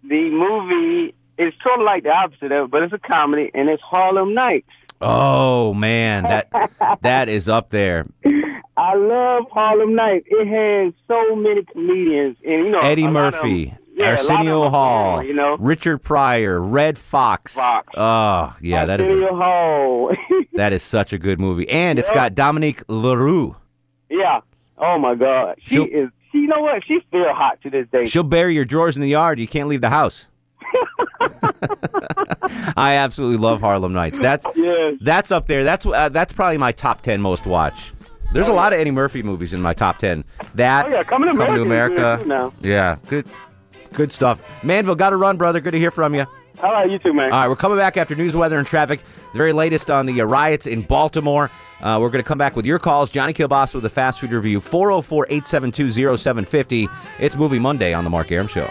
the 0.03 0.31
movie 0.31 1.15
is 1.49 1.55
sort 1.67 1.81
of 1.81 1.85
like 1.87 2.03
the 2.05 2.11
opposite 2.11 2.53
of 2.53 2.65
it, 2.67 2.71
but 2.71 2.83
it's 2.83 2.93
a 2.93 2.99
comedy, 2.99 3.51
and 3.55 3.69
it's 3.69 3.83
Harlem 3.83 4.35
Nights. 4.35 4.69
Oh 5.01 5.75
man, 5.75 6.23
that 6.25 6.49
that 7.03 7.29
is 7.29 7.49
up 7.49 7.71
there. 7.71 8.07
I 8.77 8.95
love 8.95 9.45
Harlem 9.51 9.95
Nights. 9.95 10.27
It 10.31 10.47
has 10.47 10.93
so 11.09 11.37
many 11.37 11.63
comedians, 11.65 12.37
and 12.45 12.67
you 12.67 12.71
know 12.71 12.81
Eddie 12.81 13.05
a 13.05 13.11
lot 13.11 13.35
of 13.35 13.35
Murphy, 13.35 13.65
them- 13.67 13.79
yeah, 13.95 14.05
a 14.05 14.11
lot 14.11 14.21
of 14.25 14.31
Arsenio 14.31 14.69
Hall, 14.71 15.23
you 15.25 15.35
know, 15.35 15.57
Richard 15.59 15.99
Pryor, 15.99 16.61
Redd 16.61 16.97
Foxx. 16.99 17.55
Foxx. 17.55 17.89
Oh 17.97 18.55
yeah, 18.61 18.87
that 18.87 19.01
is 19.01 19.09
a- 19.09 19.11
Arsenio 19.11 19.37
Hall. 19.37 20.13
that 20.55 20.73
is 20.73 20.83
such 20.83 21.13
a 21.13 21.19
good 21.19 21.41
movie, 21.41 21.69
and 21.69 21.99
it's 21.99 22.11
got 22.11 22.35
Dominique 22.35 22.83
La 22.89 23.13
Rue. 23.15 23.57
yeah. 24.09 24.41
Oh 24.79 24.99
my 24.99 25.15
God, 25.15 25.57
she 25.63 25.75
She'll- 25.77 25.85
is. 25.85 26.09
She, 26.33 26.39
you 26.39 26.47
know 26.47 26.61
what? 26.63 26.83
She's 26.87 27.03
still 27.09 27.35
hot 27.35 27.61
to 27.63 27.69
this 27.69 27.87
day. 27.93 28.07
She'll 28.07 28.23
bury 28.23 28.55
your 28.55 28.65
drawers 28.65 28.97
in 28.97 29.03
the 29.03 29.09
yard. 29.09 29.39
You 29.39 29.47
can't 29.47 29.69
leave 29.69 29.83
the 29.83 29.91
house. 29.91 30.29
I 32.77 32.95
absolutely 32.95 33.39
love 33.39 33.61
Harlem 33.61 33.93
Nights. 33.93 34.19
That's 34.19 34.45
Yes. 34.55 34.95
that's 35.01 35.31
up 35.33 35.47
there. 35.47 35.65
That's 35.65 35.87
uh, 35.87 36.09
that's 36.09 36.33
probably 36.33 36.59
my 36.59 36.73
top 36.73 37.03
ten 37.03 37.21
most 37.21 37.47
watch. 37.47 37.93
There's 38.33 38.49
a 38.49 38.53
lot 38.53 38.73
of 38.73 38.79
Eddie 38.79 38.91
Murphy 38.91 39.23
movies 39.23 39.53
in 39.53 39.61
my 39.61 39.75
top 39.75 39.99
ten. 39.99 40.25
That 40.55 40.87
Oh, 40.87 40.89
yeah, 40.89 41.03
Coming 41.03 41.31
to 41.31 41.37
Coming 41.37 41.61
America 41.61 41.61
is 41.61 41.63
America. 41.63 42.17
good, 42.19 42.23
too, 42.23 42.29
now. 42.29 42.53
Yeah, 42.63 42.97
good, 43.09 43.27
good 43.93 44.13
stuff. 44.13 44.41
Manville, 44.63 44.95
got 44.95 45.11
to 45.11 45.17
run, 45.17 45.37
brother. 45.37 45.61
Good 45.61 45.73
to 45.73 45.79
hear 45.79 45.91
from 45.91 46.15
you. 46.15 46.25
All 46.63 46.71
right, 46.73 46.89
you 46.91 46.99
too, 46.99 47.13
man. 47.13 47.33
All 47.33 47.41
right, 47.41 47.49
we're 47.49 47.57
coming 47.57 47.77
back 47.79 47.97
after 47.97 48.15
news, 48.15 48.37
weather, 48.37 48.57
and 48.59 48.67
traffic. 48.67 49.01
The 49.33 49.39
very 49.39 49.53
latest 49.53 49.91
on 49.91 50.07
the 50.07 50.21
uh, 50.21 50.25
riots 50.25 50.67
in 50.67 50.83
Baltimore. 50.83 51.51
Uh, 51.81 51.99
we're 52.01 52.11
going 52.11 52.23
to 52.23 52.29
come 52.29 52.39
back 52.39 52.55
with 52.55 52.65
your 52.65 52.79
calls. 52.79 53.11
Johnny 53.11 53.33
Kilbasa 53.33 53.75
with 53.75 53.85
a 53.85 53.91
fast 53.91 54.21
food 54.21 54.31
review. 54.31 54.61
404 54.61 55.27
872 55.29 56.17
0750. 56.17 56.89
It's 57.19 57.35
Movie 57.35 57.59
Monday 57.59 57.93
on 57.93 58.05
The 58.05 58.11
Mark 58.11 58.31
Arum 58.31 58.47
Show. 58.47 58.71